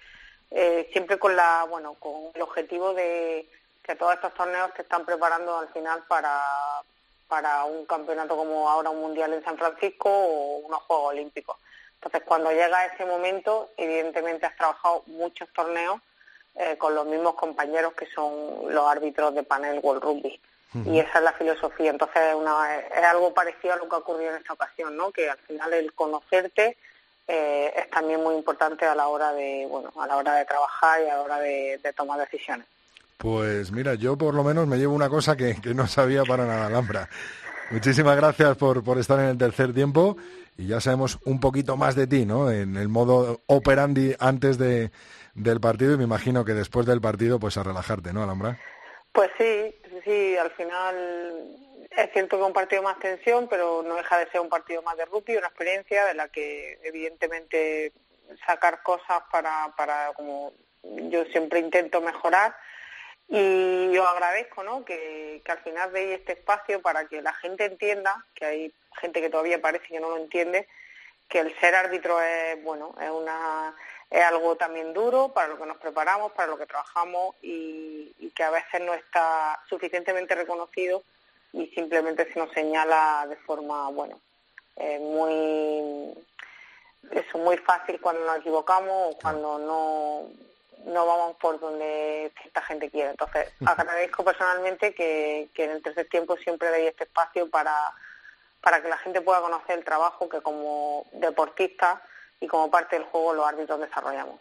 siempre 0.91 1.17
con 1.17 1.33
la, 1.33 1.65
bueno, 1.69 1.93
con 1.93 2.31
el 2.33 2.41
objetivo 2.41 2.93
de 2.93 3.47
que 3.83 3.95
todos 3.95 4.15
estos 4.15 4.33
torneos 4.33 4.71
se 4.75 4.81
están 4.81 5.05
preparando 5.05 5.59
al 5.59 5.69
final 5.69 6.03
para, 6.09 6.43
para 7.27 7.65
un 7.65 7.85
campeonato 7.85 8.35
como 8.35 8.69
ahora 8.69 8.89
un 8.89 9.01
mundial 9.01 9.33
en 9.33 9.43
San 9.43 9.57
Francisco 9.57 10.09
o 10.09 10.57
unos 10.57 10.81
Juegos 10.83 11.11
Olímpicos. 11.11 11.57
Entonces, 11.95 12.21
cuando 12.25 12.51
llega 12.51 12.85
ese 12.85 13.05
momento, 13.05 13.69
evidentemente 13.75 14.45
has 14.45 14.55
trabajado 14.55 15.03
muchos 15.07 15.49
torneos 15.49 15.99
eh, 16.55 16.77
con 16.77 16.95
los 16.95 17.05
mismos 17.05 17.35
compañeros 17.35 17.93
que 17.93 18.07
son 18.07 18.73
los 18.73 18.87
árbitros 18.87 19.33
de 19.35 19.43
panel 19.43 19.79
World 19.81 20.03
Rugby. 20.03 20.39
Y 20.85 20.99
esa 20.99 21.17
es 21.17 21.23
la 21.23 21.33
filosofía. 21.33 21.89
Entonces, 21.89 22.21
es 22.95 23.03
algo 23.03 23.33
parecido 23.33 23.73
a 23.73 23.77
lo 23.77 23.89
que 23.89 23.95
ha 23.95 23.99
ocurrido 23.99 24.31
en 24.31 24.37
esta 24.37 24.53
ocasión, 24.53 24.95
¿no? 24.95 25.11
Que 25.11 25.27
al 25.27 25.37
final 25.39 25.73
el 25.73 25.93
conocerte 25.93 26.77
eh, 27.27 27.73
es 27.75 27.89
también 27.89 28.21
muy 28.21 28.35
importante 28.35 28.85
a 28.85 28.93
la 28.93 29.07
hora 29.07 29.33
de, 29.33 29.65
bueno, 29.67 29.91
a 29.99 30.05
la 30.05 30.17
hora 30.17 30.35
de 30.35 30.45
trabajar 30.45 31.01
y 31.01 31.09
a 31.09 31.15
la 31.15 31.21
hora 31.21 31.39
de 31.39 31.93
tomar 31.95 32.19
decisiones. 32.19 32.67
Pues 33.17 33.71
mira, 33.71 33.95
yo 33.95 34.17
por 34.17 34.35
lo 34.35 34.43
menos 34.43 34.67
me 34.67 34.77
llevo 34.77 34.93
una 34.93 35.09
cosa 35.09 35.35
que, 35.35 35.55
no 35.73 35.87
sabía 35.87 36.23
para 36.23 36.45
nada, 36.45 36.67
Alhambra. 36.67 37.09
Muchísimas 37.71 38.15
gracias 38.15 38.55
por, 38.57 38.83
por, 38.83 38.97
estar 38.99 39.19
en 39.19 39.25
el 39.25 39.37
tercer 39.37 39.73
tiempo 39.73 40.17
y 40.57 40.67
ya 40.67 40.79
sabemos 40.79 41.19
un 41.25 41.39
poquito 41.39 41.75
más 41.75 41.95
de 41.95 42.07
ti, 42.07 42.25
¿no? 42.25 42.51
En 42.51 42.77
el 42.77 42.87
modo 42.87 43.41
operandi 43.47 44.15
antes 44.19 44.57
de, 44.57 44.91
del 45.33 45.59
partido 45.59 45.93
y 45.93 45.97
me 45.97 46.03
imagino 46.03 46.45
que 46.45 46.53
después 46.53 46.85
del 46.85 47.01
partido 47.01 47.39
pues 47.39 47.57
a 47.57 47.63
relajarte, 47.63 48.13
¿no, 48.13 48.23
Alhambra? 48.23 48.57
Pues 49.11 49.31
sí, 49.37 49.75
sí, 50.05 50.37
al 50.37 50.51
final 50.51 51.57
es 51.89 52.11
cierto 52.13 52.37
que 52.37 52.43
un 52.43 52.53
partido 52.53 52.83
más 52.83 52.99
tensión, 52.99 53.47
pero 53.49 53.83
no 53.83 53.95
deja 53.95 54.19
de 54.19 54.29
ser 54.29 54.41
un 54.41 54.49
partido 54.49 54.81
más 54.83 54.95
de 54.95 55.05
rugby, 55.05 55.37
una 55.37 55.47
experiencia 55.47 56.05
de 56.05 56.13
la 56.13 56.27
que 56.29 56.79
evidentemente 56.83 57.91
sacar 58.45 58.83
cosas 58.83 59.23
para, 59.31 59.73
para 59.75 60.13
como 60.13 60.53
yo 60.83 61.25
siempre 61.25 61.59
intento 61.59 61.99
mejorar 61.99 62.55
y 63.29 63.91
yo 63.91 64.07
agradezco 64.07 64.63
¿no? 64.63 64.85
que, 64.85 65.41
al 65.47 65.57
final 65.59 65.91
veis 65.91 66.19
este 66.19 66.33
espacio 66.33 66.81
para 66.81 67.07
que 67.07 67.21
la 67.21 67.33
gente 67.33 67.65
entienda, 67.65 68.25
que 68.33 68.45
hay 68.45 68.73
gente 69.01 69.21
que 69.21 69.29
todavía 69.29 69.61
parece 69.61 69.87
que 69.87 69.99
no 69.99 70.09
lo 70.09 70.17
entiende, 70.17 70.67
que 71.27 71.39
el 71.39 71.57
ser 71.59 71.75
árbitro 71.75 72.21
es, 72.21 72.63
bueno, 72.63 72.95
es, 73.01 73.09
una, 73.09 73.75
es 74.09 74.23
algo 74.23 74.55
también 74.55 74.93
duro 74.93 75.29
para 75.29 75.49
lo 75.49 75.57
que 75.57 75.65
nos 75.65 75.77
preparamos, 75.77 76.31
para 76.31 76.47
lo 76.47 76.57
que 76.57 76.65
trabajamos 76.65 77.35
y, 77.41 78.13
que 78.35 78.43
a 78.43 78.51
veces 78.51 78.81
no 78.81 78.93
está 78.93 79.59
suficientemente 79.67 80.35
reconocido 80.35 81.01
y 81.53 81.65
simplemente 81.67 82.31
se 82.31 82.37
nos 82.37 82.51
señala 82.51 83.25
de 83.27 83.35
forma, 83.37 83.89
bueno, 83.89 84.19
eh, 84.75 84.99
muy, 84.99 86.13
eso, 87.09 87.39
muy 87.39 87.57
fácil 87.57 87.99
cuando 87.99 88.23
nos 88.25 88.37
equivocamos 88.37 89.15
o 89.15 89.17
cuando 89.17 89.57
no 89.57 90.29
no 90.87 91.05
vamos 91.05 91.35
por 91.37 91.59
donde 91.59 92.31
esta 92.45 92.61
gente 92.61 92.89
quiere. 92.89 93.11
Entonces, 93.11 93.49
agradezco 93.65 94.23
personalmente 94.23 94.93
que, 94.93 95.49
en 95.55 95.71
el 95.71 95.83
tercer 95.83 96.07
tiempo 96.09 96.37
siempre 96.37 96.71
deis 96.71 96.89
este 96.89 97.03
espacio 97.03 97.49
para, 97.49 97.73
para 98.61 98.81
que 98.81 98.89
la 98.89 98.97
gente 98.97 99.21
pueda 99.21 99.41
conocer 99.41 99.77
el 99.77 99.85
trabajo 99.85 100.29
que 100.29 100.41
como 100.41 101.05
deportista 101.13 102.01
y 102.39 102.47
como 102.47 102.71
parte 102.71 102.95
del 102.95 103.05
juego 103.05 103.33
los 103.33 103.45
árbitros 103.45 103.79
desarrollamos. 103.79 104.39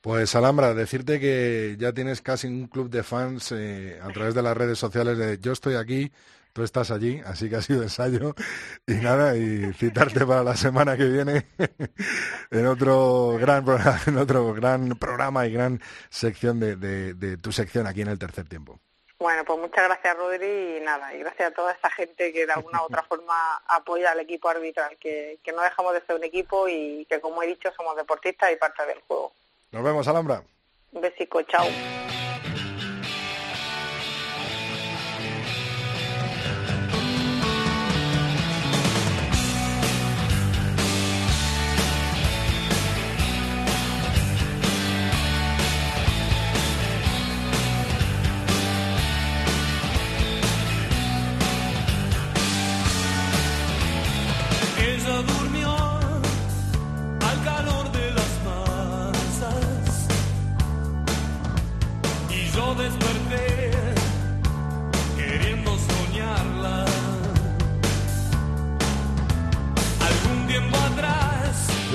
Pues 0.00 0.34
Alhambra, 0.36 0.74
decirte 0.74 1.18
que 1.18 1.76
ya 1.78 1.92
tienes 1.92 2.22
casi 2.22 2.46
un 2.46 2.68
club 2.68 2.88
de 2.88 3.02
fans 3.02 3.52
eh, 3.52 4.00
a 4.02 4.08
través 4.12 4.34
de 4.34 4.42
las 4.42 4.56
redes 4.56 4.78
sociales 4.78 5.18
de 5.18 5.38
Yo 5.38 5.52
estoy 5.52 5.74
aquí, 5.74 6.12
tú 6.58 6.64
estás 6.64 6.90
allí, 6.90 7.22
así 7.24 7.48
que 7.48 7.56
ha 7.56 7.62
sido 7.62 7.82
ensayo 7.84 8.34
y 8.86 8.94
nada, 8.94 9.36
y 9.36 9.72
citarte 9.74 10.26
para 10.26 10.42
la 10.42 10.56
semana 10.56 10.96
que 10.96 11.04
viene 11.04 11.46
en 12.50 12.66
otro 12.66 13.38
gran 13.38 13.64
programa, 13.64 14.00
en 14.06 14.18
otro 14.18 14.52
gran 14.52 14.88
programa 14.98 15.46
y 15.46 15.52
gran 15.52 15.80
sección 16.10 16.58
de, 16.58 17.36
tu 17.40 17.52
sección 17.52 17.86
aquí 17.86 18.02
en 18.02 18.08
el 18.08 18.18
tercer 18.18 18.48
tiempo. 18.48 18.80
Bueno, 19.20 19.44
pues 19.44 19.58
muchas 19.60 19.84
gracias 19.84 20.16
Rodri 20.16 20.78
y 20.78 20.80
nada, 20.80 21.14
y 21.14 21.20
gracias 21.20 21.52
a 21.52 21.54
toda 21.54 21.72
esa 21.72 21.90
gente 21.90 22.32
que 22.32 22.44
de 22.44 22.52
alguna 22.52 22.82
u 22.82 22.86
otra 22.86 23.02
forma 23.08 23.62
apoya 23.68 24.10
al 24.10 24.20
equipo 24.20 24.48
arbitral, 24.48 24.96
que, 24.98 25.38
que 25.44 25.52
no 25.52 25.62
dejamos 25.62 25.94
de 25.94 26.00
ser 26.02 26.16
un 26.16 26.24
equipo 26.24 26.68
y 26.68 27.06
que 27.08 27.20
como 27.20 27.42
he 27.42 27.46
dicho 27.46 27.70
somos 27.76 27.96
deportistas 27.96 28.52
y 28.52 28.56
parte 28.56 28.84
del 28.84 29.00
juego. 29.02 29.32
Nos 29.70 29.84
vemos, 29.84 30.08
Alhambra. 30.08 30.42
Un 30.90 31.02
besico, 31.02 31.40
chao. 31.42 31.66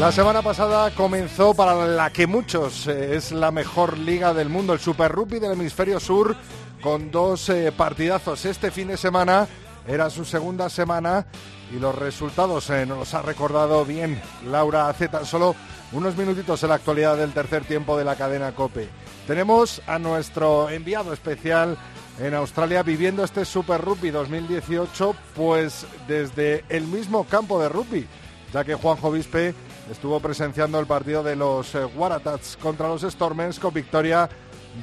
La 0.04 0.12
semana 0.12 0.42
pasada 0.42 0.92
comenzó 0.92 1.54
para 1.54 1.88
la 1.88 2.10
que 2.12 2.28
muchos 2.28 2.88
eh, 2.88 3.16
es 3.16 3.32
la 3.32 3.52
mejor 3.52 3.98
liga 3.98 4.34
del 4.34 4.50
mundo, 4.50 4.74
el 4.74 4.82
Super 4.82 5.10
Rugby 5.10 5.40
del 5.40 5.54
hemisferio 5.54 5.98
sur, 5.98 6.36
con 6.82 7.10
dos 7.10 7.48
eh, 7.48 7.72
partidazos. 7.72 8.44
Este 8.44 8.70
fin 8.70 8.90
de 8.90 8.98
semana 8.98 9.48
era 9.88 10.10
su 10.10 10.26
segunda 10.26 10.70
semana 10.70 11.26
y 11.74 11.80
los 11.80 11.96
resultados 11.96 12.70
eh, 12.70 12.86
nos 12.86 13.14
ha 13.14 13.22
recordado 13.22 13.86
bien 13.86 14.22
Laura 14.46 14.90
hace 14.90 15.08
tan 15.08 15.26
solo 15.26 15.56
unos 15.94 16.18
minutitos 16.18 16.62
en 16.64 16.70
la 16.70 16.76
actualidad 16.76 17.16
del 17.16 17.32
tercer 17.32 17.64
tiempo 17.64 17.98
de 17.98 18.04
la 18.04 18.18
cadena 18.18 18.54
Cope. 18.54 18.90
Tenemos 19.26 19.82
a 19.88 20.00
nuestro 20.00 20.70
enviado 20.70 21.14
especial 21.14 21.78
en 22.20 22.34
Australia 22.34 22.84
viviendo 22.84 23.24
este 23.24 23.46
Super 23.46 23.80
Rugby 23.80 24.10
2018, 24.10 25.16
pues 25.34 25.86
desde 26.10 26.66
el 26.68 26.88
mismo 26.88 27.24
campo 27.24 27.62
de 27.62 27.70
rugby, 27.70 28.06
ya 28.52 28.66
que 28.66 28.76
Juanjo 28.76 29.10
Vispe 29.10 29.56
estuvo 29.90 30.20
presenciando 30.20 30.80
el 30.80 30.86
partido 30.86 31.24
de 31.24 31.36
los 31.36 31.76
eh, 31.76 31.86
Waratahs 31.86 32.58
contra 32.58 32.88
los 32.88 33.02
Stormers 33.02 33.60
con 33.60 33.74
victoria 33.74 34.30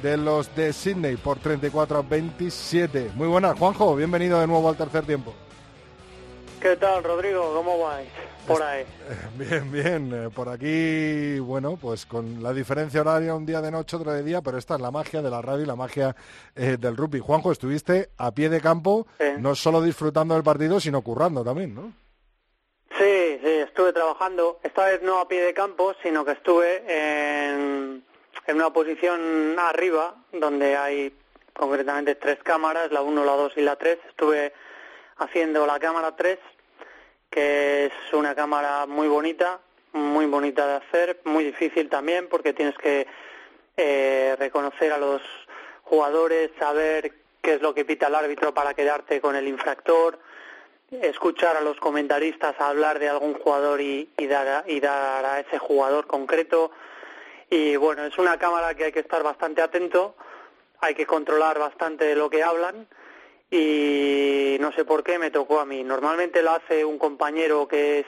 de 0.01 0.17
los 0.17 0.53
de 0.55 0.71
Sydney 0.71 1.17
por 1.17 1.39
34 1.39 1.97
a 1.97 2.01
27. 2.01 3.11
Muy 3.15 3.27
buenas, 3.27 3.57
Juanjo, 3.57 3.95
bienvenido 3.95 4.39
de 4.39 4.47
nuevo 4.47 4.69
al 4.69 4.77
tercer 4.77 5.05
tiempo. 5.05 5.33
¿Qué 6.61 6.75
tal, 6.77 7.03
Rodrigo? 7.03 7.53
¿Cómo 7.55 7.79
vais 7.79 8.07
por 8.45 8.61
ahí? 8.61 8.85
Bien, 9.37 9.71
bien. 9.71 10.11
Eh, 10.13 10.29
por 10.29 10.47
aquí, 10.47 11.39
bueno, 11.39 11.75
pues 11.75 12.05
con 12.05 12.43
la 12.43 12.53
diferencia 12.53 13.01
horaria, 13.01 13.33
un 13.33 13.45
día 13.45 13.61
de 13.61 13.71
noche, 13.71 13.95
otro 13.95 14.11
de 14.11 14.23
día, 14.23 14.41
pero 14.41 14.57
esta 14.59 14.75
es 14.75 14.81
la 14.81 14.91
magia 14.91 15.21
de 15.21 15.29
la 15.29 15.41
radio 15.41 15.63
y 15.63 15.65
la 15.65 15.75
magia 15.75 16.15
eh, 16.55 16.77
del 16.79 16.95
rugby. 16.95 17.19
Juanjo, 17.19 17.51
estuviste 17.51 18.11
a 18.17 18.31
pie 18.31 18.49
de 18.49 18.61
campo, 18.61 19.07
no 19.39 19.55
solo 19.55 19.81
disfrutando 19.81 20.35
del 20.35 20.43
partido, 20.43 20.79
sino 20.79 21.01
currando 21.01 21.43
también, 21.43 21.73
¿no? 21.73 22.00
Sí, 22.97 23.39
sí, 23.43 23.49
estuve 23.49 23.93
trabajando, 23.93 24.59
esta 24.63 24.85
vez 24.85 25.01
no 25.01 25.19
a 25.19 25.27
pie 25.27 25.41
de 25.41 25.53
campo, 25.53 25.95
sino 26.03 26.25
que 26.25 26.31
estuve 26.33 26.83
en, 26.87 28.03
en 28.47 28.55
una 28.55 28.71
posición 28.71 29.55
arriba, 29.57 30.15
donde 30.33 30.75
hay 30.75 31.13
concretamente 31.53 32.15
tres 32.15 32.39
cámaras, 32.43 32.91
la 32.91 33.01
1, 33.01 33.23
la 33.23 33.31
2 33.33 33.53
y 33.57 33.61
la 33.61 33.75
3. 33.75 33.97
Estuve 34.09 34.53
haciendo 35.17 35.65
la 35.65 35.79
cámara 35.79 36.15
3, 36.15 36.37
que 37.29 37.85
es 37.85 38.13
una 38.13 38.35
cámara 38.35 38.85
muy 38.85 39.07
bonita, 39.07 39.59
muy 39.93 40.25
bonita 40.25 40.67
de 40.67 40.73
hacer, 40.75 41.21
muy 41.23 41.43
difícil 41.45 41.89
también, 41.89 42.27
porque 42.27 42.53
tienes 42.53 42.77
que 42.77 43.07
eh, 43.77 44.35
reconocer 44.37 44.91
a 44.91 44.97
los 44.97 45.21
jugadores, 45.83 46.51
saber 46.59 47.13
qué 47.41 47.53
es 47.53 47.61
lo 47.61 47.73
que 47.73 47.85
pita 47.85 48.07
el 48.07 48.15
árbitro 48.15 48.53
para 48.53 48.73
quedarte 48.73 49.21
con 49.21 49.35
el 49.35 49.47
infractor, 49.47 50.19
escuchar 50.91 51.55
a 51.55 51.61
los 51.61 51.77
comentaristas 51.77 52.59
hablar 52.59 52.99
de 52.99 53.07
algún 53.07 53.33
jugador 53.33 53.79
y, 53.81 54.09
dar, 54.27 54.47
a, 54.47 54.63
y 54.67 54.79
dar 54.79 55.25
a 55.25 55.39
ese 55.39 55.57
jugador 55.57 56.05
concreto. 56.05 56.71
Y 57.49 57.75
bueno, 57.77 58.03
es 58.03 58.17
una 58.17 58.37
cámara 58.37 58.75
que 58.75 58.85
hay 58.85 58.91
que 58.91 58.99
estar 58.99 59.23
bastante 59.23 59.61
atento, 59.61 60.15
hay 60.79 60.93
que 60.93 61.05
controlar 61.05 61.59
bastante 61.59 62.05
de 62.05 62.15
lo 62.15 62.29
que 62.29 62.43
hablan 62.43 62.87
y 63.49 64.57
no 64.59 64.71
sé 64.71 64.85
por 64.85 65.03
qué 65.03 65.17
me 65.17 65.31
tocó 65.31 65.59
a 65.59 65.65
mí. 65.65 65.83
Normalmente 65.83 66.41
lo 66.41 66.51
hace 66.51 66.83
un 66.85 66.97
compañero 66.97 67.67
que 67.67 67.99
es 67.99 68.05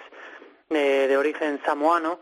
eh, 0.69 1.07
de 1.07 1.17
origen 1.17 1.61
samoano, 1.65 2.19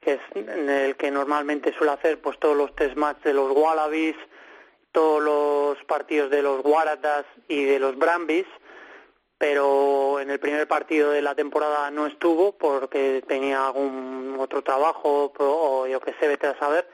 que 0.00 0.14
es 0.14 0.20
el 0.34 0.96
que 0.96 1.10
normalmente 1.10 1.74
suele 1.76 1.92
hacer 1.92 2.20
pues 2.20 2.38
todos 2.38 2.56
los 2.56 2.74
test 2.76 2.96
match 2.96 3.22
de 3.22 3.34
los 3.34 3.50
Wallabies, 3.50 4.16
todos 4.92 5.22
los 5.22 5.84
partidos 5.84 6.30
de 6.30 6.42
los 6.42 6.64
Waratahs 6.64 7.26
y 7.48 7.64
de 7.64 7.78
los 7.80 7.98
Brambis 7.98 8.46
pero 9.38 10.18
en 10.18 10.30
el 10.30 10.38
primer 10.38 10.66
partido 10.66 11.10
de 11.10 11.20
la 11.20 11.34
temporada 11.34 11.90
no 11.90 12.06
estuvo 12.06 12.52
porque 12.52 13.22
tenía 13.26 13.66
algún 13.66 14.36
otro 14.38 14.62
trabajo 14.62 15.32
o 15.38 15.86
yo 15.86 16.00
que 16.00 16.14
sé, 16.14 16.28
vete 16.28 16.46
a 16.46 16.58
saber. 16.58 16.88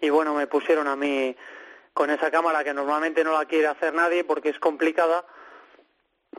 Y 0.00 0.08
bueno, 0.10 0.34
me 0.34 0.46
pusieron 0.46 0.86
a 0.86 0.96
mí 0.96 1.36
con 1.92 2.10
esa 2.10 2.30
cámara 2.30 2.64
que 2.64 2.72
normalmente 2.72 3.24
no 3.24 3.32
la 3.32 3.44
quiere 3.44 3.66
hacer 3.66 3.92
nadie 3.92 4.24
porque 4.24 4.50
es 4.50 4.58
complicada, 4.58 5.24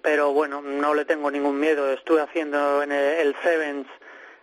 pero 0.01 0.31
bueno, 0.31 0.61
no 0.61 0.93
le 0.93 1.05
tengo 1.05 1.29
ningún 1.29 1.59
miedo. 1.59 1.91
Estuve 1.91 2.21
haciendo 2.21 2.81
en 2.81 2.91
el, 2.91 3.35
Sevens 3.43 3.87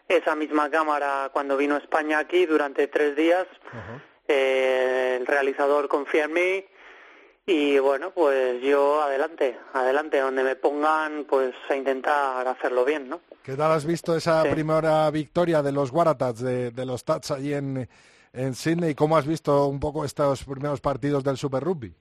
esa 0.06 0.36
misma 0.36 0.70
cámara 0.70 1.30
cuando 1.32 1.56
vino 1.56 1.74
a 1.74 1.78
España 1.78 2.18
aquí 2.18 2.46
durante 2.46 2.86
tres 2.86 3.16
días. 3.16 3.46
Eh, 4.28 5.16
el 5.18 5.26
realizador 5.26 5.88
confía 5.88 6.24
en 6.24 6.32
mí 6.32 6.64
y 7.46 7.78
bueno, 7.78 8.10
pues 8.10 8.62
yo 8.62 9.02
adelante, 9.02 9.58
adelante, 9.72 10.20
donde 10.20 10.42
me 10.42 10.56
pongan, 10.56 11.24
pues 11.24 11.54
a 11.68 11.76
intentar 11.76 12.46
hacerlo 12.48 12.84
bien, 12.84 13.08
¿no? 13.08 13.20
¿Qué 13.42 13.54
tal 13.54 13.72
has 13.72 13.84
visto 13.84 14.16
esa 14.16 14.42
primera 14.44 15.10
victoria 15.10 15.62
de 15.62 15.72
los 15.72 15.90
Waratahs, 15.90 16.40
de, 16.40 16.70
de 16.70 16.86
los 16.86 17.04
Tats 17.04 17.30
allí 17.30 17.52
en, 17.52 17.88
en 18.32 18.54
Sydney? 18.54 18.94
¿Cómo 18.94 19.16
has 19.16 19.26
visto 19.26 19.66
un 19.66 19.78
poco 19.78 20.04
estos 20.04 20.44
primeros 20.44 20.80
partidos 20.80 21.22
del 21.22 21.36
Super 21.36 21.62
Rugby? 21.62 21.94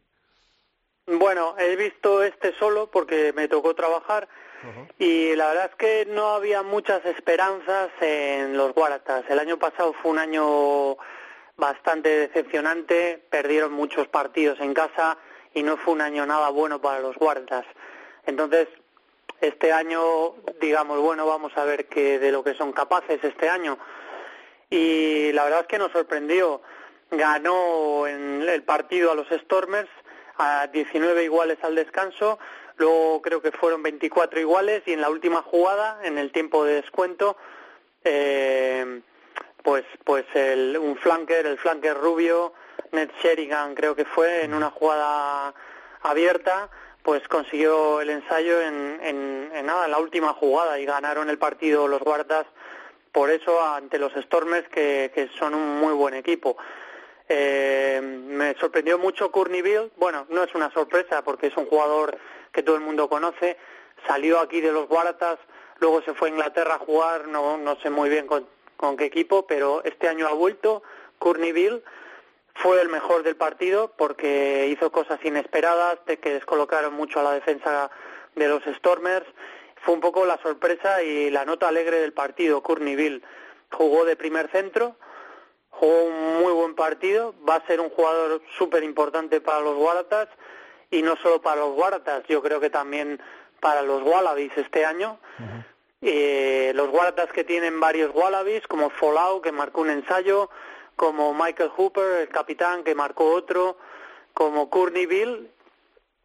Bueno, 1.06 1.56
he 1.60 1.76
visto 1.76 2.24
este 2.24 2.54
solo 2.58 2.90
porque 2.90 3.34
me 3.34 3.50
tocó 3.50 3.76
trabajar 3.76 4.30
y 4.98 5.36
la 5.36 5.48
verdad 5.50 5.70
es 5.72 5.76
que 5.76 6.06
no 6.06 6.30
había 6.30 6.64
muchas 6.64 7.06
esperanzas 7.06 7.90
en 8.00 8.56
los 8.56 8.72
Waratahs. 8.74 9.30
El 9.30 9.40
año 9.40 9.60
pasado 9.60 9.94
fue 10.02 10.12
un 10.12 10.20
año 10.20 10.96
bastante 11.58 12.08
decepcionante, 12.08 13.22
perdieron 13.30 13.74
muchos 13.74 14.08
partidos 14.08 14.62
en 14.62 14.74
casa, 14.74 15.18
y 15.54 15.64
no 15.64 15.78
fue 15.78 15.94
un 15.94 16.02
año 16.02 16.26
nada 16.26 16.50
bueno 16.50 16.82
para 16.82 17.00
los 17.00 17.16
guardas. 17.16 17.66
Entonces, 18.26 18.68
este 19.42 19.72
año, 19.72 20.36
digamos, 20.62 21.00
bueno, 21.00 21.26
vamos 21.26 21.52
a 21.58 21.66
ver 21.66 21.86
qué 21.88 22.20
de 22.20 22.32
lo 22.32 22.44
que 22.44 22.54
son 22.54 22.72
capaces 22.72 23.24
este 23.24 23.50
año. 23.50 23.78
Y 24.70 25.32
la 25.34 25.44
verdad 25.44 25.62
es 25.62 25.68
que 25.68 25.78
nos 25.78 25.92
sorprendió. 25.92 26.62
Ganó 27.12 28.08
en 28.08 28.48
el 28.48 28.64
partido 28.64 29.12
a 29.12 29.16
los 29.16 29.28
Stormers 29.28 29.90
a 30.38 30.68
19 30.68 31.24
iguales 31.24 31.58
al 31.62 31.76
descanso, 31.76 32.40
luego 32.78 33.22
creo 33.22 33.42
que 33.42 33.52
fueron 33.52 33.84
24 33.84 34.40
iguales 34.40 34.82
y 34.86 34.94
en 34.94 35.02
la 35.02 35.10
última 35.10 35.42
jugada, 35.42 36.00
en 36.04 36.18
el 36.18 36.32
tiempo 36.32 36.66
de 36.66 36.76
descuento, 36.76 37.38
eh, 38.04 39.02
pues 39.62 39.84
pues 40.04 40.26
el, 40.34 40.78
un 40.78 40.96
flanker, 40.98 41.46
el 41.46 41.58
flanker 41.58 41.96
rubio, 41.98 42.54
Ned 42.94 43.10
Sherigan 43.22 43.76
creo 43.76 43.96
que 43.96 44.06
fue, 44.06 44.44
en 44.44 44.54
una 44.54 44.70
jugada 44.70 45.54
abierta, 46.02 46.70
pues 47.02 47.28
consiguió 47.28 48.02
el 48.02 48.10
ensayo 48.10 48.62
en, 48.62 49.00
en, 49.02 49.66
nada, 49.66 49.86
en 49.86 49.92
la 49.92 50.00
última 50.00 50.34
jugada 50.34 50.80
y 50.80 50.86
ganaron 50.86 51.30
el 51.30 51.38
partido 51.38 51.88
los 51.88 52.02
guardas 52.02 52.46
por 53.12 53.30
eso 53.30 53.62
ante 53.62 54.00
los 54.00 54.14
Stormers 54.14 54.68
que, 54.70 55.12
que 55.14 55.30
son 55.38 55.54
un 55.54 55.80
muy 55.80 55.94
buen 55.94 56.14
equipo. 56.14 56.56
Eh, 57.28 58.00
me 58.02 58.54
sorprendió 58.56 58.98
mucho 58.98 59.32
Bill, 59.32 59.92
bueno, 59.98 60.26
no 60.30 60.44
es 60.44 60.54
una 60.56 60.72
sorpresa 60.72 61.24
porque 61.24 61.48
es 61.48 61.58
un 61.58 61.66
jugador 61.66 62.18
que 62.52 62.64
todo 62.64 62.76
el 62.76 62.82
mundo 62.82 63.10
conoce, 63.10 63.58
salió 64.08 64.40
aquí 64.40 64.62
de 64.62 64.72
los 64.72 64.90
Waratahs, 64.90 65.40
luego 65.80 66.02
se 66.04 66.14
fue 66.14 66.30
a 66.30 66.32
Inglaterra 66.32 66.76
a 66.76 66.80
jugar, 66.80 67.28
no, 67.28 67.58
no 67.58 67.76
sé 67.78 67.90
muy 67.90 68.10
bien 68.10 68.28
con, 68.28 68.48
con 68.78 68.98
qué 68.98 69.06
equipo, 69.06 69.48
pero 69.48 69.84
este 69.84 70.08
año 70.08 70.28
ha 70.28 70.34
vuelto, 70.34 70.84
Bill, 71.20 71.84
fue 72.56 72.82
el 72.82 72.90
mejor 72.90 73.24
del 73.24 73.36
partido 73.36 73.94
porque 73.98 74.68
hizo 74.68 74.92
cosas 74.92 75.20
inesperadas, 75.24 76.00
que 76.06 76.34
descolocaron 76.34 76.94
mucho 76.94 77.20
a 77.20 77.24
la 77.24 77.32
defensa 77.32 77.90
de 78.36 78.48
los 78.48 78.64
Stormers. 78.78 79.26
Fue 79.84 79.94
un 79.94 80.02
poco 80.02 80.26
la 80.26 80.38
sorpresa 80.42 81.04
y 81.04 81.30
la 81.30 81.46
nota 81.46 81.68
alegre 81.68 82.00
del 82.00 82.14
partido. 82.14 82.62
Bill 82.62 83.24
jugó 83.72 84.06
de 84.06 84.16
primer 84.16 84.50
centro, 84.50 84.96
jugó 85.70 86.06
un 86.06 86.42
muy 86.42 86.54
buen 86.54 86.76
partido, 86.76 87.34
va 87.48 87.56
a 87.56 87.68
ser 87.68 87.82
un 87.82 87.90
jugador 87.90 88.42
súper 88.58 88.84
importante 88.84 89.42
para 89.42 89.60
los 89.60 89.78
Waratahs 89.78 90.30
y 90.92 91.02
no 91.02 91.16
solo 91.18 91.42
para 91.42 91.62
los 91.62 91.76
Waratahs, 91.76 92.28
yo 92.28 92.42
creo 92.42 92.60
que 92.60 92.70
también 92.70 93.20
para 93.60 93.82
los 93.82 94.04
Wallabies 94.04 94.52
este 94.58 94.86
año. 94.86 95.18
Eh, 96.02 96.72
los 96.76 96.90
Waratahs 96.90 97.32
que 97.32 97.44
tienen 97.44 97.80
varios 97.80 98.14
Wallabies, 98.14 98.68
como 98.68 98.90
Fallout, 98.90 99.44
que 99.44 99.52
marcó 99.52 99.82
un 99.82 99.90
ensayo, 99.90 100.50
como 100.96 101.34
Michael 101.34 101.72
Hooper, 101.76 102.22
el 102.22 102.30
capitán 102.30 102.84
que 102.84 102.96
marcó 102.96 103.32
otro, 103.34 103.78
como 104.34 104.70
Courtney 104.70 105.06
Bill 105.06 105.50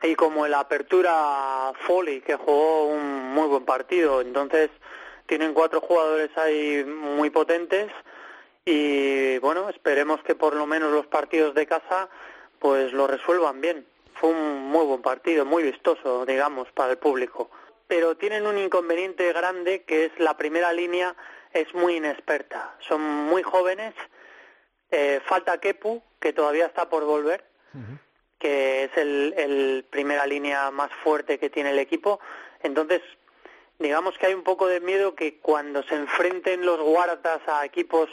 y 0.03 0.15
como 0.15 0.47
el 0.47 0.55
Apertura 0.55 1.73
Foley 1.87 2.21
que 2.21 2.37
jugó 2.37 2.87
un 2.87 3.33
muy 3.33 3.49
buen 3.49 3.65
partido. 3.65 4.21
Entonces 4.21 4.71
tienen 5.27 5.55
cuatro 5.55 5.81
jugadores 5.81 6.31
ahí 6.37 6.85
muy 6.85 7.31
potentes 7.31 7.91
y 8.65 9.39
bueno, 9.39 9.69
esperemos 9.69 10.23
que 10.23 10.35
por 10.35 10.55
lo 10.55 10.67
menos 10.67 10.93
los 10.93 11.07
partidos 11.07 11.55
de 11.55 11.67
casa 11.67 12.09
pues 12.59 12.93
lo 12.93 13.07
resuelvan 13.07 13.61
bien. 13.61 13.87
Fue 14.15 14.31
un 14.31 14.71
muy 14.71 14.85
buen 14.85 15.01
partido, 15.01 15.45
muy 15.45 15.63
vistoso, 15.63 16.27
digamos, 16.27 16.69
para 16.73 16.93
el 16.93 16.99
público. 16.99 17.51
Pero 17.87 18.17
tienen 18.17 18.47
un 18.47 18.59
inconveniente 18.59 19.33
grande 19.33 19.85
que 19.85 20.07
es 20.07 20.13
la 20.19 20.37
primera 20.37 20.73
línea 20.73 21.15
es 21.53 21.73
muy 21.75 21.97
inexperta. 21.97 22.75
Son 22.81 23.01
muy 23.01 23.43
jóvenes 23.43 23.95
eh, 24.91 25.21
falta 25.25 25.59
Kepu, 25.59 26.03
que 26.21 26.33
todavía 26.33 26.67
está 26.67 26.89
por 26.89 27.05
volver, 27.05 27.45
que 28.39 28.85
es 28.85 28.97
el, 28.97 29.35
el, 29.37 29.85
primera 29.91 30.27
línea 30.27 30.71
más 30.71 30.91
fuerte 31.03 31.39
que 31.39 31.51
tiene 31.51 31.71
el 31.71 31.79
equipo. 31.79 32.21
Entonces, 32.63 33.03
digamos 33.79 34.17
que 34.19 34.27
hay 34.27 34.35
un 34.35 34.45
poco 34.45 34.67
de 34.67 34.81
miedo 34.81 35.15
que 35.15 35.39
cuando 35.39 35.83
se 35.83 35.95
enfrenten 35.95 36.65
los 36.65 36.81
Waratahs 36.81 37.47
a 37.49 37.65
equipos 37.65 38.09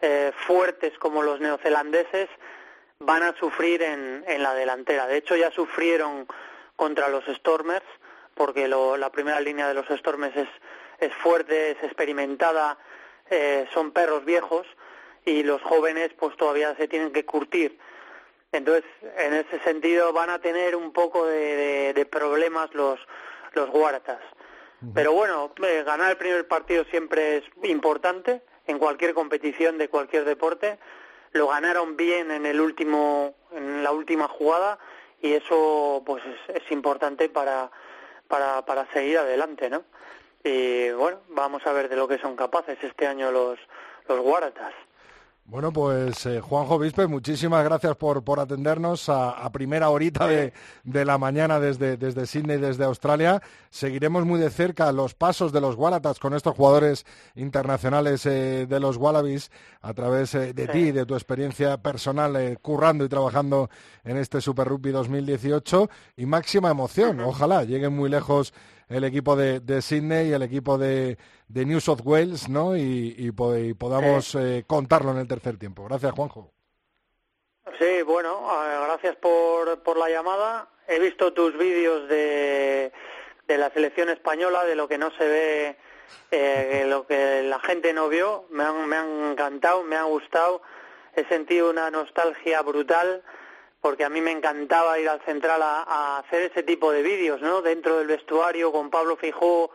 eh, 0.00 0.32
fuertes 0.46 0.98
como 0.98 1.22
los 1.22 1.40
neozelandeses, 1.40 2.28
van 2.98 3.22
a 3.22 3.34
sufrir 3.38 3.82
en, 3.82 4.24
en 4.26 4.42
la 4.42 4.54
delantera. 4.54 5.06
De 5.06 5.18
hecho, 5.18 5.36
ya 5.36 5.50
sufrieron 5.50 6.26
contra 6.76 7.08
los 7.08 7.24
Stormers, 7.26 7.86
porque 8.34 8.68
la 8.68 9.10
primera 9.10 9.40
línea 9.40 9.68
de 9.68 9.74
los 9.74 9.86
Stormers 9.86 10.36
es, 10.36 10.48
es 11.00 11.12
fuerte, 11.14 11.72
es 11.72 11.82
experimentada, 11.82 12.78
eh, 13.30 13.66
son 13.72 13.90
perros 13.90 14.24
viejos 14.24 14.66
y 15.28 15.42
los 15.42 15.62
jóvenes 15.62 16.10
pues 16.18 16.36
todavía 16.36 16.74
se 16.76 16.88
tienen 16.88 17.12
que 17.12 17.24
curtir. 17.24 17.78
Entonces, 18.50 18.84
en 19.18 19.34
ese 19.34 19.60
sentido 19.60 20.12
van 20.12 20.30
a 20.30 20.40
tener 20.40 20.74
un 20.74 20.92
poco 20.92 21.26
de, 21.26 21.92
de, 21.94 22.06
problemas 22.06 22.72
los, 22.74 22.98
los 23.52 23.68
Waratahs. 23.70 24.24
Pero 24.94 25.12
bueno, 25.12 25.52
eh, 25.64 25.82
ganar 25.84 26.12
el 26.12 26.16
primer 26.16 26.46
partido 26.46 26.84
siempre 26.84 27.38
es 27.38 27.44
importante 27.64 28.42
en 28.66 28.78
cualquier 28.78 29.12
competición 29.12 29.76
de 29.76 29.88
cualquier 29.88 30.24
deporte 30.24 30.78
lo 31.32 31.48
ganaron 31.48 31.96
bien 31.96 32.30
en 32.30 32.46
el 32.46 32.60
último 32.60 33.34
en 33.52 33.82
la 33.82 33.92
última 33.92 34.28
jugada 34.28 34.78
y 35.20 35.32
eso 35.32 36.02
pues 36.06 36.22
es, 36.48 36.70
importante 36.70 37.28
para, 37.28 37.70
para 38.28 38.64
para 38.64 38.86
seguir 38.92 39.18
adelante 39.18 39.68
no 39.68 39.84
y 40.44 40.90
bueno 40.90 41.20
vamos 41.28 41.66
a 41.66 41.72
ver 41.72 41.88
de 41.88 41.96
lo 41.96 42.08
que 42.08 42.18
son 42.18 42.36
capaces 42.36 42.78
este 42.82 43.06
año 43.06 43.30
los 43.30 43.58
los 44.08 44.20
Waratahs 44.20 44.74
bueno, 45.48 45.72
pues 45.72 46.26
eh, 46.26 46.42
Juanjo 46.42 46.78
Vispe, 46.78 47.06
muchísimas 47.06 47.64
gracias 47.64 47.96
por, 47.96 48.22
por 48.22 48.38
atendernos 48.38 49.08
a, 49.08 49.48
primera 49.50 49.88
horita 49.88 50.26
de, 50.26 50.52
la 51.06 51.16
mañana 51.16 51.58
desde, 51.58 51.96
desde 51.96 52.26
Sydney, 52.26 52.58
desde 52.58 52.84
Australia. 52.84 53.40
Seguiremos 53.70 54.26
muy 54.26 54.38
de 54.38 54.50
cerca 54.50 54.92
los 54.92 55.14
pasos 55.14 55.50
de 55.50 55.62
los 55.62 55.74
Wallabies 55.74 56.18
con 56.18 56.34
estos 56.34 56.54
jugadores 56.54 57.06
internacionales 57.34 58.26
eh, 58.26 58.66
de 58.68 58.78
los 58.78 58.98
Wallabies 58.98 59.50
a 59.80 59.94
través 59.94 60.34
eh, 60.34 60.52
de 60.52 60.68
ti, 60.68 60.92
de 60.92 61.06
tu 61.06 61.14
experiencia 61.14 61.78
personal 61.78 62.58
currando 62.60 63.06
y 63.06 63.08
trabajando 63.08 63.70
en 64.04 64.18
este 64.18 64.42
Super 64.42 64.68
Rugby 64.68 64.90
2018 64.90 65.88
y 66.18 66.26
máxima 66.26 66.70
emoción. 66.70 67.20
Ojalá 67.20 67.64
lleguen 67.64 67.96
muy 67.96 68.10
lejos 68.10 68.52
el 68.88 69.04
equipo 69.04 69.36
de, 69.36 69.60
de 69.60 69.82
Sydney 69.82 70.28
y 70.28 70.32
el 70.32 70.42
equipo 70.42 70.78
de, 70.78 71.18
de, 71.48 71.64
New 71.66 71.80
South 71.80 72.00
Wales, 72.04 72.48
¿no? 72.48 72.76
Y, 72.76 73.32
podamos 73.78 74.34
eh, 74.34 74.64
contarlo 74.66 75.12
en 75.12 75.18
el 75.18 75.28
tercer 75.28 75.58
tiempo. 75.58 75.84
Gracias, 75.84 76.12
Juanjo. 76.12 76.50
Sí, 77.78 78.02
bueno, 78.02 78.40
eh, 78.64 78.78
gracias 78.86 79.16
por, 79.16 79.82
por 79.82 79.98
la 79.98 80.08
llamada. 80.08 80.68
He 80.86 80.98
visto 80.98 81.32
tus 81.32 81.56
vídeos 81.58 82.08
de, 82.08 82.92
de 83.46 83.58
la 83.58 83.70
selección 83.70 84.08
española, 84.08 84.64
de 84.64 84.74
lo 84.74 84.88
que 84.88 84.96
no 84.96 85.10
se 85.12 85.28
ve, 85.28 85.76
eh, 86.30 86.84
lo 86.88 87.06
que 87.06 87.42
la 87.42 87.60
gente 87.60 87.92
no 87.92 88.08
vio. 88.08 88.46
Me 88.50 88.64
han, 88.64 88.88
me 88.88 88.96
han 88.96 89.32
encantado, 89.32 89.82
me 89.82 89.96
han 89.96 90.08
gustado. 90.08 90.62
He 91.14 91.24
sentido 91.26 91.70
una 91.70 91.90
nostalgia 91.90 92.62
brutal 92.62 93.22
porque 93.80 94.04
a 94.04 94.08
mí 94.08 94.20
me 94.20 94.32
encantaba 94.32 94.98
ir 94.98 95.08
al 95.08 95.20
central 95.22 95.62
a, 95.62 96.18
hacer 96.18 96.50
ese 96.50 96.62
tipo 96.62 96.90
de 96.92 97.02
vídeos, 97.02 97.40
¿no? 97.40 97.62
Dentro 97.62 97.98
del 97.98 98.06
vestuario, 98.06 98.72
con 98.72 98.90
Pablo 98.90 99.16
Fijó, 99.16 99.70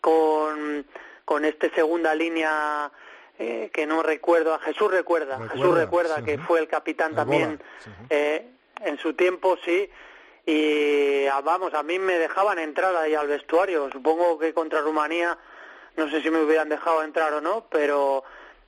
con, 0.00 0.86
con 1.24 1.44
este 1.44 1.70
segunda 1.70 2.14
línea 2.14 2.90
eh, 3.38 3.70
que 3.72 3.86
no 3.86 4.02
recuerdo, 4.02 4.54
a 4.54 4.60
Jesús 4.60 4.90
recuerda, 4.90 5.48
Jesús 5.48 5.74
recuerda 5.74 6.22
que 6.24 6.38
fue 6.38 6.60
el 6.60 6.68
capitán 6.68 7.16
también 7.16 7.60
eh, 8.08 8.48
en 8.80 8.98
su 8.98 9.14
tiempo, 9.14 9.56
sí, 9.64 9.90
y 10.46 11.26
ah, 11.26 11.40
vamos, 11.42 11.74
a 11.74 11.82
mí 11.82 11.98
me 11.98 12.18
dejaban 12.18 12.58
entrar 12.58 12.94
ahí 12.94 13.14
al 13.14 13.26
vestuario, 13.26 13.90
supongo 13.90 14.38
que 14.38 14.54
contra 14.54 14.82
Rumanía, 14.82 15.36
no 15.96 16.08
sé 16.10 16.22
si 16.22 16.30
me 16.30 16.42
hubieran 16.42 16.68
dejado 16.68 17.02
entrar 17.02 17.32
o 17.32 17.40
no, 17.40 17.66
pero, 17.70 18.22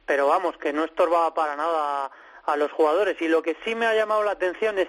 pero 0.05 0.27
vamos, 0.27 0.57
que 0.57 0.73
no 0.73 0.85
estorbaba 0.85 1.35
para 1.35 1.55
nada 1.55 2.11
a 2.47 2.57
los 2.57 2.73
jugadores. 2.73 3.21
Y 3.21 3.29
lo 3.29 3.43
que 3.43 3.57
sí 3.65 3.75
me 3.75 3.87
ha 3.87 3.95
llamado 3.95 4.23
la 4.23 4.33
atención 4.33 4.79
es, 4.79 4.89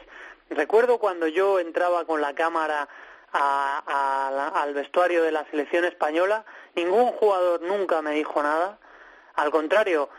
recuerdo 0.50 1.00
cuando 1.00 1.28
yo 1.28 1.60
entraba 1.60 2.06
con 2.06 2.22
la 2.22 2.34
cámara 2.34 2.88
al 3.34 4.74
vestuario 4.74 5.24
de 5.24 5.32
la 5.32 5.46
selección 5.52 5.86
española, 5.86 6.46
ningún 6.76 7.12
jugador 7.12 7.62
nunca 7.62 8.02
me 8.02 8.12
dijo 8.12 8.42
nada. 8.42 8.80
Al 9.36 9.52
contrario, 9.52 10.10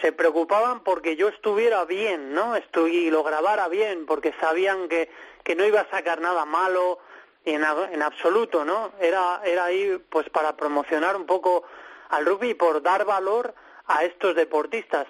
se 0.00 0.12
preocupaban 0.12 0.80
porque 0.80 1.16
yo 1.16 1.28
estuviera 1.28 1.84
bien, 1.84 2.34
¿no? 2.34 2.54
y 2.86 3.10
lo 3.10 3.22
grabara 3.22 3.68
bien, 3.68 4.06
porque 4.06 4.34
sabían 4.40 4.88
que, 4.88 5.10
que 5.42 5.56
no 5.56 5.64
iba 5.64 5.80
a 5.80 5.90
sacar 5.90 6.20
nada 6.20 6.44
malo 6.44 6.98
en, 7.44 7.64
en 7.64 8.02
absoluto, 8.02 8.64
¿no? 8.64 8.92
Era, 9.00 9.40
era 9.44 9.64
ahí 9.64 10.00
pues 10.10 10.28
para 10.30 10.56
promocionar 10.56 11.16
un 11.16 11.26
poco 11.26 11.64
al 12.10 12.26
rugby 12.26 12.50
y 12.50 12.54
por 12.54 12.82
dar 12.82 13.04
valor 13.04 13.54
a 13.86 14.04
estos 14.04 14.34
deportistas. 14.34 15.06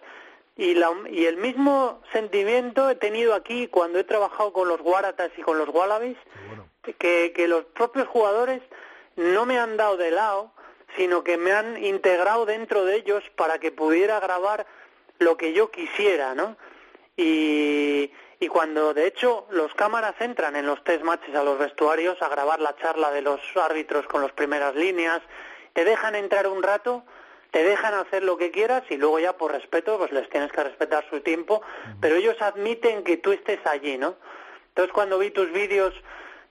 Y, 0.61 0.75
la, 0.75 0.93
y 1.09 1.25
el 1.25 1.39
mismo 1.39 2.03
sentimiento 2.13 2.91
he 2.91 2.95
tenido 2.95 3.33
aquí 3.33 3.67
cuando 3.69 3.99
he 3.99 4.05
trabajado 4.05 4.53
con 4.53 4.69
los 4.69 4.79
Waratahs 4.83 5.33
y 5.39 5.41
con 5.41 5.57
los 5.57 5.71
Wallabies, 5.71 6.19
que, 6.99 7.33
que 7.35 7.49
los 7.49 7.65
propios 7.65 8.07
jugadores 8.09 8.61
no 9.17 9.47
me 9.47 9.59
han 9.59 9.79
dado 9.79 9.97
de 9.97 10.11
lado, 10.11 10.53
sino 10.99 11.25
que 11.25 11.39
me 11.39 11.53
han 11.53 11.83
integrado 11.83 12.45
dentro 12.45 12.85
de 12.85 12.97
ellos 12.97 13.25
para 13.37 13.59
que 13.59 13.73
pudiera 13.73 14.21
grabar 14.21 14.67
lo 15.19 15.39
que 15.39 15.55
yo 15.55 15.71
quisiera, 15.71 16.35
¿no? 16.35 16.59
Y, 17.17 18.13
y 18.39 18.49
cuando 18.49 18.93
de 18.93 19.07
hecho 19.07 19.47
los 19.49 19.73
cámaras 19.73 20.15
entran 20.21 20.57
en 20.57 20.67
los 20.67 20.85
test 20.85 21.03
matches 21.03 21.35
a 21.35 21.43
los 21.43 21.59
vestuarios 21.59 22.21
a 22.21 22.29
grabar 22.29 22.61
la 22.61 22.77
charla 22.77 23.11
de 23.13 23.23
los 23.23 23.41
árbitros 23.57 24.07
con 24.09 24.21
las 24.21 24.33
primeras 24.33 24.75
líneas, 24.75 25.23
te 25.73 25.87
dejan 25.87 26.17
entrar 26.17 26.47
un 26.49 26.63
rato 26.63 27.03
te 27.51 27.65
dejan 27.65 27.95
hacer 27.95 28.23
lo 28.23 28.37
que 28.37 28.51
quieras 28.51 28.83
y 28.91 28.97
luego 28.97 29.19
ya 29.19 29.37
por 29.37 29.53
respeto 29.53 29.99
pues 29.99 30.13
les 30.13 30.29
tienes 30.31 30.53
que 30.53 30.63
respetar 30.63 31.05
su 31.11 31.21
tiempo, 31.21 31.63
pero 32.01 32.17
ellos 32.17 32.41
admiten 32.41 33.03
que 33.03 33.17
tú 33.17 33.33
estés 33.33 33.59
allí, 33.67 33.99
¿no? 33.99 34.15
Entonces 34.69 34.93
cuando 34.93 35.19
vi 35.19 35.31
tus 35.31 35.51
vídeos 35.53 35.95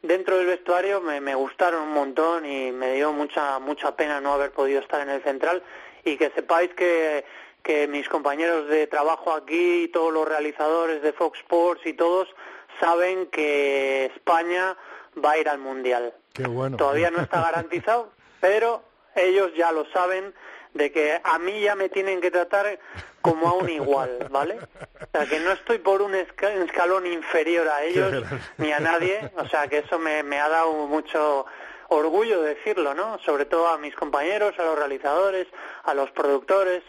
dentro 0.01 0.37
del 0.37 0.47
vestuario 0.47 1.01
me, 1.01 1.21
me 1.21 1.35
gustaron 1.35 1.83
un 1.83 1.93
montón 1.93 2.45
y 2.45 2.71
me 2.71 2.93
dio 2.93 3.11
mucha 3.13 3.59
mucha 3.59 3.95
pena 3.95 4.21
no 4.21 4.33
haber 4.33 4.51
podido 4.51 4.81
estar 4.81 5.01
en 5.01 5.09
el 5.09 5.23
central 5.23 5.63
y 6.03 6.17
que 6.17 6.31
sepáis 6.31 6.73
que 6.73 7.25
que 7.63 7.87
mis 7.87 8.07
compañeros 8.07 8.67
de 8.69 8.87
trabajo 8.87 9.33
aquí 9.33 9.83
y 9.83 9.87
todos 9.89 10.13
los 10.13 10.27
realizadores 10.27 11.01
de 11.01 11.13
Fox 11.13 11.39
Sports 11.39 11.85
y 11.85 11.93
todos 11.93 12.27
saben 12.79 13.27
que 13.27 14.05
España 14.05 14.77
va 15.23 15.31
a 15.31 15.37
ir 15.37 15.49
al 15.49 15.59
Mundial. 15.59 16.13
Qué 16.33 16.47
bueno. 16.47 16.77
Todavía 16.77 17.11
no 17.11 17.21
está 17.21 17.41
garantizado, 17.51 18.11
pero 18.39 18.81
ellos 19.15 19.51
ya 19.55 19.71
lo 19.71 19.85
saben 19.91 20.33
de 20.73 20.91
que 20.91 21.19
a 21.23 21.39
mí 21.39 21.61
ya 21.61 21.75
me 21.75 21.89
tienen 21.89 22.21
que 22.21 22.31
tratar 22.31 22.79
como 23.21 23.49
a 23.49 23.53
un 23.53 23.69
igual, 23.69 24.27
¿vale? 24.29 24.57
O 24.57 25.11
sea, 25.11 25.25
que 25.25 25.39
no 25.39 25.51
estoy 25.51 25.79
por 25.79 26.01
un 26.01 26.15
escalón 26.15 27.05
inferior 27.07 27.67
a 27.67 27.83
ellos 27.83 28.23
ni 28.57 28.71
a 28.71 28.79
nadie, 28.79 29.31
o 29.35 29.47
sea, 29.47 29.67
que 29.67 29.79
eso 29.79 29.99
me, 29.99 30.23
me 30.23 30.39
ha 30.39 30.47
dado 30.47 30.71
mucho 30.73 31.45
orgullo 31.89 32.41
decirlo, 32.41 32.93
¿no? 32.93 33.19
Sobre 33.19 33.45
todo 33.45 33.67
a 33.67 33.77
mis 33.77 33.95
compañeros, 33.95 34.53
a 34.57 34.63
los 34.63 34.77
realizadores, 34.77 35.47
a 35.83 35.93
los 35.93 36.11
productores 36.11 36.83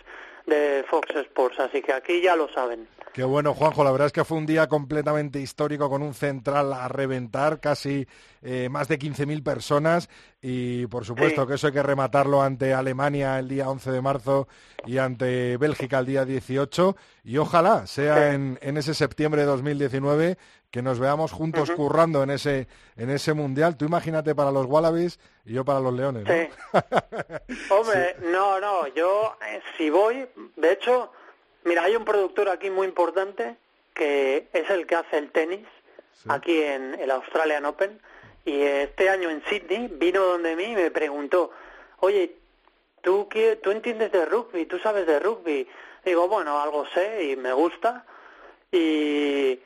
de 0.46 0.84
Fox 0.88 1.14
Sports, 1.14 1.60
así 1.60 1.82
que 1.82 1.92
aquí 1.92 2.20
ya 2.20 2.36
lo 2.36 2.48
saben. 2.52 2.86
Qué 3.12 3.24
bueno, 3.24 3.54
Juanjo. 3.54 3.82
La 3.82 3.90
verdad 3.90 4.06
es 4.06 4.12
que 4.12 4.24
fue 4.24 4.38
un 4.38 4.46
día 4.46 4.68
completamente 4.68 5.40
histórico 5.40 5.90
con 5.90 6.00
un 6.00 6.14
central 6.14 6.72
a 6.72 6.86
reventar, 6.86 7.58
casi 7.58 8.06
eh, 8.40 8.68
más 8.70 8.86
de 8.86 9.00
15.000 9.00 9.42
personas. 9.42 10.08
Y 10.40 10.86
por 10.86 11.04
supuesto 11.04 11.44
que 11.44 11.54
eso 11.54 11.66
hay 11.66 11.72
que 11.72 11.82
rematarlo 11.82 12.40
ante 12.40 12.72
Alemania 12.72 13.40
el 13.40 13.48
día 13.48 13.68
11 13.68 13.90
de 13.90 14.00
marzo 14.00 14.48
y 14.86 14.98
ante 14.98 15.56
Bélgica 15.56 15.98
el 15.98 16.06
día 16.06 16.24
18. 16.24 16.96
Y 17.24 17.38
ojalá 17.38 17.88
sea 17.88 18.32
en, 18.32 18.58
ese 18.62 18.94
septiembre 18.94 19.40
de 19.40 19.48
2019 19.48 20.38
que 20.70 20.82
nos 20.82 21.00
veamos 21.00 21.32
juntos 21.32 21.68
currando 21.72 22.22
en 22.22 22.30
ese, 22.30 22.68
en 22.96 23.10
ese 23.10 23.34
mundial. 23.34 23.76
Tú 23.76 23.86
imagínate 23.86 24.36
para 24.36 24.52
los 24.52 24.66
Wallabies 24.66 25.18
y 25.44 25.54
yo 25.54 25.64
para 25.64 25.80
los 25.80 25.92
Leones. 25.92 26.24
¿no? 26.24 26.32
Sí. 26.32 27.64
Hombre, 27.70 28.14
no, 28.30 28.60
no, 28.60 28.86
yo 28.94 29.36
eh, 29.48 29.60
si 29.76 29.90
voy, 29.90 30.28
de 30.56 30.72
hecho 30.72 31.10
Mira, 31.64 31.84
hay 31.84 31.96
un 31.96 32.04
productor 32.04 32.48
aquí 32.48 32.70
muy 32.70 32.86
importante 32.86 33.56
que 33.94 34.48
es 34.52 34.70
el 34.70 34.86
que 34.86 34.94
hace 34.94 35.18
el 35.18 35.30
tenis 35.30 35.66
aquí 36.28 36.62
en 36.62 36.94
el 37.00 37.10
Australian 37.10 37.64
Open 37.66 38.00
y 38.44 38.62
este 38.62 39.08
año 39.08 39.30
en 39.30 39.42
Sydney 39.44 39.88
vino 39.92 40.22
donde 40.22 40.56
mí 40.56 40.64
y 40.64 40.74
me 40.74 40.90
preguntó, 40.90 41.50
oye, 41.98 42.34
¿tú, 43.02 43.28
qué, 43.28 43.56
tú 43.56 43.70
entiendes 43.70 44.12
de 44.12 44.24
rugby? 44.24 44.66
¿Tú 44.66 44.78
sabes 44.78 45.06
de 45.06 45.18
rugby? 45.18 45.68
Digo, 46.04 46.28
bueno, 46.28 46.60
algo 46.60 46.86
sé 46.88 47.24
y 47.24 47.36
me 47.36 47.52
gusta 47.52 48.06
y, 48.72 49.60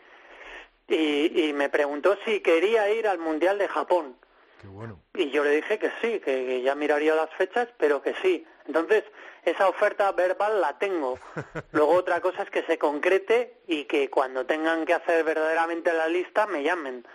y, 0.89 1.49
y 1.49 1.53
me 1.53 1.69
preguntó 1.69 2.17
si 2.25 2.41
quería 2.41 2.91
ir 2.91 3.07
al 3.07 3.19
Mundial 3.19 3.59
de 3.59 3.69
Japón. 3.69 4.17
Qué 4.61 4.67
bueno. 4.67 4.99
Y 5.15 5.31
yo 5.31 5.45
le 5.45 5.51
dije 5.51 5.79
que 5.79 5.91
sí, 6.01 6.21
que 6.21 6.63
ya 6.63 6.75
miraría 6.75 7.15
las 7.15 7.31
fechas, 7.35 7.69
pero 7.79 8.03
que 8.03 8.15
sí. 8.23 8.45
Entonces, 8.67 9.05
esa 9.45 9.69
oferta 9.69 10.11
verbal 10.13 10.61
la 10.61 10.79
tengo. 10.79 11.19
Luego 11.73 11.93
otra 11.93 12.21
cosa 12.21 12.43
es 12.43 12.51
que 12.51 12.63
se 12.65 12.79
concrete 12.79 13.61
y 13.67 13.85
que 13.85 14.09
cuando 14.11 14.47
tengan 14.47 14.85
que 14.87 14.95
hacer 14.95 15.25
verdaderamente 15.25 15.93
la 15.93 16.09
lista 16.09 16.47
me 16.47 16.63
llamen. 16.63 17.07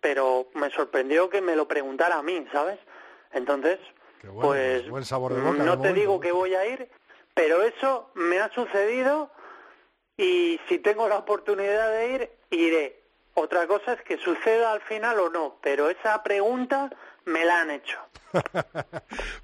Pero 0.00 0.48
me 0.54 0.70
sorprendió 0.70 1.28
que 1.28 1.40
me 1.40 1.56
lo 1.56 1.66
preguntara 1.66 2.18
a 2.18 2.22
mí, 2.22 2.46
¿sabes? 2.52 2.78
Entonces, 3.32 3.78
pues 4.40 4.88
buen 4.88 5.04
sabor 5.04 5.34
de 5.34 5.40
boca, 5.40 5.52
de 5.58 5.58
no 5.64 5.72
te 5.72 5.76
momento. 5.78 6.00
digo 6.00 6.20
que 6.20 6.32
voy 6.32 6.54
a 6.54 6.66
ir, 6.66 6.88
pero 7.34 7.62
eso 7.62 8.10
me 8.14 8.38
ha 8.40 8.52
sucedido 8.52 9.30
y 10.16 10.60
si 10.68 10.78
tengo 10.78 11.08
la 11.08 11.18
oportunidad 11.18 11.90
de 11.92 12.08
ir, 12.12 12.30
iré. 12.50 13.02
Otra 13.34 13.66
cosa 13.66 13.92
es 13.92 14.02
que 14.02 14.18
suceda 14.18 14.72
al 14.72 14.80
final 14.82 15.18
o 15.20 15.30
no, 15.30 15.58
pero 15.62 15.90
esa 15.90 16.22
pregunta 16.22 16.90
me 17.28 17.44
la 17.44 17.62
han 17.62 17.70
hecho. 17.70 17.96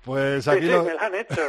Pues 0.04 0.46
aquí 0.48 0.62
sí, 0.66 0.66
lo- 0.66 0.84
me 0.84 0.94
la 0.94 1.06
han 1.06 1.14
hecho. 1.14 1.40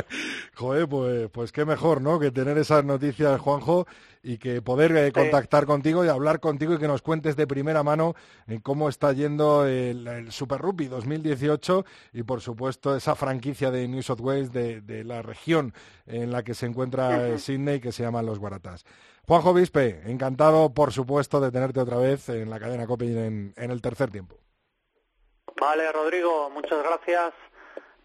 Joder, 0.56 0.88
pues, 0.88 1.28
pues 1.30 1.52
qué 1.52 1.64
mejor, 1.64 2.00
¿no? 2.00 2.18
Que 2.18 2.30
tener 2.30 2.56
esas 2.58 2.84
noticias, 2.84 3.38
Juanjo, 3.40 3.86
y 4.22 4.38
que 4.38 4.62
poder 4.62 4.96
eh, 4.96 5.12
contactar 5.12 5.66
contigo 5.66 6.04
y 6.04 6.08
hablar 6.08 6.40
contigo 6.40 6.74
y 6.74 6.78
que 6.78 6.88
nos 6.88 7.02
cuentes 7.02 7.36
de 7.36 7.46
primera 7.46 7.82
mano 7.82 8.14
en 8.46 8.60
cómo 8.60 8.88
está 8.88 9.12
yendo 9.12 9.66
el, 9.66 10.06
el 10.06 10.32
Super 10.32 10.60
Rugby 10.60 10.86
2018 10.88 11.84
y, 12.14 12.22
por 12.22 12.40
supuesto, 12.40 12.96
esa 12.96 13.14
franquicia 13.14 13.70
de 13.70 13.86
New 13.88 14.02
South 14.02 14.20
Wales 14.20 14.52
de, 14.52 14.80
de 14.80 15.04
la 15.04 15.20
región 15.22 15.74
en 16.06 16.32
la 16.32 16.42
que 16.42 16.54
se 16.54 16.66
encuentra 16.66 17.28
eh. 17.28 17.38
Sydney, 17.38 17.80
que 17.80 17.92
se 17.92 18.02
llaman 18.02 18.24
los 18.26 18.38
Guaratas. 18.38 18.84
Juanjo 19.26 19.52
Vispe, 19.52 20.00
encantado, 20.10 20.72
por 20.72 20.90
supuesto, 20.92 21.38
de 21.40 21.50
tenerte 21.52 21.80
otra 21.80 21.98
vez 21.98 22.30
en 22.30 22.48
la 22.48 22.58
cadena 22.58 22.86
COPE 22.86 23.26
en, 23.26 23.52
en 23.56 23.70
el 23.70 23.82
tercer 23.82 24.10
tiempo. 24.10 24.36
Vale, 25.60 25.90
Rodrigo, 25.92 26.50
muchas 26.50 26.82
gracias 26.82 27.34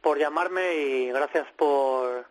por 0.01 0.17
llamarme 0.17 0.73
y 0.73 1.11
gracias 1.11 1.47
por, 1.55 2.25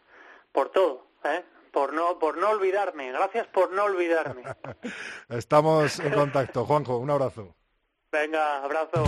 por 0.52 0.70
todo, 0.70 1.06
¿eh? 1.24 1.42
Por 1.72 1.94
no, 1.94 2.18
por 2.18 2.36
no 2.36 2.50
olvidarme, 2.50 3.12
gracias 3.12 3.46
por 3.46 3.72
no 3.72 3.84
olvidarme. 3.84 4.42
Estamos 5.28 5.98
en 6.00 6.12
contacto. 6.12 6.66
Juanjo, 6.66 6.98
un 6.98 7.10
abrazo. 7.10 7.54
Venga, 8.10 8.62
abrazo. 8.62 9.04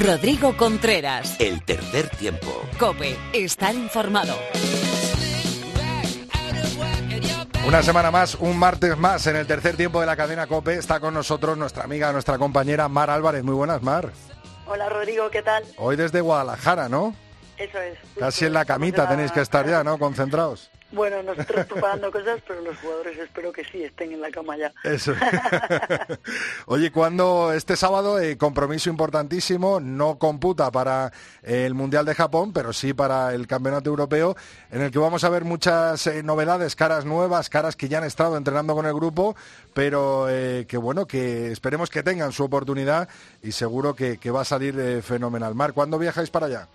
Rodrigo 0.00 0.56
Contreras. 0.56 1.36
El 1.38 1.62
tercer 1.62 2.08
tiempo. 2.08 2.62
Cope, 2.78 3.18
estar 3.34 3.74
informado. 3.74 4.34
Una 7.68 7.82
semana 7.82 8.10
más, 8.10 8.34
un 8.36 8.58
martes 8.58 8.96
más 8.96 9.26
en 9.26 9.36
el 9.36 9.46
tercer 9.46 9.76
tiempo 9.76 10.00
de 10.00 10.06
la 10.06 10.16
cadena 10.16 10.46
COPE. 10.46 10.76
Está 10.76 11.00
con 11.00 11.12
nosotros 11.12 11.58
nuestra 11.58 11.84
amiga, 11.84 12.12
nuestra 12.12 12.38
compañera 12.38 12.88
Mar 12.88 13.10
Álvarez. 13.10 13.44
Muy 13.44 13.54
buenas, 13.54 13.82
Mar. 13.82 14.10
Hola 14.66 14.88
Rodrigo, 14.88 15.30
¿qué 15.30 15.42
tal? 15.42 15.64
Hoy 15.76 15.96
desde 15.96 16.22
Guadalajara, 16.22 16.88
¿no? 16.88 17.14
Eso 17.58 17.78
es. 17.78 17.98
Casi 18.18 18.46
en 18.46 18.54
la 18.54 18.64
camita 18.64 19.06
tenéis 19.06 19.32
que 19.32 19.42
estar 19.42 19.68
ya, 19.68 19.84
¿no? 19.84 19.98
Concentrados. 19.98 20.70
Bueno, 20.92 21.22
nosotros 21.22 21.66
preparando 21.66 22.10
cosas, 22.10 22.40
pero 22.46 22.60
los 22.62 22.76
jugadores 22.78 23.16
espero 23.16 23.52
que 23.52 23.64
sí 23.64 23.84
estén 23.84 24.12
en 24.12 24.20
la 24.20 24.30
cama 24.30 24.56
ya. 24.56 24.72
Eso. 24.82 25.14
Oye, 26.66 26.90
cuando 26.90 27.52
este 27.52 27.76
sábado, 27.76 28.18
eh, 28.18 28.36
compromiso 28.36 28.90
importantísimo, 28.90 29.78
no 29.78 30.18
computa 30.18 30.70
para 30.72 31.12
eh, 31.44 31.64
el 31.64 31.74
Mundial 31.74 32.04
de 32.06 32.16
Japón, 32.16 32.52
pero 32.52 32.72
sí 32.72 32.92
para 32.92 33.34
el 33.34 33.46
Campeonato 33.46 33.88
Europeo, 33.88 34.36
en 34.72 34.82
el 34.82 34.90
que 34.90 34.98
vamos 34.98 35.22
a 35.22 35.28
ver 35.28 35.44
muchas 35.44 36.08
eh, 36.08 36.24
novedades, 36.24 36.74
caras 36.74 37.04
nuevas, 37.04 37.50
caras 37.50 37.76
que 37.76 37.88
ya 37.88 37.98
han 37.98 38.04
estado 38.04 38.36
entrenando 38.36 38.74
con 38.74 38.86
el 38.86 38.94
grupo, 38.94 39.36
pero 39.74 40.28
eh, 40.28 40.66
que 40.68 40.76
bueno, 40.76 41.06
que 41.06 41.52
esperemos 41.52 41.88
que 41.88 42.02
tengan 42.02 42.32
su 42.32 42.42
oportunidad 42.42 43.08
y 43.42 43.52
seguro 43.52 43.94
que, 43.94 44.18
que 44.18 44.32
va 44.32 44.40
a 44.40 44.44
salir 44.44 45.02
fenomenal. 45.02 45.54
Mar, 45.54 45.72
¿cuándo 45.72 45.98
viajáis 45.98 46.30
para 46.30 46.46
allá? 46.46 46.68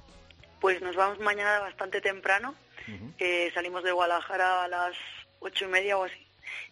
Pues 0.61 0.82
nos 0.82 0.95
vamos 0.95 1.20
mañana 1.20 1.59
bastante 1.59 1.99
temprano. 1.99 2.55
Eh, 3.19 3.51
salimos 3.53 3.83
de 3.83 3.91
Guadalajara 3.91 4.63
a 4.63 4.67
las 4.67 4.95
ocho 5.39 5.65
y 5.65 5.67
media 5.69 5.97
o 5.97 6.03
así. 6.03 6.15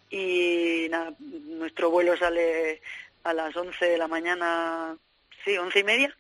Y 0.09 0.88
nada, 0.89 1.14
nuestro 1.20 1.89
vuelo 1.89 2.16
sale 2.18 2.82
a 3.24 3.34
las 3.34 3.55
once 3.55 3.86
de 3.86 3.97
la 3.97 4.07
mañana, 4.07 4.95
sí, 5.43 5.57
once 5.57 5.80
y 5.80 5.84
media. 5.84 6.16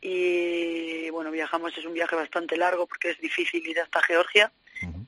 Y 0.00 1.10
bueno, 1.10 1.30
viajamos, 1.30 1.76
es 1.76 1.84
un 1.84 1.94
viaje 1.94 2.14
bastante 2.16 2.56
largo 2.56 2.86
porque 2.86 3.10
es 3.10 3.18
difícil 3.20 3.66
ir 3.66 3.80
hasta 3.80 4.02
Georgia. 4.02 4.52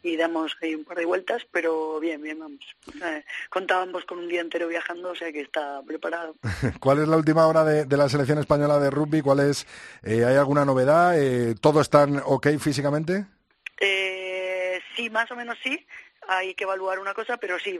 Y 0.04 0.16
damos 0.16 0.54
ahí 0.62 0.74
un 0.74 0.84
par 0.84 0.98
de 0.98 1.04
vueltas, 1.06 1.42
pero 1.50 1.98
bien, 1.98 2.22
bien, 2.22 2.38
vamos. 2.38 2.60
Eh, 3.02 3.24
contábamos 3.48 4.04
con 4.04 4.18
un 4.18 4.28
día 4.28 4.40
entero 4.40 4.68
viajando, 4.68 5.10
o 5.10 5.14
sea 5.16 5.32
que 5.32 5.40
está 5.40 5.82
preparado. 5.82 6.36
¿Cuál 6.80 7.00
es 7.00 7.08
la 7.08 7.16
última 7.16 7.46
hora 7.48 7.64
de, 7.64 7.84
de 7.84 7.96
la 7.96 8.08
selección 8.08 8.38
española 8.38 8.78
de 8.78 8.90
rugby? 8.90 9.20
¿Cuál 9.22 9.40
es? 9.40 9.66
eh, 10.04 10.24
¿Hay 10.24 10.36
alguna 10.36 10.64
novedad? 10.64 11.18
Eh, 11.20 11.54
¿Todo 11.60 11.80
están 11.80 12.22
ok 12.24 12.48
físicamente? 12.60 13.24
Eh, 13.80 14.23
sí, 14.96 15.10
más 15.10 15.30
o 15.30 15.36
menos 15.36 15.56
sí. 15.62 15.86
Hay 16.26 16.54
que 16.54 16.64
evaluar 16.64 16.98
una 16.98 17.12
cosa, 17.14 17.36
pero 17.36 17.58
sí, 17.58 17.78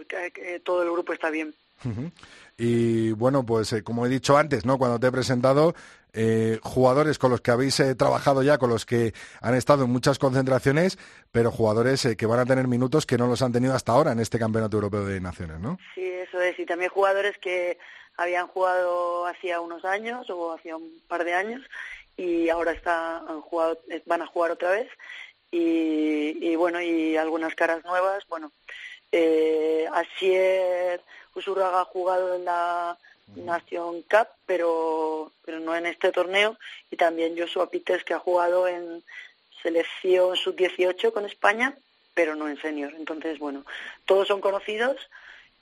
todo 0.65 0.83
el 0.83 0.91
grupo 0.91 1.13
está 1.13 1.31
bien. 1.31 1.55
Y 2.57 3.13
bueno, 3.13 3.45
pues 3.45 3.73
eh, 3.73 3.83
como 3.83 4.07
he 4.07 4.09
dicho 4.09 4.37
antes, 4.37 4.65
¿no? 4.65 4.79
Cuando 4.79 5.01
te 5.01 5.07
he 5.07 5.13
presentado, 5.13 5.75
eh, 6.17 6.61
jugadores 6.63 7.19
con 7.19 7.33
los 7.33 7.41
que 7.41 7.51
habéis 7.51 7.81
eh, 7.81 7.97
trabajado 7.97 8.45
ya, 8.45 8.57
con 8.57 8.71
los 8.71 8.87
que 8.87 9.13
han 9.41 9.57
estado 9.57 9.85
en 9.85 9.91
muchas 9.91 10.21
concentraciones, 10.21 10.97
pero 11.33 11.51
jugadores 11.51 12.05
eh, 12.05 12.17
que 12.17 12.27
van 12.27 12.39
a 12.39 12.47
tener 12.47 12.69
minutos 12.69 13.05
que 13.05 13.19
no 13.19 13.27
los 13.27 13.43
han 13.43 13.53
tenido 13.53 13.75
hasta 13.75 13.91
ahora 13.91 14.13
en 14.13 14.21
este 14.21 14.39
Campeonato 14.39 14.77
Europeo 14.77 15.05
de 15.05 15.21
Naciones, 15.21 15.59
¿no? 15.59 15.77
Sí, 15.97 16.05
eso 16.05 16.41
es. 16.41 16.57
Y 16.57 16.67
también 16.67 16.91
jugadores 16.91 17.37
que 17.39 17.79
habían 18.17 18.47
jugado 18.47 19.27
hacía 19.27 19.61
unos 19.61 19.85
años 19.85 20.31
o 20.31 20.53
hacía 20.53 20.77
un 20.77 21.03
par 21.09 21.25
de 21.25 21.35
años 21.35 21.63
y 22.17 22.49
ahora 22.49 22.71
está, 22.71 23.19
han 23.19 23.41
jugado, 23.41 23.81
van 24.07 24.23
a 24.23 24.27
jugar 24.29 24.53
otra 24.53 24.71
vez. 24.71 24.89
Y, 25.55 26.37
y 26.41 26.57
bueno, 26.57 26.83
y 26.83 27.17
algunas 27.17 27.55
caras 27.55 27.85
nuevas. 27.85 28.25
Bueno, 28.29 28.51
eh, 29.13 29.87
Asier 29.93 31.01
Usurraga 31.33 31.83
ha 31.83 31.85
jugado 31.85 32.35
en 32.35 32.45
la 32.45 32.99
Nation 33.37 34.03
Cup, 34.03 34.27
pero, 34.47 35.31
pero 35.45 35.61
no 35.61 35.77
en 35.77 35.87
este 35.87 36.11
torneo. 36.11 36.59
Y 36.91 36.97
también 36.97 37.39
Joshua 37.39 37.71
Peters, 37.71 38.03
que 38.03 38.15
ha 38.15 38.19
jugado 38.19 38.67
en 38.67 39.05
selección 39.63 40.35
sub-18 40.37 41.13
con 41.13 41.25
España, 41.25 41.77
pero 42.15 42.35
no 42.35 42.49
en 42.49 42.61
senior. 42.61 42.93
Entonces, 42.97 43.39
bueno, 43.39 43.65
todos 44.07 44.27
son 44.27 44.41
conocidos 44.41 44.97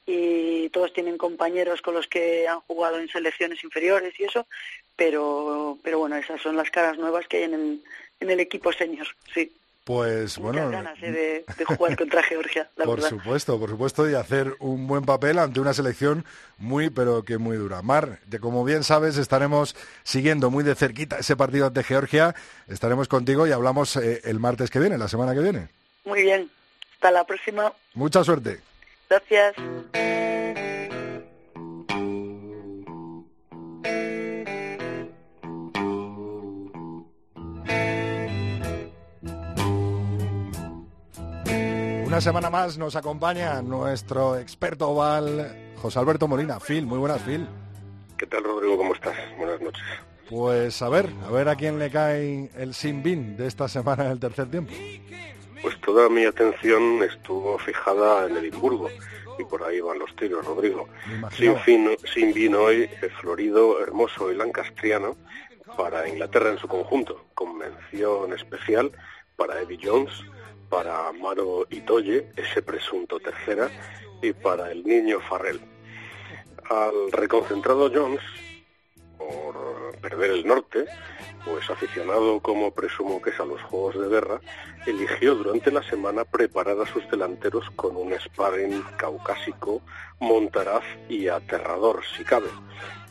y 0.07 0.71
todos 0.71 0.95
tienen 0.95 1.19
compañeros 1.19 1.83
con 1.83 1.93
los 1.93 2.07
que 2.07 2.49
han 2.49 2.61
jugado 2.61 2.99
en 2.99 3.09
selecciones 3.11 3.63
inferiores 3.63 4.19
y 4.19 4.25
eso, 4.25 4.47
pero, 4.97 5.77
pero 5.83 5.99
bueno, 5.99 6.17
esas 6.17 6.41
son 6.41 6.57
las 6.57 6.71
caras 6.71 6.97
nuevas 6.97 7.29
que 7.29 7.37
hay 7.37 7.43
en 7.43 7.55
el, 7.55 7.85
en 8.21 8.31
el 8.31 8.41
equipo 8.41 8.73
senior, 8.73 9.07
sí. 9.35 9.53
Pues 9.85 10.39
Muchas 10.39 10.55
bueno, 10.55 10.71
ganas 10.71 11.03
eh, 11.03 11.11
de, 11.11 11.45
de 11.57 11.65
jugar 11.65 11.97
contra 11.97 12.23
Georgia, 12.23 12.71
la 12.77 12.85
por 12.85 12.97
verdad. 12.97 13.09
supuesto, 13.11 13.59
por 13.59 13.69
supuesto, 13.69 14.09
y 14.09 14.15
hacer 14.15 14.55
un 14.61 14.87
buen 14.87 15.05
papel 15.05 15.41
ante 15.41 15.59
una 15.59 15.75
selección 15.75 16.25
muy, 16.59 16.89
pero 16.89 17.25
que 17.25 17.37
muy 17.39 17.57
dura. 17.57 17.83
Mar, 17.83 18.21
que 18.31 18.39
como 18.39 18.65
bien 18.65 18.85
sabes, 18.85 19.17
estaremos 19.17 19.75
siguiendo 20.05 20.51
muy 20.53 20.63
de 20.63 20.77
cerquita 20.77 21.19
ese 21.19 21.35
partido 21.35 21.67
ante 21.67 21.83
Georgia. 21.83 22.33
Estaremos 22.69 23.09
contigo 23.09 23.45
y 23.49 23.51
hablamos 23.53 23.97
eh, 23.97 24.21
el 24.23 24.39
martes 24.39 24.71
que 24.71 24.79
viene, 24.79 24.99
la 24.99 25.09
semana 25.09 25.35
que 25.35 25.41
viene. 25.41 25.69
Muy 26.05 26.23
bien, 26.23 26.49
hasta 26.95 27.11
la 27.11 27.25
próxima. 27.25 27.73
Mucha 27.95 28.23
suerte. 28.23 28.61
Gracias. 29.11 29.55
Una 42.13 42.21
semana 42.21 42.51
más 42.51 42.77
nos 42.77 42.95
acompaña 42.95 43.63
nuestro 43.63 44.37
experto 44.37 44.91
oval, 44.91 45.73
José 45.81 45.99
Alberto 45.99 46.29
Molina. 46.29 46.61
Phil, 46.61 46.85
muy 46.85 46.99
buenas, 46.99 47.23
Phil. 47.23 47.49
¿Qué 48.19 48.27
tal, 48.27 48.45
Rodrigo? 48.45 48.77
¿Cómo 48.77 48.93
estás? 48.93 49.17
Buenas 49.39 49.59
noches. 49.63 49.83
Pues 50.29 50.83
a 50.83 50.91
ver, 50.91 51.09
a 51.27 51.31
ver 51.31 51.49
a 51.49 51.57
quién 51.57 51.79
le 51.79 51.91
cae 51.91 52.51
el 52.55 52.75
sin 52.75 53.03
bin 53.03 53.39
de 53.39 53.47
esta 53.47 53.67
semana 53.67 54.05
en 54.05 54.11
el 54.11 54.21
tercer 54.21 54.51
tiempo. 54.51 54.75
Pues 55.63 55.81
toda 55.81 56.11
mi 56.11 56.27
atención 56.27 57.03
estuvo 57.03 57.57
fijada 57.57 58.27
en 58.27 58.37
Edimburgo 58.37 58.91
y 59.39 59.45
por 59.45 59.63
ahí 59.63 59.81
van 59.81 59.99
los 59.99 60.15
tiros, 60.15 60.45
Rodrigo. 60.45 60.91
Sin, 61.35 61.57
fin, 61.61 61.97
sin 62.13 62.35
vino 62.35 62.65
hoy, 62.65 62.83
eh, 62.83 63.09
florido, 63.23 63.83
hermoso 63.83 64.31
y 64.31 64.37
lancastriano 64.37 65.17
para 65.79 66.07
Inglaterra 66.07 66.51
en 66.51 66.59
su 66.59 66.69
conjunto, 66.69 67.25
con 67.33 67.57
mención 67.57 68.35
especial 68.35 68.93
para 69.35 69.63
Eddie 69.63 69.81
Jones, 69.83 70.13
para 70.73 71.13
Maro 71.13 71.67
Itoye, 71.69 72.33
ese 72.35 72.63
presunto 72.63 73.21
tercera, 73.21 73.69
y 74.23 74.33
para 74.33 74.73
el 74.73 74.83
niño 74.83 75.21
Farrell. 75.21 75.61
Al 76.71 77.13
reconcentrado 77.13 77.91
Jones, 77.95 78.23
por 79.19 79.95
perder 80.01 80.31
el 80.31 80.47
norte, 80.47 80.87
pues 81.45 81.69
aficionado 81.69 82.41
como 82.41 82.71
presumo 82.71 83.21
que 83.21 83.29
es 83.29 83.41
a 83.41 83.45
los 83.45 83.61
juegos 83.65 84.01
de 84.01 84.09
guerra, 84.09 84.41
eligió 84.87 85.35
durante 85.35 85.71
la 85.71 85.83
semana 85.83 86.25
preparar 86.25 86.81
a 86.81 86.91
sus 86.91 87.07
delanteros 87.11 87.69
con 87.77 87.95
un 87.95 88.19
sparring 88.19 88.83
caucásico, 88.97 89.83
montaraz 90.21 90.85
y 91.07 91.29
aterrador, 91.29 92.01
si 92.17 92.25
cabe. 92.25 92.49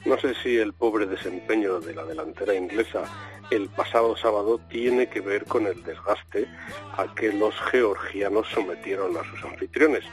No 0.03 0.17
sé 0.17 0.33
si 0.41 0.57
el 0.57 0.73
pobre 0.73 1.05
desempeño 1.05 1.79
de 1.79 1.93
la 1.93 2.05
delantera 2.05 2.55
inglesa 2.55 3.03
el 3.51 3.67
pasado 3.69 4.15
sábado 4.15 4.59
tiene 4.69 5.07
que 5.07 5.19
ver 5.19 5.45
con 5.45 5.67
el 5.67 5.83
desgaste 5.83 6.47
a 6.97 7.13
que 7.13 7.31
los 7.33 7.53
georgianos 7.69 8.47
sometieron 8.47 9.15
a 9.17 9.23
sus 9.25 9.43
anfitriones, 9.43 10.05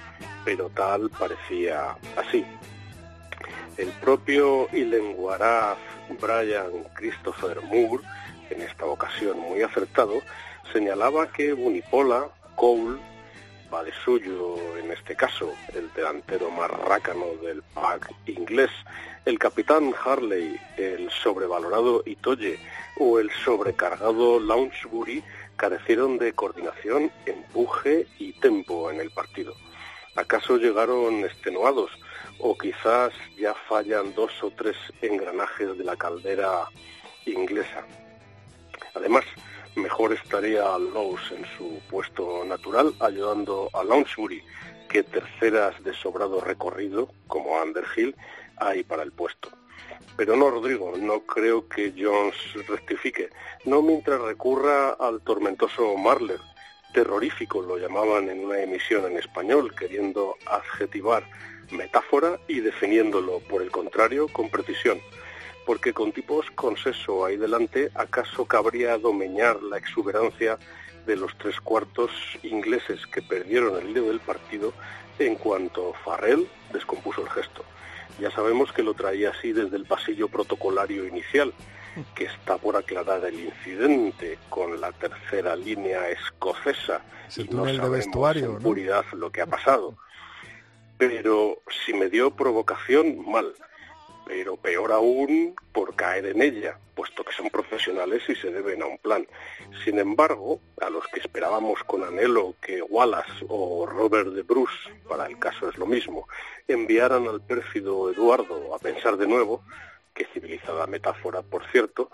pero 0.44 0.69
tal 0.70 1.09
parecía 1.10 1.97
así. 2.16 2.44
El 3.77 3.89
propio 4.01 4.69
Ilenguaraz 4.73 5.78
Brian 6.20 6.85
Christopher 6.94 7.60
Moore, 7.62 8.02
en 8.51 8.62
esta 8.62 8.85
ocasión 8.86 9.39
muy 9.39 9.62
acertado, 9.62 10.15
señalaba 10.73 11.31
que 11.31 11.52
Bunipola, 11.52 12.28
Cole, 12.56 12.98
va 13.73 13.85
de 13.85 13.93
suyo 14.05 14.57
en 14.78 14.90
este 14.90 15.15
caso 15.15 15.53
el 15.74 15.93
delantero 15.93 16.51
más 16.51 16.70
del 17.43 17.62
pack 17.74 18.12
inglés, 18.27 18.70
el 19.24 19.39
capitán 19.39 19.95
Harley, 20.05 20.59
el 20.77 21.11
sobrevalorado 21.11 22.03
Itoye 22.07 22.59
o 22.99 23.19
el 23.19 23.31
sobrecargado 23.45 24.40
Lounsbury 24.40 25.23
carecieron 25.57 26.19
de 26.19 26.32
coordinación, 26.32 27.11
empuje 27.27 28.07
y 28.19 28.32
tempo 28.35 28.90
en 28.90 29.01
el 29.01 29.11
partido. 29.11 29.55
¿Acaso 30.16 30.57
llegaron 30.57 31.24
extenuados 31.24 31.90
o 32.39 32.57
quizás 32.57 33.12
ya 33.36 33.55
fallan 33.69 34.15
dos 34.15 34.32
o 34.43 34.51
tres 34.51 34.77
engranajes 35.03 35.77
de 35.77 35.85
la 35.85 35.97
caldera 35.97 36.69
inglesa? 37.27 37.85
Además, 38.95 39.24
mejor 39.77 40.12
estaría 40.12 40.62
Lowe's 40.78 41.32
en 41.32 41.45
su 41.57 41.81
puesto 41.90 42.45
natural, 42.45 42.95
ayudando 43.01 43.70
a 43.73 43.82
Lounsbury, 43.85 44.43
que 44.89 45.03
terceras 45.03 45.82
de 45.85 45.95
sobrado 45.95 46.40
recorrido, 46.40 47.11
como 47.27 47.61
Underhill, 47.62 48.16
hay 48.57 48.82
para 48.85 49.03
el 49.03 49.12
puesto. 49.12 49.51
Pero 50.16 50.36
no, 50.36 50.51
Rodrigo, 50.51 50.95
no 50.97 51.20
creo 51.20 51.69
que 51.69 51.93
Jones 51.97 52.35
rectifique, 52.66 53.31
no 53.65 53.82
mientras 53.82 54.20
recurra 54.20 54.90
al 54.90 55.20
tormentoso 55.20 55.97
Marler. 55.97 56.40
Terrorífico 56.93 57.62
lo 57.62 57.77
llamaban 57.77 58.28
en 58.28 58.45
una 58.45 58.61
emisión 58.61 59.05
en 59.07 59.19
español, 59.19 59.74
queriendo 59.74 60.35
adjetivar 60.47 61.24
metáfora 61.70 62.40
y 62.49 62.61
definiéndolo, 62.61 63.40
por 63.40 63.62
el 63.62 63.70
contrario, 63.70 64.27
con 64.28 64.49
precisión 64.51 65.01
porque 65.69 65.93
con 65.93 66.12
tipos 66.12 66.51
con 66.53 66.78
seso 66.78 67.27
ahí 67.27 67.36
delante, 67.36 67.90
¿acaso 67.95 68.47
cabría 68.47 68.97
domeñar 68.97 69.62
la 69.62 69.77
exuberancia 69.77 70.59
de 71.07 71.15
los 71.15 71.36
tres 71.36 71.61
cuartos 71.61 72.11
ingleses 72.43 73.07
que 73.09 73.20
perdieron 73.20 73.78
el 73.78 73.90
hilo 73.90 74.09
del 74.09 74.19
partido 74.19 74.73
en 75.19 75.35
cuanto 75.35 75.93
Farrell 76.03 76.49
descompuso 76.73 77.20
el 77.20 77.28
gesto? 77.28 77.66
Ya 78.19 78.31
sabemos 78.31 78.73
que 78.73 78.82
lo 78.82 78.95
traía 78.95 79.28
así 79.28 79.53
desde 79.53 79.77
el 79.77 79.85
pasillo 79.85 80.28
protocolario 80.28 81.07
inicial, 81.07 81.53
que 82.15 82.24
está 82.24 82.57
por 82.57 82.74
aclarar 82.74 83.23
el 83.27 83.39
incidente 83.39 84.39
con 84.49 84.81
la 84.81 84.90
tercera 84.93 85.55
línea 85.55 86.09
escocesa 86.09 87.03
y 87.36 87.45
no 87.45 87.66
sabemos 87.66 87.90
vestuario, 87.90 88.53
en 88.53 88.59
puridad 88.61 89.05
lo 89.12 89.31
que 89.31 89.43
ha 89.43 89.47
pasado. 89.47 89.99
Pero 90.97 91.61
si 91.85 91.93
me 91.93 92.09
dio 92.09 92.31
provocación, 92.31 93.31
mal 93.31 93.53
pero 94.28 94.59
peor 94.59 94.92
aún 94.92 95.56
por 95.72 95.96
caer 95.96 96.26
en 96.26 96.42
ella, 96.42 96.78
puesto 96.94 97.24
que 97.24 97.32
son 97.32 97.48
profesionales 97.48 98.22
y 98.28 98.34
se 98.36 98.50
deben 98.50 98.82
a 98.82 98.86
un 98.86 98.98
plan. 98.98 99.26
Sin 99.84 99.98
embargo, 99.98 100.60
a 100.82 100.90
los 100.90 101.06
que 101.09 101.20
esperábamos 101.20 101.82
con 101.84 102.05
anhelo 102.05 102.55
que 102.60 102.82
Wallace 102.82 103.46
o 103.48 103.86
Robert 103.86 104.28
de 104.28 104.42
Bruce, 104.42 104.76
para 105.09 105.26
el 105.26 105.38
caso 105.38 105.70
es 105.70 105.78
lo 105.78 105.86
mismo, 105.86 106.28
enviaran 106.68 107.26
al 107.26 107.40
pérfido 107.40 108.10
Eduardo 108.10 108.74
a 108.74 108.78
pensar 108.78 109.16
de 109.16 109.26
nuevo, 109.26 109.62
que 110.12 110.26
civilizada 110.26 110.86
metáfora, 110.86 111.40
por 111.40 111.64
cierto, 111.70 112.10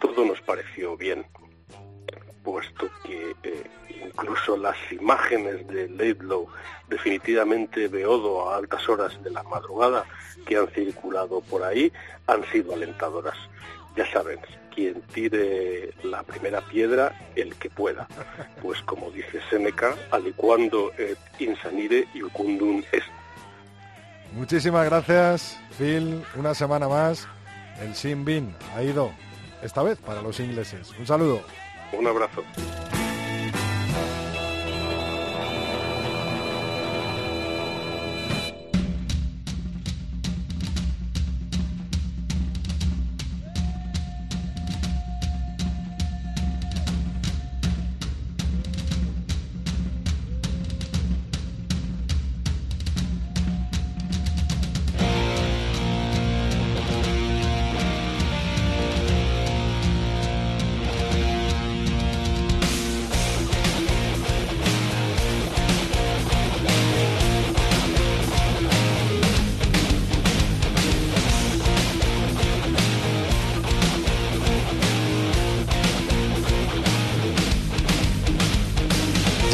todo 0.00 0.24
nos 0.24 0.40
pareció 0.40 0.96
bien 0.96 1.26
puesto 2.42 2.88
que 3.04 3.34
eh, 3.42 3.64
incluso 4.06 4.56
las 4.56 4.76
imágenes 4.90 5.66
de 5.68 5.88
Laidlow, 5.88 6.48
definitivamente 6.88 7.88
Beodo 7.88 8.50
a 8.50 8.56
altas 8.56 8.88
horas 8.88 9.22
de 9.22 9.30
la 9.30 9.42
madrugada, 9.42 10.04
que 10.46 10.56
han 10.56 10.68
circulado 10.68 11.40
por 11.42 11.62
ahí, 11.62 11.92
han 12.26 12.44
sido 12.50 12.74
alentadoras. 12.74 13.36
Ya 13.96 14.10
saben, 14.12 14.38
quien 14.74 15.00
tire 15.12 15.92
la 16.04 16.22
primera 16.22 16.60
piedra, 16.60 17.12
el 17.34 17.54
que 17.56 17.68
pueda. 17.68 18.06
Pues 18.62 18.80
como 18.82 19.10
dice 19.10 19.40
Seneca, 19.50 19.94
alicuando 20.10 20.92
et 20.96 21.18
insanire 21.40 22.06
iucundum 22.14 22.82
est. 22.92 23.06
Muchísimas 24.32 24.84
gracias, 24.84 25.58
Phil. 25.76 26.22
Una 26.36 26.54
semana 26.54 26.86
más. 26.88 27.26
El 27.80 27.94
Sin 27.94 28.24
Bin 28.24 28.54
ha 28.74 28.82
ido, 28.82 29.10
esta 29.62 29.82
vez, 29.82 29.98
para 29.98 30.22
los 30.22 30.38
ingleses. 30.40 30.92
Un 30.98 31.06
saludo. 31.06 31.42
Un 31.92 32.06
abrazo. 32.06 32.44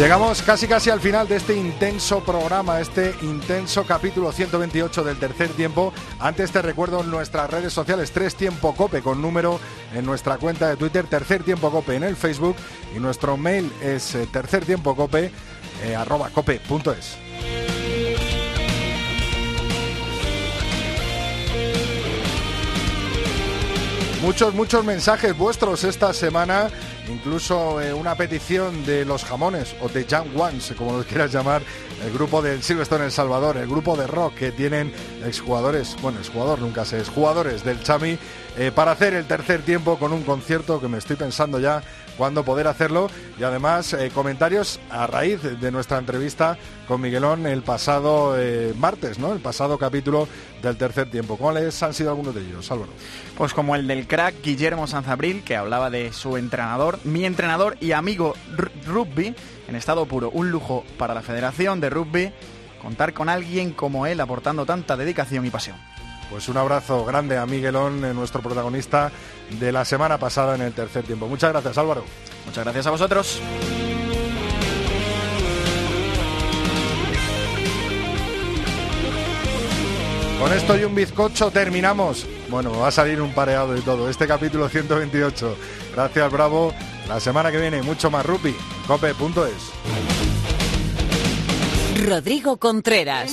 Llegamos 0.04 0.42
casi 0.42 0.68
casi 0.68 0.90
al 0.90 1.00
final 1.00 1.26
de 1.26 1.36
este 1.36 1.56
intenso 1.56 2.22
programa, 2.22 2.78
este 2.78 3.14
intenso 3.22 3.84
capítulo 3.84 4.32
128 4.32 5.02
del 5.02 5.16
tercer 5.16 5.48
tiempo. 5.48 5.94
Antes 6.20 6.52
te 6.52 6.60
recuerdo 6.60 7.02
nuestras 7.02 7.48
redes 7.48 7.72
sociales, 7.72 8.12
Tres 8.12 8.34
Tiempo 8.34 8.74
Cope 8.74 9.00
con 9.00 9.22
número 9.22 9.58
en 9.94 10.04
nuestra 10.04 10.36
cuenta 10.36 10.68
de 10.68 10.76
Twitter, 10.76 11.06
Tercer 11.06 11.42
Tiempo 11.42 11.70
Cope 11.70 11.94
en 11.94 12.02
el 12.02 12.16
Facebook 12.16 12.54
y 12.94 12.98
nuestro 12.98 13.38
mail 13.38 13.72
es 13.82 14.14
eh, 14.14 14.28
tercertiempocope 14.30 15.32
eh, 15.82 15.96
arroba 15.96 16.28
cope.es. 16.28 17.16
Muchos, 24.20 24.54
muchos 24.54 24.84
mensajes 24.84 25.36
vuestros 25.36 25.84
esta 25.84 26.12
semana, 26.12 26.70
incluso 27.08 27.80
eh, 27.80 27.92
una 27.92 28.14
petición 28.14 28.84
de 28.84 29.04
los 29.04 29.24
jamones 29.24 29.74
o 29.80 29.88
de 29.88 30.04
Young 30.04 30.38
Ones, 30.38 30.74
como 30.76 30.92
los 30.92 31.06
quieras 31.06 31.32
llamar, 31.32 31.62
el 32.04 32.12
grupo 32.12 32.42
del 32.42 32.62
Silverstone 32.62 33.00
en 33.00 33.06
El 33.06 33.12
Salvador, 33.12 33.56
el 33.56 33.68
grupo 33.68 33.96
de 33.96 34.06
rock 34.06 34.34
que 34.34 34.52
tienen 34.52 34.92
exjugadores, 35.24 35.96
bueno, 36.02 36.18
exjugador 36.18 36.60
nunca 36.60 36.84
sé, 36.84 37.04
jugadores 37.04 37.64
del 37.64 37.82
Chami, 37.82 38.18
eh, 38.56 38.70
para 38.72 38.92
hacer 38.92 39.14
el 39.14 39.26
tercer 39.26 39.62
tiempo 39.62 39.98
con 39.98 40.12
un 40.12 40.22
concierto 40.22 40.80
que 40.80 40.88
me 40.88 40.98
estoy 40.98 41.16
pensando 41.16 41.58
ya 41.58 41.82
cuándo 42.16 42.44
poder 42.44 42.68
hacerlo 42.68 43.10
y 43.38 43.42
además 43.42 43.92
eh, 43.92 44.10
comentarios 44.14 44.78
a 44.90 45.08
raíz 45.08 45.42
de 45.42 45.70
nuestra 45.72 45.98
entrevista 45.98 46.56
con 46.86 47.00
Miguelón 47.00 47.46
el 47.46 47.62
pasado 47.62 48.36
eh, 48.38 48.72
martes, 48.78 49.18
¿no? 49.18 49.32
El 49.32 49.40
pasado 49.40 49.76
capítulo 49.78 50.28
del 50.62 50.76
tercer 50.76 51.10
tiempo. 51.10 51.36
¿Cuáles 51.36 51.82
han 51.82 51.94
sido 51.94 52.10
algunos 52.10 52.34
de 52.34 52.42
ellos, 52.42 52.70
Álvaro? 52.70 52.92
Pues 53.36 53.52
como 53.52 53.74
el 53.74 53.88
del 53.88 54.06
crack 54.06 54.36
Guillermo 54.42 54.86
Sanzabril, 54.86 55.42
que 55.42 55.56
hablaba 55.56 55.90
de 55.90 56.12
su 56.12 56.36
entrenador, 56.36 56.98
mi 57.04 57.24
entrenador 57.24 57.76
y 57.80 57.92
amigo 57.92 58.34
rugby 58.86 59.34
en 59.66 59.74
estado 59.74 60.06
puro. 60.06 60.30
Un 60.30 60.50
lujo 60.50 60.84
para 60.96 61.14
la 61.14 61.22
Federación 61.22 61.80
de 61.80 61.90
Rugby 61.90 62.32
contar 62.80 63.14
con 63.14 63.28
alguien 63.28 63.72
como 63.72 64.06
él 64.06 64.20
aportando 64.20 64.66
tanta 64.66 64.96
dedicación 64.96 65.44
y 65.46 65.50
pasión. 65.50 65.93
Pues 66.30 66.48
un 66.48 66.56
abrazo 66.56 67.04
grande 67.04 67.36
a 67.36 67.46
Miguelón, 67.46 68.04
eh, 68.04 68.14
nuestro 68.14 68.40
protagonista 68.40 69.12
de 69.50 69.72
la 69.72 69.84
semana 69.84 70.18
pasada 70.18 70.54
en 70.54 70.62
el 70.62 70.72
tercer 70.72 71.04
tiempo. 71.04 71.26
Muchas 71.26 71.52
gracias, 71.52 71.78
Álvaro. 71.78 72.04
Muchas 72.46 72.64
gracias 72.64 72.86
a 72.86 72.90
vosotros. 72.90 73.40
Con 80.40 80.52
esto 80.52 80.76
y 80.76 80.84
un 80.84 80.94
bizcocho 80.94 81.50
terminamos. 81.50 82.26
Bueno, 82.50 82.78
va 82.78 82.88
a 82.88 82.90
salir 82.90 83.22
un 83.22 83.32
pareado 83.32 83.76
y 83.76 83.80
todo. 83.80 84.10
Este 84.10 84.26
capítulo 84.26 84.68
128. 84.68 85.56
Gracias, 85.94 86.32
Bravo. 86.32 86.74
La 87.08 87.18
semana 87.20 87.50
que 87.50 87.58
viene, 87.58 87.82
mucho 87.82 88.10
más 88.10 88.26
rugby. 88.26 88.54
Cope.es. 88.86 89.72
Rodrigo 92.06 92.58
Contreras. 92.58 93.32